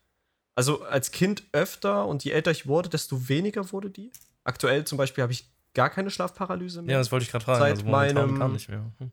Also 0.55 0.83
als 0.83 1.11
Kind 1.11 1.43
öfter 1.51 2.07
und 2.07 2.23
je 2.23 2.31
älter 2.31 2.51
ich 2.51 2.67
wurde, 2.67 2.89
desto 2.89 3.29
weniger 3.29 3.71
wurde 3.71 3.89
die. 3.91 4.11
Aktuell 4.43 4.85
zum 4.85 4.97
Beispiel 4.97 5.21
habe 5.21 5.33
ich 5.33 5.51
gar 5.73 5.89
keine 5.89 6.09
Schlafparalyse 6.09 6.81
mehr. 6.81 6.93
Ja, 6.93 6.99
das 6.99 7.11
wollte 7.11 7.25
ich 7.25 7.31
gerade 7.31 7.45
fragen. 7.45 7.59
Seit 7.59 7.71
also 7.77 7.85
meinem- 7.85 8.39
gar 8.39 8.49
nicht 8.49 8.67
mehr. 8.67 8.91
Hm. 8.97 9.11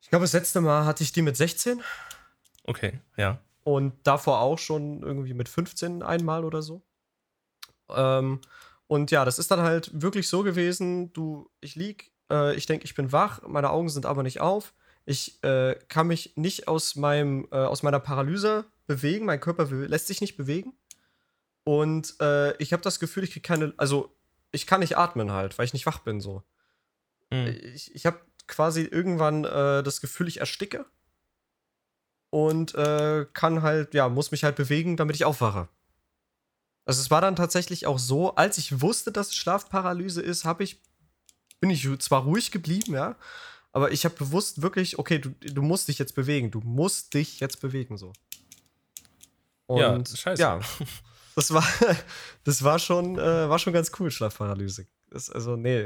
Ich 0.00 0.10
glaube, 0.10 0.24
das 0.24 0.32
letzte 0.32 0.60
Mal 0.60 0.84
hatte 0.84 1.02
ich 1.02 1.12
die 1.12 1.22
mit 1.22 1.36
16 1.36 1.80
Okay, 2.64 3.00
ja. 3.16 3.38
und 3.62 3.94
davor 4.02 4.40
auch 4.40 4.58
schon 4.58 5.02
irgendwie 5.02 5.32
mit 5.32 5.48
15 5.48 6.02
einmal 6.02 6.44
oder 6.44 6.60
so. 6.60 6.82
Ähm, 7.88 8.40
und 8.86 9.10
ja, 9.10 9.24
das 9.24 9.38
ist 9.38 9.50
dann 9.50 9.60
halt 9.60 9.90
wirklich 9.94 10.28
so 10.28 10.42
gewesen, 10.42 11.12
du, 11.12 11.50
ich 11.60 11.74
lieg, 11.74 12.12
äh, 12.30 12.54
ich 12.54 12.66
denke, 12.66 12.84
ich 12.84 12.94
bin 12.94 13.12
wach, 13.12 13.40
meine 13.46 13.70
Augen 13.70 13.88
sind 13.88 14.04
aber 14.04 14.22
nicht 14.22 14.40
auf. 14.40 14.74
Ich 15.06 15.42
äh, 15.44 15.76
kann 15.88 16.06
mich 16.06 16.32
nicht 16.36 16.68
aus 16.68 16.96
meinem, 16.96 17.46
äh, 17.50 17.56
aus 17.56 17.82
meiner 17.82 18.00
Paralyse 18.00 18.64
bewegen, 18.86 19.26
mein 19.26 19.40
Körper 19.40 19.66
lässt 19.66 20.06
sich 20.06 20.20
nicht 20.20 20.36
bewegen. 20.36 20.72
Und 21.64 22.14
äh, 22.20 22.56
ich 22.56 22.72
habe 22.72 22.82
das 22.82 23.00
Gefühl, 23.00 23.24
ich 23.24 23.32
kriege 23.32 23.46
keine, 23.46 23.74
also 23.76 24.14
ich 24.52 24.66
kann 24.66 24.80
nicht 24.80 24.96
atmen 24.96 25.32
halt, 25.32 25.58
weil 25.58 25.64
ich 25.64 25.72
nicht 25.72 25.86
wach 25.86 25.98
bin 25.98 26.20
so. 26.20 26.42
Hm. 27.30 27.46
Ich, 27.74 27.94
ich 27.94 28.06
habe 28.06 28.20
quasi 28.46 28.82
irgendwann 28.82 29.44
äh, 29.44 29.82
das 29.82 30.00
Gefühl, 30.00 30.28
ich 30.28 30.40
ersticke. 30.40 30.86
Und 32.30 32.74
äh, 32.74 33.26
kann 33.32 33.62
halt, 33.62 33.94
ja, 33.94 34.08
muss 34.08 34.32
mich 34.32 34.44
halt 34.44 34.56
bewegen, 34.56 34.96
damit 34.96 35.16
ich 35.16 35.24
aufwache. 35.24 35.68
Also 36.84 37.00
es 37.00 37.10
war 37.10 37.20
dann 37.20 37.36
tatsächlich 37.36 37.86
auch 37.86 37.98
so, 37.98 38.34
als 38.34 38.58
ich 38.58 38.80
wusste, 38.80 39.12
dass 39.12 39.28
es 39.28 39.36
Schlafparalyse 39.36 40.20
ist, 40.20 40.44
habe 40.44 40.64
ich, 40.64 40.82
bin 41.60 41.70
ich 41.70 41.88
zwar 42.00 42.24
ruhig 42.24 42.50
geblieben, 42.50 42.94
ja, 42.94 43.16
aber 43.74 43.92
ich 43.92 44.04
habe 44.06 44.14
bewusst 44.14 44.62
wirklich, 44.62 44.98
okay, 44.98 45.18
du, 45.18 45.30
du 45.40 45.60
musst 45.62 45.88
dich 45.88 45.98
jetzt 45.98 46.14
bewegen, 46.14 46.50
du 46.50 46.60
musst 46.60 47.12
dich 47.12 47.40
jetzt 47.40 47.60
bewegen, 47.60 47.98
so. 47.98 48.12
Ja, 49.68 50.02
scheiße. 50.04 50.40
Ja, 50.40 50.60
das 51.36 51.52
war, 51.52 51.64
das 52.44 52.62
war 52.62 52.78
schon, 52.78 53.18
äh, 53.18 53.48
war 53.48 53.58
schon 53.58 53.72
ganz 53.72 53.90
cool, 53.98 54.10
Schlafparalyse. 54.10 54.86
Das, 55.10 55.28
also, 55.30 55.56
nee. 55.56 55.82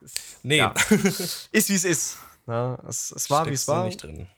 ist- 0.00 0.38
Nee. 0.42 0.58
Ja. 0.58 0.74
ist 0.90 1.68
wie 1.68 1.74
es 1.74 1.84
ist. 1.84 2.18
Na, 2.46 2.78
es, 2.88 3.12
es 3.12 3.28
war 3.28 3.44
wie 3.46 3.52
es 3.52 3.68
war. 3.68 3.86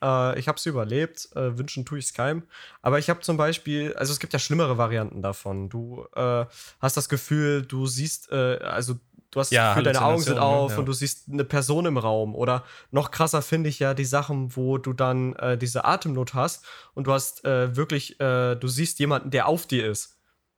Äh, 0.03 0.39
ich 0.41 0.49
habe 0.49 0.59
es 0.59 0.67
überlebt. 0.67 1.29
Äh, 1.37 1.57
wünschen 1.57 1.85
tue 1.85 2.01
ich 2.01 2.07
es 2.07 2.13
keinem. 2.13 2.43
Aber 2.83 2.99
ich 2.99 3.09
habe 3.09 3.21
zum 3.21 3.37
Beispiel, 3.37 3.95
also 3.95 4.13
es 4.13 4.19
gibt 4.19 4.33
ja 4.33 4.41
schlimmere 4.41 4.77
Varianten 4.79 5.23
davon. 5.23 5.69
Du 5.69 6.05
äh, 6.17 6.45
hast 6.81 6.97
das 6.97 7.09
Gefühl, 7.09 7.63
du 7.63 7.87
siehst, 7.87 8.33
äh, 8.33 8.57
also 8.63 8.99
du 9.31 9.41
hast 9.41 9.49
das 9.51 9.57
Ja, 9.57 9.71
Gefühl, 9.75 9.85
deine 9.85 10.03
Augen 10.05 10.23
sind 10.23 10.39
auf 10.39 10.73
Ja. 10.73 10.79
und 10.79 10.87
du 10.87 10.93
siehst 10.93 11.29
eine 11.29 11.45
Person 11.45 11.87
im 11.87 11.97
Raum. 11.99 12.35
Oder 12.35 12.65
noch 12.91 13.11
krasser 13.11 13.43
finde 13.43 13.69
ich 13.69 13.79
ja 13.79 13.95
die 13.95 14.05
Sachen, 14.05 14.57
wo 14.57 14.79
du 14.79 14.93
dann 14.93 15.35
äh, 15.37 15.57
diese 15.59 15.85
Atemnot 15.85 16.35
hast 16.35 16.65
und 16.95 17.07
du 17.07 17.13
hast 17.13 17.45
äh, 17.45 17.77
wirklich, 17.77 18.19
äh, 18.21 18.57
du 18.57 18.69
siehst 18.69 18.99
jemanden, 18.99 19.31
der 19.31 19.47
auf 19.47 19.67
dir 19.67 19.89
ist, 19.91 20.17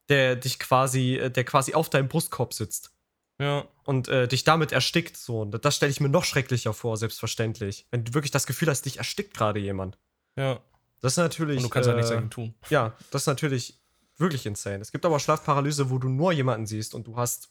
der 0.09 0.37
dich 0.37 0.59
quasi, 0.59 1.17
äh, 1.17 1.31
der 1.31 1.45
quasi 1.45 1.75
auf 1.75 1.91
deinem 1.91 2.09
Brustkorb 2.09 2.55
sitzt 2.55 2.93
Ja. 3.39 3.65
und 3.85 4.09
äh, 4.09 4.27
dich 4.29 4.45
damit 4.45 4.73
erstickt. 4.73 5.17
So, 5.17 5.41
und 5.43 5.65
das 5.65 5.77
stelle 5.77 5.91
ich 5.93 6.01
mir 6.01 6.09
noch 6.09 6.25
schrecklicher 6.25 6.73
vor, 6.75 6.97
selbstverständlich. 6.97 7.87
Wenn 7.91 8.05
du 8.05 8.15
wirklich 8.15 8.31
das 8.33 8.47
Gefühl 8.47 8.69
hast, 8.69 8.83
dich 8.87 8.99
erstickt 8.99 9.35
gerade 9.37 9.61
jemand. 9.61 9.99
Ja. 10.37 10.61
Das 11.01 11.15
ist 11.15 11.17
natürlich. 11.19 11.57
Und 11.57 11.65
du 11.65 11.69
kannst 11.69 11.89
ja 11.89 11.95
nichts 11.95 12.11
äh, 12.11 12.15
dagegen 12.15 12.31
tun. 12.31 12.55
Ja, 12.71 12.93
das 13.11 13.23
ist 13.23 13.27
natürlich 13.27 13.81
wirklich 14.19 14.47
insane. 14.47 14.79
Es 14.81 14.93
gibt 14.93 15.05
aber 15.05 15.19
Schlafparalyse, 15.19 15.91
wo 15.91 15.99
du 15.99 16.09
nur 16.09 16.33
jemanden 16.33 16.65
siehst 16.67 16.95
und 16.95 17.09
du 17.09 17.17
hast 17.17 17.51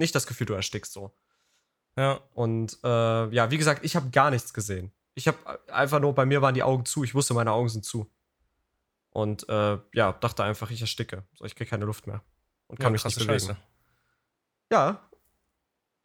nicht 0.00 0.14
das 0.14 0.26
Gefühl, 0.26 0.46
du 0.46 0.54
erstickst 0.54 0.92
so. 0.92 1.14
Ja. 1.96 2.20
Und 2.34 2.78
äh, 2.82 3.28
ja, 3.34 3.50
wie 3.50 3.58
gesagt, 3.58 3.84
ich 3.84 3.96
habe 3.96 4.10
gar 4.10 4.30
nichts 4.30 4.52
gesehen. 4.52 4.92
Ich 5.14 5.28
habe 5.28 5.38
einfach 5.70 6.00
nur, 6.00 6.14
bei 6.14 6.24
mir 6.24 6.42
waren 6.42 6.54
die 6.54 6.62
Augen 6.62 6.84
zu. 6.84 7.04
Ich 7.04 7.14
wusste, 7.14 7.34
meine 7.34 7.52
Augen 7.52 7.68
sind 7.68 7.84
zu. 7.84 8.10
Und 9.10 9.48
äh, 9.48 9.78
ja, 9.92 10.12
dachte 10.12 10.44
einfach, 10.44 10.70
ich 10.70 10.80
ersticke. 10.80 11.24
So, 11.34 11.44
ich 11.44 11.54
kriege 11.54 11.68
keine 11.68 11.84
Luft 11.84 12.06
mehr. 12.06 12.22
Und 12.68 12.78
kann 12.78 12.86
ja, 12.86 12.92
mich 12.92 13.04
nicht 13.04 13.18
bewegen. 13.18 13.40
Scheiße. 13.40 13.56
Ja. 14.72 15.08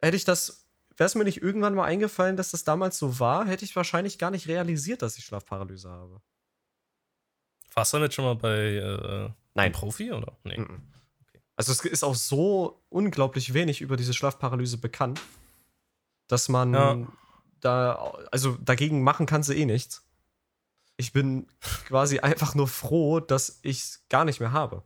Hätte 0.00 0.16
ich 0.16 0.24
das, 0.24 0.68
wäre 0.96 1.06
es 1.06 1.14
mir 1.14 1.24
nicht 1.24 1.40
irgendwann 1.40 1.74
mal 1.74 1.84
eingefallen, 1.84 2.36
dass 2.36 2.50
das 2.50 2.64
damals 2.64 2.98
so 2.98 3.18
war, 3.20 3.46
hätte 3.46 3.64
ich 3.64 3.76
wahrscheinlich 3.76 4.18
gar 4.18 4.30
nicht 4.30 4.48
realisiert, 4.48 5.02
dass 5.02 5.16
ich 5.16 5.24
Schlafparalyse 5.24 5.88
habe. 5.88 6.20
Warst 7.74 7.92
du 7.92 7.98
nicht 7.98 8.14
schon 8.14 8.24
mal 8.24 8.34
bei 8.34 8.74
äh, 8.74 9.30
Nein. 9.54 9.66
einem 9.66 9.72
Profi 9.72 10.12
oder? 10.12 10.36
Nee. 10.44 10.58
Mhm. 10.58 10.92
Also 11.56 11.72
es 11.72 11.80
ist 11.84 12.04
auch 12.04 12.14
so 12.14 12.82
unglaublich 12.90 13.54
wenig 13.54 13.80
über 13.80 13.96
diese 13.96 14.12
Schlafparalyse 14.14 14.78
bekannt, 14.78 15.20
dass 16.28 16.48
man 16.48 16.72
Ja. 16.74 16.96
da, 17.60 17.94
also 18.30 18.56
dagegen 18.62 19.02
machen 19.02 19.26
kann 19.26 19.42
sie 19.42 19.54
eh 19.54 19.64
nichts. 19.64 20.02
Ich 20.98 21.12
bin 21.12 21.46
quasi 21.86 22.18
einfach 22.20 22.54
nur 22.54 22.68
froh, 22.68 23.20
dass 23.20 23.58
ich 23.62 23.78
es 23.78 24.04
gar 24.08 24.24
nicht 24.24 24.40
mehr 24.40 24.52
habe. 24.52 24.82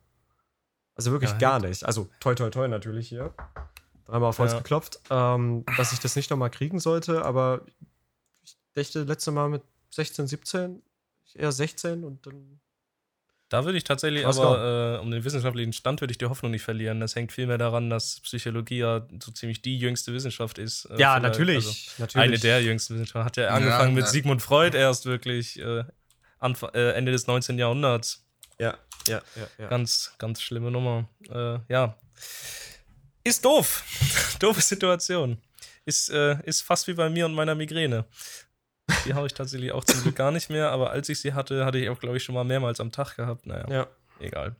Also 0.94 1.10
wirklich 1.12 1.30
Ja, 1.32 1.38
gar 1.38 1.58
nicht. 1.60 1.84
Also 1.84 2.08
toi 2.20 2.34
toi 2.34 2.50
toi 2.50 2.68
natürlich 2.68 3.08
hier. 3.08 3.34
dreimal 4.06 4.28
auf 4.30 4.38
Holz 4.38 4.52
Ja. 4.52 4.58
geklopft, 4.58 5.00
ähm, 5.10 5.64
dass 5.76 5.92
ich 5.92 5.98
das 6.00 6.14
nicht 6.16 6.30
nochmal 6.30 6.50
kriegen 6.50 6.78
sollte, 6.78 7.24
aber 7.24 7.64
ich 8.42 8.56
dachte 8.74 9.02
letzte 9.04 9.30
Mal 9.32 9.48
mit 9.48 9.62
16, 9.90 10.26
17, 10.28 10.82
eher 11.34 11.52
16 11.52 12.04
und 12.04 12.26
dann. 12.26 12.60
Da 13.50 13.64
würde 13.64 13.76
ich 13.76 13.84
tatsächlich 13.84 14.24
Was 14.24 14.38
aber, 14.38 14.98
äh, 14.98 15.02
um 15.02 15.10
den 15.10 15.24
wissenschaftlichen 15.24 15.72
Stand, 15.72 16.00
würde 16.00 16.12
ich 16.12 16.18
die 16.18 16.26
Hoffnung 16.26 16.52
nicht 16.52 16.62
verlieren. 16.62 17.00
Das 17.00 17.16
hängt 17.16 17.32
vielmehr 17.32 17.58
daran, 17.58 17.90
dass 17.90 18.20
Psychologie 18.20 18.78
ja 18.78 19.06
so 19.20 19.32
ziemlich 19.32 19.60
die 19.60 19.76
jüngste 19.76 20.14
Wissenschaft 20.14 20.56
ist. 20.56 20.84
äh, 20.84 20.98
Ja, 20.98 21.18
natürlich. 21.18 21.66
Also 21.66 21.90
natürlich. 21.98 22.28
eine 22.28 22.38
der 22.38 22.62
jüngsten 22.62 22.94
Wissenschaften. 22.94 23.24
Hat 23.24 23.36
ja 23.36 23.48
angefangen 23.48 23.94
mit 23.94 24.04
ja. 24.04 24.10
Sigmund 24.10 24.40
Freud 24.40 24.78
erst 24.78 25.04
wirklich 25.04 25.58
äh, 25.58 25.82
Anf 26.38 26.62
äh, 26.62 26.92
Ende 26.92 27.10
des 27.10 27.26
19. 27.26 27.58
Jahrhunderts. 27.58 28.24
Ja, 28.60 28.78
ja, 29.08 29.20
ja. 29.34 29.48
ja. 29.58 29.66
Ganz, 29.66 30.14
ganz 30.18 30.40
schlimme 30.40 30.70
Nummer. 30.70 31.08
Äh, 31.28 31.58
ja. 31.68 31.96
Ist 33.24 33.44
doof. 33.44 33.82
Doofe 34.38 34.60
Situation. 34.60 35.38
Ist, 35.84 36.08
äh, 36.10 36.36
ist 36.44 36.62
fast 36.62 36.86
wie 36.86 36.94
bei 36.94 37.10
mir 37.10 37.26
und 37.26 37.34
meiner 37.34 37.56
Migräne. 37.56 38.04
Die 39.04 39.14
habe 39.14 39.26
ich 39.26 39.34
tatsächlich 39.34 39.72
auch 39.72 39.84
zum 39.84 40.02
Glück 40.02 40.16
gar 40.16 40.30
nicht 40.30 40.50
mehr, 40.50 40.70
aber 40.70 40.90
als 40.90 41.08
ich 41.08 41.20
sie 41.20 41.32
hatte, 41.32 41.64
hatte 41.64 41.78
ich 41.78 41.88
auch, 41.88 41.98
glaube 42.00 42.16
ich, 42.16 42.24
schon 42.24 42.34
mal 42.34 42.44
mehrmals 42.44 42.80
am 42.80 42.92
Tag 42.92 43.16
gehabt. 43.16 43.46
Naja, 43.46 43.66
ja. 43.70 43.86
egal. 44.18 44.56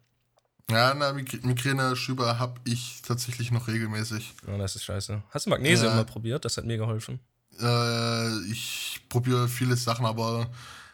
Ja, 0.70 0.94
na, 0.94 1.12
Mig- 1.12 1.42
Migräne-Schübe 1.44 2.38
habe 2.38 2.60
ich 2.64 3.02
tatsächlich 3.02 3.50
noch 3.50 3.66
regelmäßig. 3.68 4.34
Ja, 4.46 4.56
das 4.56 4.76
ist 4.76 4.84
scheiße. 4.84 5.22
Hast 5.30 5.46
du 5.46 5.50
Magnesium 5.50 5.90
Ja. 5.90 5.96
mal 5.96 6.04
probiert? 6.04 6.44
Das 6.44 6.56
hat 6.56 6.64
mir 6.64 6.76
geholfen. 6.76 7.18
Äh, 7.60 8.38
ich 8.50 9.00
probiere 9.08 9.48
viele 9.48 9.76
Sachen, 9.76 10.06
aber 10.06 10.48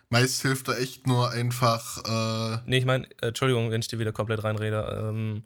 meist 0.09 0.41
hilft 0.43 0.69
da 0.69 0.77
echt 0.77 1.07
nur 1.07 1.31
einfach. 1.31 1.99
Äh, 2.05 2.59
Nee, 2.67 2.79
ich 2.79 2.85
meine, 2.87 3.05
äh, 3.21 3.29
Entschuldigung, 3.29 3.71
wenn 3.71 3.81
ich 3.81 3.89
dir 3.89 3.99
wieder 3.99 4.13
komplett 4.13 4.43
reinrede. 4.43 5.09
Ähm, 5.11 5.45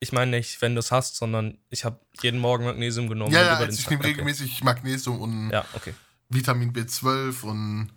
ich 0.00 0.12
meine 0.12 0.32
nicht, 0.32 0.60
wenn 0.60 0.74
du 0.74 0.80
es 0.80 0.90
hast, 0.92 1.16
sondern 1.16 1.56
ich 1.70 1.84
habe 1.84 2.00
jeden 2.20 2.38
Morgen 2.40 2.64
Magnesium 2.64 3.08
genommen. 3.08 3.32
ja, 3.32 3.42
ja, 3.42 3.46
über 3.54 3.64
also 3.64 3.66
den 3.66 3.74
ich 3.80 3.88
nehme 3.90 4.00
okay. 4.00 4.08
regelmäßig 4.10 4.62
Magnesium 4.64 5.20
und 5.20 5.50
Ja, 5.50 5.64
okay. 5.72 5.94
Vitamin 6.28 6.72
B12 6.72 7.42
und 7.42 7.90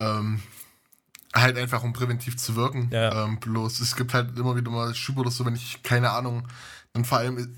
ähm, 0.00 0.42
halt 1.34 1.58
einfach, 1.58 1.82
um 1.82 1.92
präventiv 1.92 2.36
zu 2.36 2.56
wirken. 2.56 2.88
Ja. 2.90 3.24
Ähm, 3.24 3.38
bloß 3.40 3.80
es 3.80 3.96
gibt 3.96 4.14
halt 4.14 4.38
immer 4.38 4.56
wieder 4.56 4.70
mal 4.70 4.94
Schübe 4.94 5.20
oder 5.20 5.30
so, 5.30 5.44
wenn 5.44 5.54
ich, 5.54 5.82
keine 5.82 6.10
Ahnung, 6.10 6.46
dann 6.92 7.04
vor 7.04 7.18
allem 7.18 7.54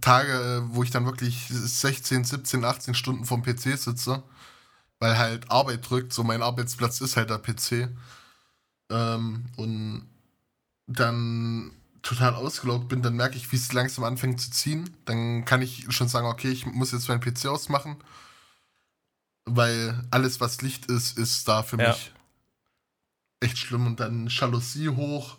Tage, 0.00 0.32
äh, 0.32 0.74
wo 0.74 0.82
ich 0.82 0.90
dann 0.90 1.06
wirklich 1.06 1.48
16, 1.48 2.24
17, 2.24 2.64
18 2.64 2.94
Stunden 2.94 3.24
vom 3.24 3.42
PC 3.42 3.78
sitze, 3.78 4.22
weil 5.00 5.18
halt 5.18 5.50
Arbeit 5.50 5.88
drückt, 5.88 6.12
so 6.12 6.22
mein 6.22 6.42
Arbeitsplatz 6.42 7.00
ist 7.00 7.16
halt 7.16 7.30
der 7.30 7.38
PC. 7.38 7.88
Ähm, 8.90 9.46
und 9.56 10.06
dann 10.86 11.72
total 12.02 12.34
ausgelaugt 12.34 12.88
bin, 12.88 13.02
dann 13.02 13.16
merke 13.16 13.36
ich, 13.36 13.50
wie 13.50 13.56
es 13.56 13.72
langsam 13.72 14.04
anfängt 14.04 14.40
zu 14.40 14.50
ziehen. 14.50 14.96
Dann 15.06 15.44
kann 15.44 15.62
ich 15.62 15.86
schon 15.90 16.08
sagen, 16.08 16.28
okay, 16.28 16.50
ich 16.50 16.66
muss 16.66 16.92
jetzt 16.92 17.08
meinen 17.08 17.20
PC 17.20 17.46
ausmachen, 17.46 17.96
weil 19.46 20.06
alles, 20.10 20.40
was 20.40 20.60
Licht 20.62 20.86
ist, 20.86 21.16
ist 21.18 21.46
da 21.48 21.62
für 21.62 21.80
Ja. 21.80 21.88
mich 21.90 22.12
echt 23.40 23.58
schlimm. 23.58 23.86
Und 23.86 24.00
dann 24.00 24.26
Jalousie 24.28 24.88
hoch, 24.90 25.38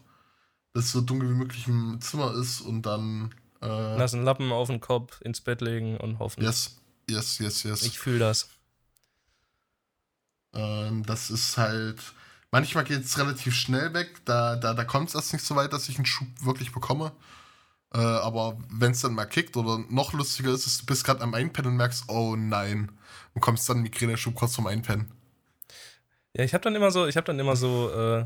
dass 0.74 0.86
es 0.86 0.92
so 0.92 1.02
dunkel 1.02 1.30
wie 1.30 1.34
möglich 1.36 1.68
im 1.68 2.00
Zimmer 2.02 2.34
ist 2.34 2.62
und 2.62 2.84
dann 2.84 3.34
äh, 3.62 3.98
Lass 3.98 4.14
einen 4.14 4.24
Lappen 4.24 4.52
auf 4.52 4.68
den 4.68 4.80
Kopf, 4.82 5.20
ins 5.22 5.42
Bett 5.42 5.62
legen 5.62 5.98
und 5.98 6.20
hoffen. 6.20 6.44
yes, 6.44 6.78
yes, 7.10 7.40
yes, 7.40 7.64
yes. 7.64 7.82
Ich 7.84 8.00
fühle 8.00 8.20
das. 8.20 8.50
Ähm, 10.54 11.04
das 11.06 11.30
ist 11.30 11.58
halt. 11.58 12.00
Manchmal 12.52 12.86
geht 12.86 13.04
es 13.04 13.18
relativ 13.18 13.54
schnell 13.56 13.94
weg, 13.94 14.22
da, 14.26 14.56
da, 14.56 14.74
da 14.74 14.86
kommt 14.86 15.10
es 15.10 15.16
erst 15.16 15.34
nicht 15.34 15.44
so 15.46 15.56
weit, 15.58 15.74
dass 15.74 15.90
ich 15.90 15.98
einen 15.98 16.06
Schub 16.06 16.28
wirklich 16.42 16.72
bekomme. 16.72 17.12
Äh, 17.94 18.00
aber 18.00 18.58
wenn 18.70 18.92
es 18.92 19.02
dann 19.02 19.14
mal 19.14 19.26
kickt 19.26 19.56
oder 19.56 19.80
noch 19.90 20.14
lustiger 20.14 20.52
ist, 20.52 20.68
ist 20.68 20.82
du 20.82 20.86
bist 20.86 21.04
gerade 21.04 21.22
am 21.22 21.34
Einpennen 21.34 21.72
und 21.72 21.78
merkst, 21.78 22.06
oh 22.10 22.36
nein, 22.36 22.92
und 23.34 23.42
kommst 23.42 23.70
dann 23.70 23.82
Migräne-Schub 23.82 24.36
kurz 24.36 24.56
vorm 24.56 24.68
Einpennen. 24.68 25.12
Ja, 26.34 26.44
ich 26.44 26.54
habe 26.54 26.64
dann 26.64 26.76
immer 26.76 26.92
so, 26.92 27.08
ich 27.08 27.16
habe 27.18 27.26
dann 27.26 27.40
immer 27.40 27.56
so, 27.56 27.90
äh, 27.92 28.26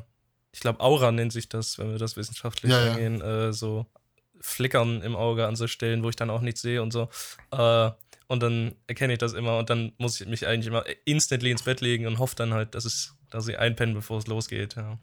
ich 0.52 0.60
glaube 0.60 0.80
Aura 0.82 1.12
nennt 1.12 1.32
sich 1.32 1.48
das, 1.48 1.78
wenn 1.78 1.92
wir 1.92 2.00
das 2.00 2.18
wissenschaftlich 2.18 2.72
Ja, 2.72 2.84
ja. 2.84 2.92
angehen, 2.94 3.22
äh, 3.22 3.54
so 3.54 3.86
Flickern 4.42 5.02
im 5.02 5.16
Auge 5.16 5.48
an 5.48 5.56
so 5.56 5.68
Stellen, 5.68 6.04
wo 6.04 6.10
ich 6.10 6.16
dann 6.16 6.30
auch 6.30 6.42
nichts 6.42 6.62
sehe 6.62 6.82
und 6.82 6.92
so. 6.92 7.10
Äh, 7.52 7.92
und 8.28 8.42
dann 8.42 8.76
erkenne 8.88 9.14
ich 9.14 9.20
das 9.20 9.34
immer 9.34 9.58
und 9.58 9.70
dann 9.70 9.92
muss 9.98 10.20
ich 10.20 10.28
mich 10.28 10.48
eigentlich 10.48 10.68
immer 10.68 10.86
instantly 11.06 11.52
ins 11.52 11.64
Bett 11.64 11.82
legen 11.82 12.08
und 12.08 12.18
hoffe 12.18 12.36
dann 12.36 12.54
halt, 12.54 12.76
dass 12.76 12.86
es, 12.86 13.14
dass 13.30 13.48
ich 13.48 13.60
einpenne, 13.60 13.94
bevor 13.94 14.18
es 14.18 14.28
losgeht. 14.28 14.76
Ja. 14.76 14.98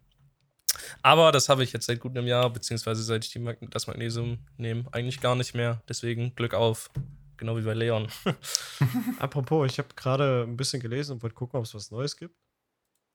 Aber 1.02 1.32
das 1.32 1.48
habe 1.48 1.64
ich 1.64 1.72
jetzt 1.72 1.86
seit 1.86 2.00
gut 2.00 2.16
einem 2.16 2.26
Jahr, 2.26 2.50
beziehungsweise 2.50 3.02
seit 3.02 3.24
ich 3.24 3.32
die 3.32 3.38
Mag 3.38 3.58
das 3.70 3.86
Magnesium 3.86 4.38
nehme, 4.56 4.84
eigentlich 4.92 5.20
gar 5.20 5.34
nicht 5.34 5.54
mehr. 5.54 5.82
Deswegen 5.88 6.34
Glück 6.34 6.54
auf. 6.54 6.90
Genau 7.36 7.56
wie 7.56 7.62
bei 7.62 7.74
Leon. 7.74 8.08
Apropos, 9.18 9.70
ich 9.70 9.78
habe 9.78 9.88
gerade 9.94 10.42
ein 10.42 10.56
bisschen 10.56 10.80
gelesen 10.80 11.12
und 11.12 11.22
wollte 11.22 11.36
gucken, 11.36 11.58
ob 11.58 11.64
es 11.64 11.74
was 11.74 11.90
Neues 11.90 12.16
gibt. 12.16 12.34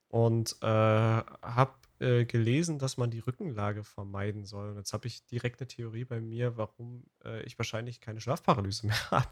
Und 0.07 0.55
äh, 0.61 0.65
habe 0.65 1.73
äh, 1.99 2.25
gelesen, 2.25 2.79
dass 2.79 2.97
man 2.97 3.11
die 3.11 3.19
Rückenlage 3.19 3.83
vermeiden 3.83 4.45
soll. 4.45 4.71
Und 4.71 4.77
jetzt 4.77 4.93
habe 4.93 5.07
ich 5.07 5.25
direkt 5.25 5.61
eine 5.61 5.67
Theorie 5.67 6.05
bei 6.05 6.19
mir, 6.19 6.57
warum 6.57 7.05
äh, 7.23 7.43
ich 7.43 7.57
wahrscheinlich 7.57 8.01
keine 8.01 8.19
Schlafparalyse 8.19 8.87
mehr 8.87 9.11
habe. 9.11 9.29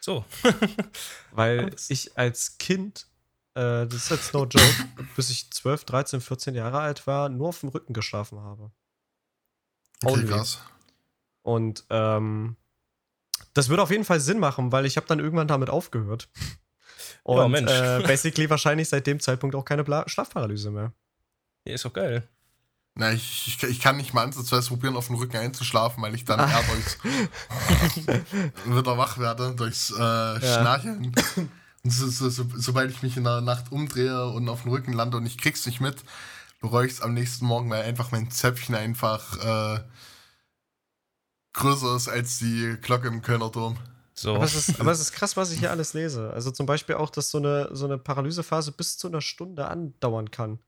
So. 0.00 0.24
Weil 1.32 1.74
ich 1.88 2.16
als 2.16 2.58
Kind, 2.58 3.06
äh, 3.56 3.86
das 3.86 3.94
ist 3.94 4.10
jetzt 4.10 4.34
no 4.34 4.44
joke, 4.44 4.88
bis 5.16 5.30
ich 5.30 5.50
12, 5.50 5.84
13, 5.84 6.20
14 6.20 6.54
Jahre 6.54 6.78
alt 6.80 7.06
war, 7.06 7.28
nur 7.28 7.48
auf 7.48 7.60
dem 7.60 7.70
Rücken 7.70 7.92
geschlafen 7.92 8.40
habe. 8.40 8.70
Okay, 10.04 10.24
krass. 10.26 10.60
Und 11.42 11.84
ähm, 11.90 12.56
das 13.54 13.68
würde 13.68 13.82
auf 13.82 13.90
jeden 13.90 14.04
Fall 14.04 14.20
Sinn 14.20 14.38
machen, 14.38 14.72
weil 14.72 14.84
ich 14.86 14.96
habe 14.96 15.06
dann 15.06 15.20
irgendwann 15.20 15.48
damit 15.48 15.70
aufgehört. 15.70 16.28
Und 17.22 17.38
Ja, 17.38 17.48
Mensch. 17.48 17.70
Äh, 17.72 18.02
basically 18.06 18.48
wahrscheinlich 18.50 18.88
seit 18.88 19.06
dem 19.06 19.20
Zeitpunkt 19.20 19.56
auch 19.56 19.64
keine 19.64 19.84
Bla 19.84 20.08
Schlafparalyse 20.08 20.70
mehr. 20.70 20.92
Ja, 21.66 21.74
ist 21.74 21.84
doch 21.84 21.92
geil. 21.92 22.28
Na, 22.94 23.12
ich, 23.12 23.46
ich, 23.48 23.62
ich 23.62 23.80
kann 23.80 23.96
nicht 23.98 24.14
mal 24.14 24.22
ansatzweise 24.24 24.68
probieren, 24.68 24.96
auf 24.96 25.08
dem 25.08 25.16
Rücken 25.16 25.36
einzuschlafen, 25.36 26.02
weil 26.02 26.14
ich 26.14 26.24
dann 26.24 26.40
Ah. 26.40 26.48
eher 26.50 26.62
durchs 26.72 26.98
wieder 28.64 28.96
wach 28.96 29.18
werde, 29.18 29.54
durchs 29.54 29.90
äh, 29.90 29.94
Schnarchen. 30.40 31.12
Und 31.86 31.92
so, 31.92 32.08
so, 32.08 32.28
so, 32.28 32.44
sobald 32.56 32.90
ich 32.90 33.04
mich 33.04 33.16
in 33.16 33.22
der 33.22 33.40
Nacht 33.42 33.70
umdrehe 33.70 34.26
und 34.30 34.48
auf 34.48 34.62
dem 34.62 34.72
Rücken 34.72 34.92
lande 34.92 35.18
und 35.18 35.24
ich 35.24 35.38
krieg's 35.38 35.64
nicht 35.66 35.80
mit, 35.80 36.02
bereue 36.60 36.84
ich 36.84 36.94
es 36.94 37.00
am 37.00 37.14
nächsten 37.14 37.46
Morgen, 37.46 37.70
weil 37.70 37.82
einfach 37.84 38.10
mein 38.10 38.28
Zäpfchen 38.28 38.74
einfach 38.74 39.76
äh, 39.76 39.84
größer 41.52 41.94
ist 41.94 42.08
als 42.08 42.40
die 42.40 42.76
Glocke 42.82 43.06
im 43.06 43.22
Kölner 43.22 43.50
Dom. 43.50 43.76
So. 44.14 44.34
Aber, 44.34 44.44
es 44.44 44.56
ist, 44.56 44.80
aber 44.80 44.90
es 44.90 44.98
ist 45.06 45.12
krass, 45.12 45.36
was 45.36 45.52
ich 45.52 45.60
hier 45.60 45.70
alles 45.70 45.94
lese. 45.94 46.32
Also 46.32 46.50
zum 46.50 46.66
Beispiel 46.66 46.96
auch, 46.96 47.08
dass 47.08 47.30
so 47.30 47.38
eine, 47.38 47.68
so 47.70 47.84
eine 47.84 47.98
Paralysephase 47.98 48.72
bis 48.72 48.98
zu 48.98 49.06
einer 49.06 49.20
Stunde 49.20 49.68
andauern 49.68 50.32
kann. 50.32 50.58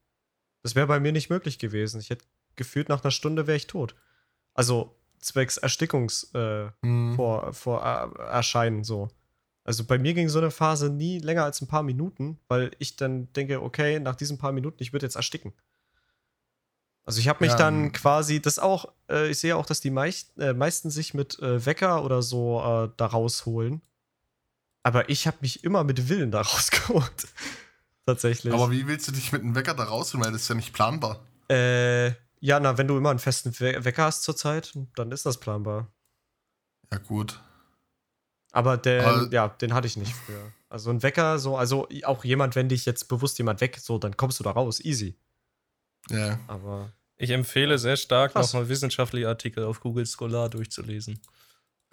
Das 0.63 0.77
wäre 0.77 0.87
bei 0.87 1.01
mir 1.01 1.11
nicht 1.11 1.31
möglich 1.31 1.59
gewesen. 1.59 2.01
Ich 2.01 2.11
hätte 2.11 2.27
gefühlt, 2.55 2.89
nach 2.89 3.03
einer 3.03 3.11
Stunde 3.11 3.49
wäre 3.49 3.57
ich 3.57 3.67
tot. 3.67 3.97
Also 4.55 4.95
zwecks 5.19 5.57
Erstickungs 5.57 6.33
äh, 6.35 6.69
Hm. 6.85 7.17
vor, 7.17 7.53
vor 7.53 7.85
äh, 7.85 8.23
Erscheinen 8.23 8.85
so. 8.85 9.09
Also 9.69 9.85
bei 9.85 9.99
mir 9.99 10.15
ging 10.15 10.31
so 10.31 10.39
eine 10.39 10.51
Phase 10.51 10.89
nie 10.89 11.19
länger 11.19 11.45
als 11.45 11.61
ein 11.61 11.67
paar 11.67 11.83
Minuten, 11.83 12.41
weil 12.49 12.71
ich 12.79 12.97
dann 12.97 13.31
denke, 13.35 13.63
okay, 13.63 14.01
nach 14.01 14.17
diesen 14.17 14.39
paar 14.39 14.51
Minuten, 14.51 14.83
ich 14.83 14.95
würde 14.95 15.05
jetzt 15.05 15.17
ersticken. 15.17 15.53
Also 17.05 17.21
ich 17.21 17.29
habe 17.29 17.45
mich 17.45 17.51
Ja, 17.51 17.59
dann 17.59 17.85
ähm, 17.85 17.93
quasi, 17.93 18.41
das 18.41 18.59
auch, 18.59 18.91
äh, 19.11 19.29
ich 19.29 19.41
sehe 19.41 19.55
auch, 19.55 19.67
dass 19.67 19.83
die 19.83 19.91
meist, 19.91 20.39
äh, 20.39 20.55
meisten 20.55 20.89
sich 20.89 21.13
mit 21.13 21.39
äh, 21.41 21.67
Wecker 21.67 22.03
oder 22.03 22.23
so 22.23 22.63
äh, 22.63 22.91
da 22.97 23.05
rausholen. 23.05 23.83
Aber 24.85 25.11
ich 25.11 25.27
habe 25.27 25.37
mich 25.43 25.65
immer 25.65 25.85
mit 25.85 26.09
Willen 26.09 26.31
da 26.31 26.41
rausgeholt. 26.51 27.29
Tatsächlich. 28.07 28.55
Aber 28.55 28.71
wie 28.71 28.87
willst 28.87 29.07
du 29.09 29.13
dich 29.13 29.33
mit 29.33 29.43
einem 29.43 29.55
Wecker 29.55 29.75
da 29.75 29.85
rausholen, 29.85 30.25
weil 30.25 30.33
das 30.33 30.45
ist 30.45 30.49
ja 30.49 30.55
nicht 30.55 30.73
planbar. 30.73 31.21
äh, 31.51 32.09
ja, 32.41 32.59
na, 32.59 32.79
wenn 32.79 32.89
du 32.89 32.97
immer 32.97 33.11
einen 33.11 33.19
festen 33.19 33.53
We 33.61 33.85
Wecker 33.85 34.05
hast 34.05 34.23
zurzeit, 34.23 34.73
dann 34.95 35.13
ist 35.13 35.27
das 35.27 35.39
planbar. 35.39 35.93
Ja, 36.91 36.97
gut. 36.97 37.39
Aber 38.53 38.77
den, 38.77 39.05
Aber- 39.05 39.29
ja, 39.33 39.49
den 39.49 39.75
hatte 39.75 39.87
ich 39.87 39.97
nicht 39.97 40.13
früher. 40.15 40.53
Also 40.71 40.91
ein 40.91 41.03
Wecker, 41.03 41.39
so, 41.39 41.57
also 41.57 41.89
auch 42.05 42.25
jemand, 42.25 42.55
wenn 42.55 42.69
dich 42.69 42.85
jetzt 42.87 43.09
bewusst 43.09 43.39
jemand 43.39 43.61
weg, 43.61 43.79
so, 43.81 43.99
dann 43.99 44.17
kommst 44.17 44.39
du 44.41 44.45
da 44.45 44.51
raus, 44.51 44.81
easy. 44.85 45.17
Ja. 46.11 46.39
Aber 46.47 46.93
Ich 47.17 47.31
empfehle 47.31 47.79
sehr 47.79 47.97
stark, 47.97 48.35
nochmal 48.35 48.69
wissenschaftliche 48.69 49.29
Artikel 49.29 49.65
auf 49.65 49.81
Google 49.81 50.07
Scholar 50.07 50.49
durchzulesen. 50.49 51.21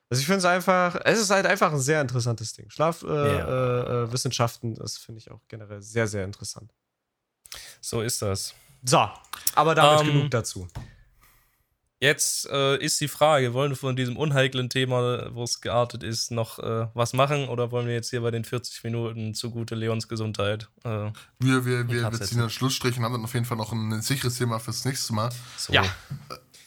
also 0.09 0.19
ich 0.21 0.25
finde 0.25 0.39
es 0.39 0.45
einfach, 0.45 0.99
es 1.03 1.19
ist 1.19 1.29
halt 1.31 1.45
einfach 1.45 1.71
ein 1.71 1.79
sehr 1.79 1.99
interessantes 2.01 2.53
Ding. 2.53 2.69
Schlafwissenschaften, 2.69 3.25
äh, 3.25 3.37
Ja. 3.37 4.03
äh, 4.03 4.11
Wissenschaften, 4.11 4.75
das 4.75 4.97
finde 4.97 5.19
ich 5.19 5.31
auch 5.31 5.41
generell 5.47 5.81
sehr, 5.81 6.07
sehr 6.07 6.23
interessant. 6.23 6.73
So 7.81 8.01
ist 8.01 8.21
das. 8.21 8.53
So, 8.83 9.07
aber 9.55 9.73
damit 9.75 10.01
Ähm, 10.07 10.13
genug 10.13 10.31
dazu. 10.31 10.67
Jetzt 12.05 12.47
äh, 12.49 12.77
ist 12.77 13.01
die 13.01 13.07
Frage, 13.07 13.53
wollen 13.53 13.71
wir 13.71 13.75
von 13.77 13.95
diesem 13.95 14.15
unheiklen 14.15 14.69
Thema, 14.69 15.33
wo 15.33 15.43
es 15.43 15.59
geartet 15.61 16.03
ist, 16.03 16.29
noch 16.31 16.59
äh, 16.59 16.87
was 16.93 17.13
machen 17.13 17.47
oder 17.49 17.71
wollen 17.71 17.87
wir 17.87 17.93
jetzt 17.95 18.11
hier 18.11 18.21
bei 18.21 18.31
den 18.31 18.43
40 18.45 18.83
Minuten 18.83 19.33
zugute 19.33 19.75
Leons 19.75 20.07
Gesundheit? 20.07 20.69
Äh, 20.83 21.11
Wir, 21.39 21.65
wir, 21.65 21.87
wir, 21.89 22.11
wir 22.11 22.21
ziehen 22.21 22.39
einen 22.41 22.49
Schlussstrich 22.49 22.97
und 22.97 23.03
haben 23.03 23.13
dann 23.13 23.23
auf 23.23 23.33
jeden 23.33 23.45
Fall 23.45 23.57
noch 23.57 23.71
ein, 23.71 23.91
ein 23.91 24.01
sicheres 24.01 24.37
Thema 24.37 24.59
fürs 24.59 24.85
nächste 24.85 25.13
Mal. 25.13 25.29
so, 25.57 25.73
Ja. 25.73 25.83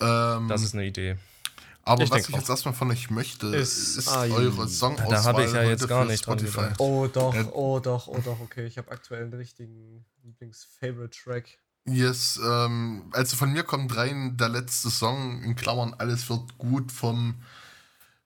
Ähm, 0.01 0.49
das 0.49 0.63
ist 0.63 0.75
eine 0.75 0.87
Idee. 0.87 1.17
Aber 1.83 2.03
Ich 2.05 2.11
was 2.11 2.29
ich 2.29 2.35
auch. 2.35 2.39
jetzt 2.39 2.51
erstmal 2.51 2.75
von 2.75 2.91
euch 2.91 3.09
möchte, 3.11 3.47
Ist- 3.47 3.97
ist, 3.97 4.09
ah, 4.09 4.23
eure 4.25 4.69
Songauswahl 4.69 5.11
Da 5.11 5.25
habe 5.25 5.45
ich 5.45 5.53
ja 5.53 5.63
jetzt 5.63 5.89
gar 5.89 6.03
für 6.05 6.11
nicht 6.11 6.23
Spotify. 6.23 6.67
Oh 6.79 7.07
doch, 7.11 7.35
Äh, 7.35 7.45
oh 7.53 7.81
doch, 7.81 8.09
oh 8.09 8.19
doch, 8.23 8.41
okay. 8.41 8.67
Ich 8.67 8.77
habe 8.77 8.91
aktuell 8.91 9.23
einen 9.23 9.33
richtigen 9.35 10.05
Lieblings-Favorite-Track. 10.25 11.59
Yes, 11.91 12.39
ähm, 12.45 13.05
also 13.13 13.37
von 13.37 13.53
mir 13.53 13.63
kommt 13.63 13.97
rein 13.97 14.37
der 14.37 14.49
letzte 14.49 14.91
Song, 14.91 15.43
in 15.43 15.57
Klammern, 15.57 15.95
alles 15.99 16.29
wird 16.29 16.59
gut 16.59 16.93
vom 16.93 17.37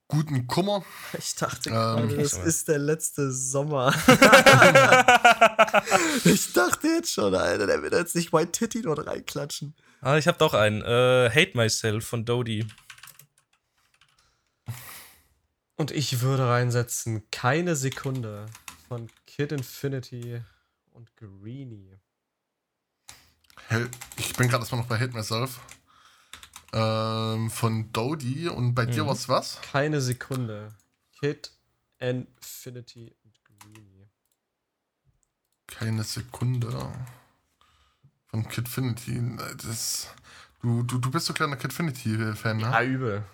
guten 0.08 0.46
Kummer. 0.46 0.84
Ich 1.18 1.34
dachte 1.34 1.70
Ähm, 1.70 2.24
so. 2.26 2.40
ist 2.42 2.68
der 2.68 2.78
letzte 2.78 3.30
Sommer. 3.32 3.90
ich 6.24 6.52
dachte 6.52 6.88
jetzt 6.88 7.12
schon, 7.12 7.34
Alter, 7.34 7.66
der 7.66 7.82
wird 7.82 7.94
jetzt 7.94 8.14
nicht 8.14 8.32
White 8.32 8.52
Titty 8.52 8.82
dort 8.82 9.06
reinklatschen. 9.06 9.74
Ah, 10.00 10.16
ich 10.18 10.26
habe 10.26 10.38
doch 10.38 10.54
einen. 10.54 10.82
Äh, 10.82 11.30
Hate 11.30 11.56
Myself 11.56 12.06
von 12.06 12.24
Dodie. 12.24 12.66
Und 15.76 15.90
ich 15.90 16.20
würde 16.20 16.46
reinsetzen, 16.46 17.22
keine 17.30 17.76
Sekunde 17.76 18.46
von 18.88 19.08
Kid 19.26 19.52
Infinity 19.52 20.42
und 20.92 21.08
Greenie. 21.16 21.96
Ich 24.16 24.34
bin 24.34 24.48
gerade 24.48 24.62
erstmal 24.62 24.80
noch 24.80 24.88
bei 24.88 24.98
Hate 24.98 25.12
Myself. 25.12 25.60
Ähm, 26.72 27.50
von 27.50 27.92
Dodie 27.92 28.48
und 28.48 28.74
bei 28.74 28.86
dir 28.86 29.04
Mhm. 29.04 29.08
war's 29.08 29.28
was? 29.28 29.60
Keine 29.60 30.00
Sekunde. 30.00 30.72
Kid 31.20 31.52
Infinity 31.98 33.14
und 33.24 33.44
Greenie. 33.44 34.08
Keine 35.66 36.02
Sekunde. 36.04 36.92
Von 38.26 38.48
Kidfinity. 38.48 39.36
Das, 39.62 40.08
du, 40.62 40.82
du, 40.82 40.98
du 40.98 41.10
bist 41.10 41.26
so 41.26 41.34
kleiner 41.34 41.56
Kidfinity-Fan, 41.56 42.56
ne? 42.56 42.62
Ja, 42.62 42.82
übel. 42.82 43.24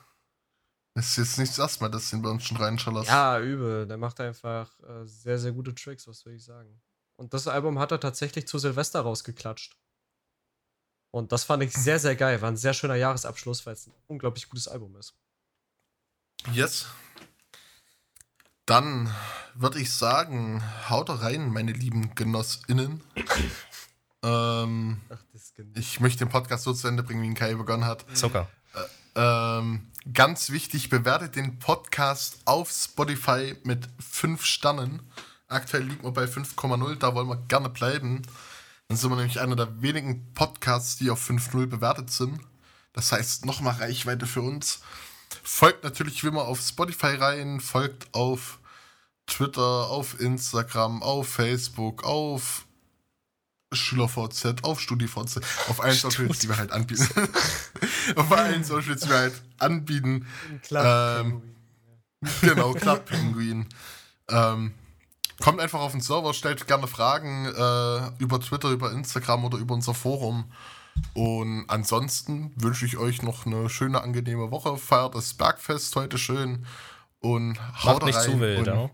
Das 0.94 1.10
ist 1.10 1.16
jetzt 1.16 1.38
nicht 1.38 1.52
das 1.52 1.58
erste 1.60 1.84
Mal, 1.84 1.90
dass 1.90 2.10
du 2.10 2.16
den 2.16 2.22
bei 2.22 2.30
uns 2.30 2.42
schon 2.44 2.56
reinschallerst. 2.56 3.08
Ja, 3.08 3.38
übel. 3.40 3.86
Der 3.86 3.96
macht 3.96 4.20
einfach 4.20 4.68
äh, 4.80 5.04
sehr, 5.06 5.38
sehr 5.38 5.52
gute 5.52 5.72
Tricks, 5.74 6.08
was 6.08 6.26
will 6.26 6.34
ich 6.34 6.44
sagen. 6.44 6.80
Und 7.14 7.32
das 7.34 7.46
Album 7.46 7.78
hat 7.78 7.92
er 7.92 8.00
tatsächlich 8.00 8.48
zu 8.48 8.58
Silvester 8.58 9.00
rausgeklatscht. 9.00 9.76
Und 11.10 11.32
das 11.32 11.44
fand 11.44 11.62
ich 11.62 11.72
sehr, 11.72 11.98
sehr 11.98 12.16
geil. 12.16 12.40
War 12.42 12.50
ein 12.50 12.56
sehr 12.56 12.74
schöner 12.74 12.96
Jahresabschluss, 12.96 13.64
weil 13.66 13.74
es 13.74 13.86
ein 13.86 13.94
unglaublich 14.06 14.48
gutes 14.48 14.68
Album 14.68 14.96
ist. 14.96 15.14
Yes. 16.52 16.86
Dann 18.66 19.12
würde 19.54 19.80
ich 19.80 19.92
sagen, 19.92 20.62
haut 20.88 21.08
rein, 21.08 21.50
meine 21.50 21.72
lieben 21.72 22.14
GenossInnen. 22.14 23.02
ähm, 24.22 25.00
Ach, 25.08 25.18
das 25.32 25.52
ich 25.74 26.00
möchte 26.00 26.24
den 26.24 26.30
Podcast 26.30 26.64
so 26.64 26.72
zu 26.74 26.86
Ende 26.86 27.02
bringen, 27.02 27.22
wie 27.22 27.26
ihn 27.26 27.34
Kai 27.34 27.54
begonnen 27.54 27.86
hat. 27.86 28.04
Zucker. 28.14 28.48
Ähm, 29.14 29.88
ganz 30.12 30.50
wichtig, 30.50 30.90
bewertet 30.90 31.34
den 31.34 31.58
Podcast 31.58 32.38
auf 32.44 32.70
Spotify 32.70 33.56
mit 33.64 33.88
5 33.98 34.44
Sternen. 34.44 35.02
Aktuell 35.48 35.84
liegt 35.84 36.04
man 36.04 36.12
bei 36.12 36.24
5,0, 36.24 36.96
da 36.96 37.14
wollen 37.14 37.28
wir 37.28 37.36
gerne 37.48 37.68
bleiben. 37.68 38.22
Dann 38.88 38.96
sind 38.96 39.10
wir 39.10 39.16
nämlich 39.16 39.38
einer 39.40 39.56
der 39.56 39.82
wenigen 39.82 40.32
Podcasts, 40.32 40.96
die 40.96 41.10
auf 41.10 41.28
5,0 41.28 41.66
bewertet 41.66 42.10
sind. 42.10 42.40
Das 42.94 43.12
heißt, 43.12 43.44
nochmal 43.44 43.74
Reichweite 43.74 44.26
für 44.26 44.40
uns. 44.40 44.80
Folgt 45.42 45.84
natürlich 45.84 46.24
wie 46.24 46.28
immer 46.28 46.44
auf 46.46 46.60
Spotify 46.60 47.14
rein, 47.14 47.60
folgt 47.60 48.12
auf 48.14 48.58
Twitter, 49.26 49.60
auf 49.90 50.18
Instagram, 50.20 51.02
auf 51.02 51.28
Facebook, 51.28 52.02
auf 52.02 52.64
SchülerVZ, 53.74 54.64
auf 54.64 54.80
StudiVZ, 54.80 55.40
auf 55.68 55.82
allen 55.82 55.94
Socials, 55.94 56.38
die 56.38 56.48
wir 56.48 56.56
halt 56.56 56.72
anbieten. 56.72 57.06
auf 58.16 58.32
allen 58.32 58.64
Socials, 58.64 59.02
die 59.02 59.10
wir 59.10 59.18
halt 59.18 59.42
anbieten. 59.58 60.26
Klar. 60.62 61.20
Ähm, 61.20 61.42
Genau, 62.40 62.72
Club 62.72 63.04
Penguin. 63.06 63.66
ähm, 64.28 64.74
kommt 65.40 65.60
einfach 65.60 65.80
auf 65.80 65.92
den 65.92 66.00
Server, 66.00 66.34
stellt 66.34 66.66
gerne 66.66 66.86
Fragen 66.86 67.46
äh, 67.46 68.22
über 68.22 68.40
Twitter, 68.40 68.70
über 68.70 68.92
Instagram 68.92 69.44
oder 69.44 69.58
über 69.58 69.74
unser 69.74 69.94
Forum. 69.94 70.50
Und 71.14 71.64
ansonsten 71.68 72.52
wünsche 72.56 72.84
ich 72.84 72.96
euch 72.96 73.22
noch 73.22 73.46
eine 73.46 73.68
schöne, 73.70 74.02
angenehme 74.02 74.50
Woche. 74.50 74.76
Feiert 74.76 75.14
das 75.14 75.34
Bergfest 75.34 75.94
heute 75.96 76.18
schön. 76.18 76.66
Und 77.20 77.58
haut 77.84 78.02
Macht 78.02 78.06
nicht 78.06 78.16
rein. 78.16 78.24
zu 78.24 78.40
wild, 78.40 78.58
und, 78.58 78.66
ja? 78.66 78.90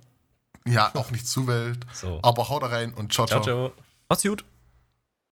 Ja, 0.67 0.91
auch 0.95 1.11
nicht 1.11 1.27
zu 1.27 1.47
wild. 1.47 1.87
So. 1.93 2.21
Aber 2.23 2.49
haut 2.49 2.63
rein 2.63 2.95
und 2.95 3.13
ciao, 3.13 3.27
ciao. 3.27 3.43
Ciao, 3.43 3.69
ciao. 3.69 3.73
Macht's 4.09 4.23
gut. 4.23 4.45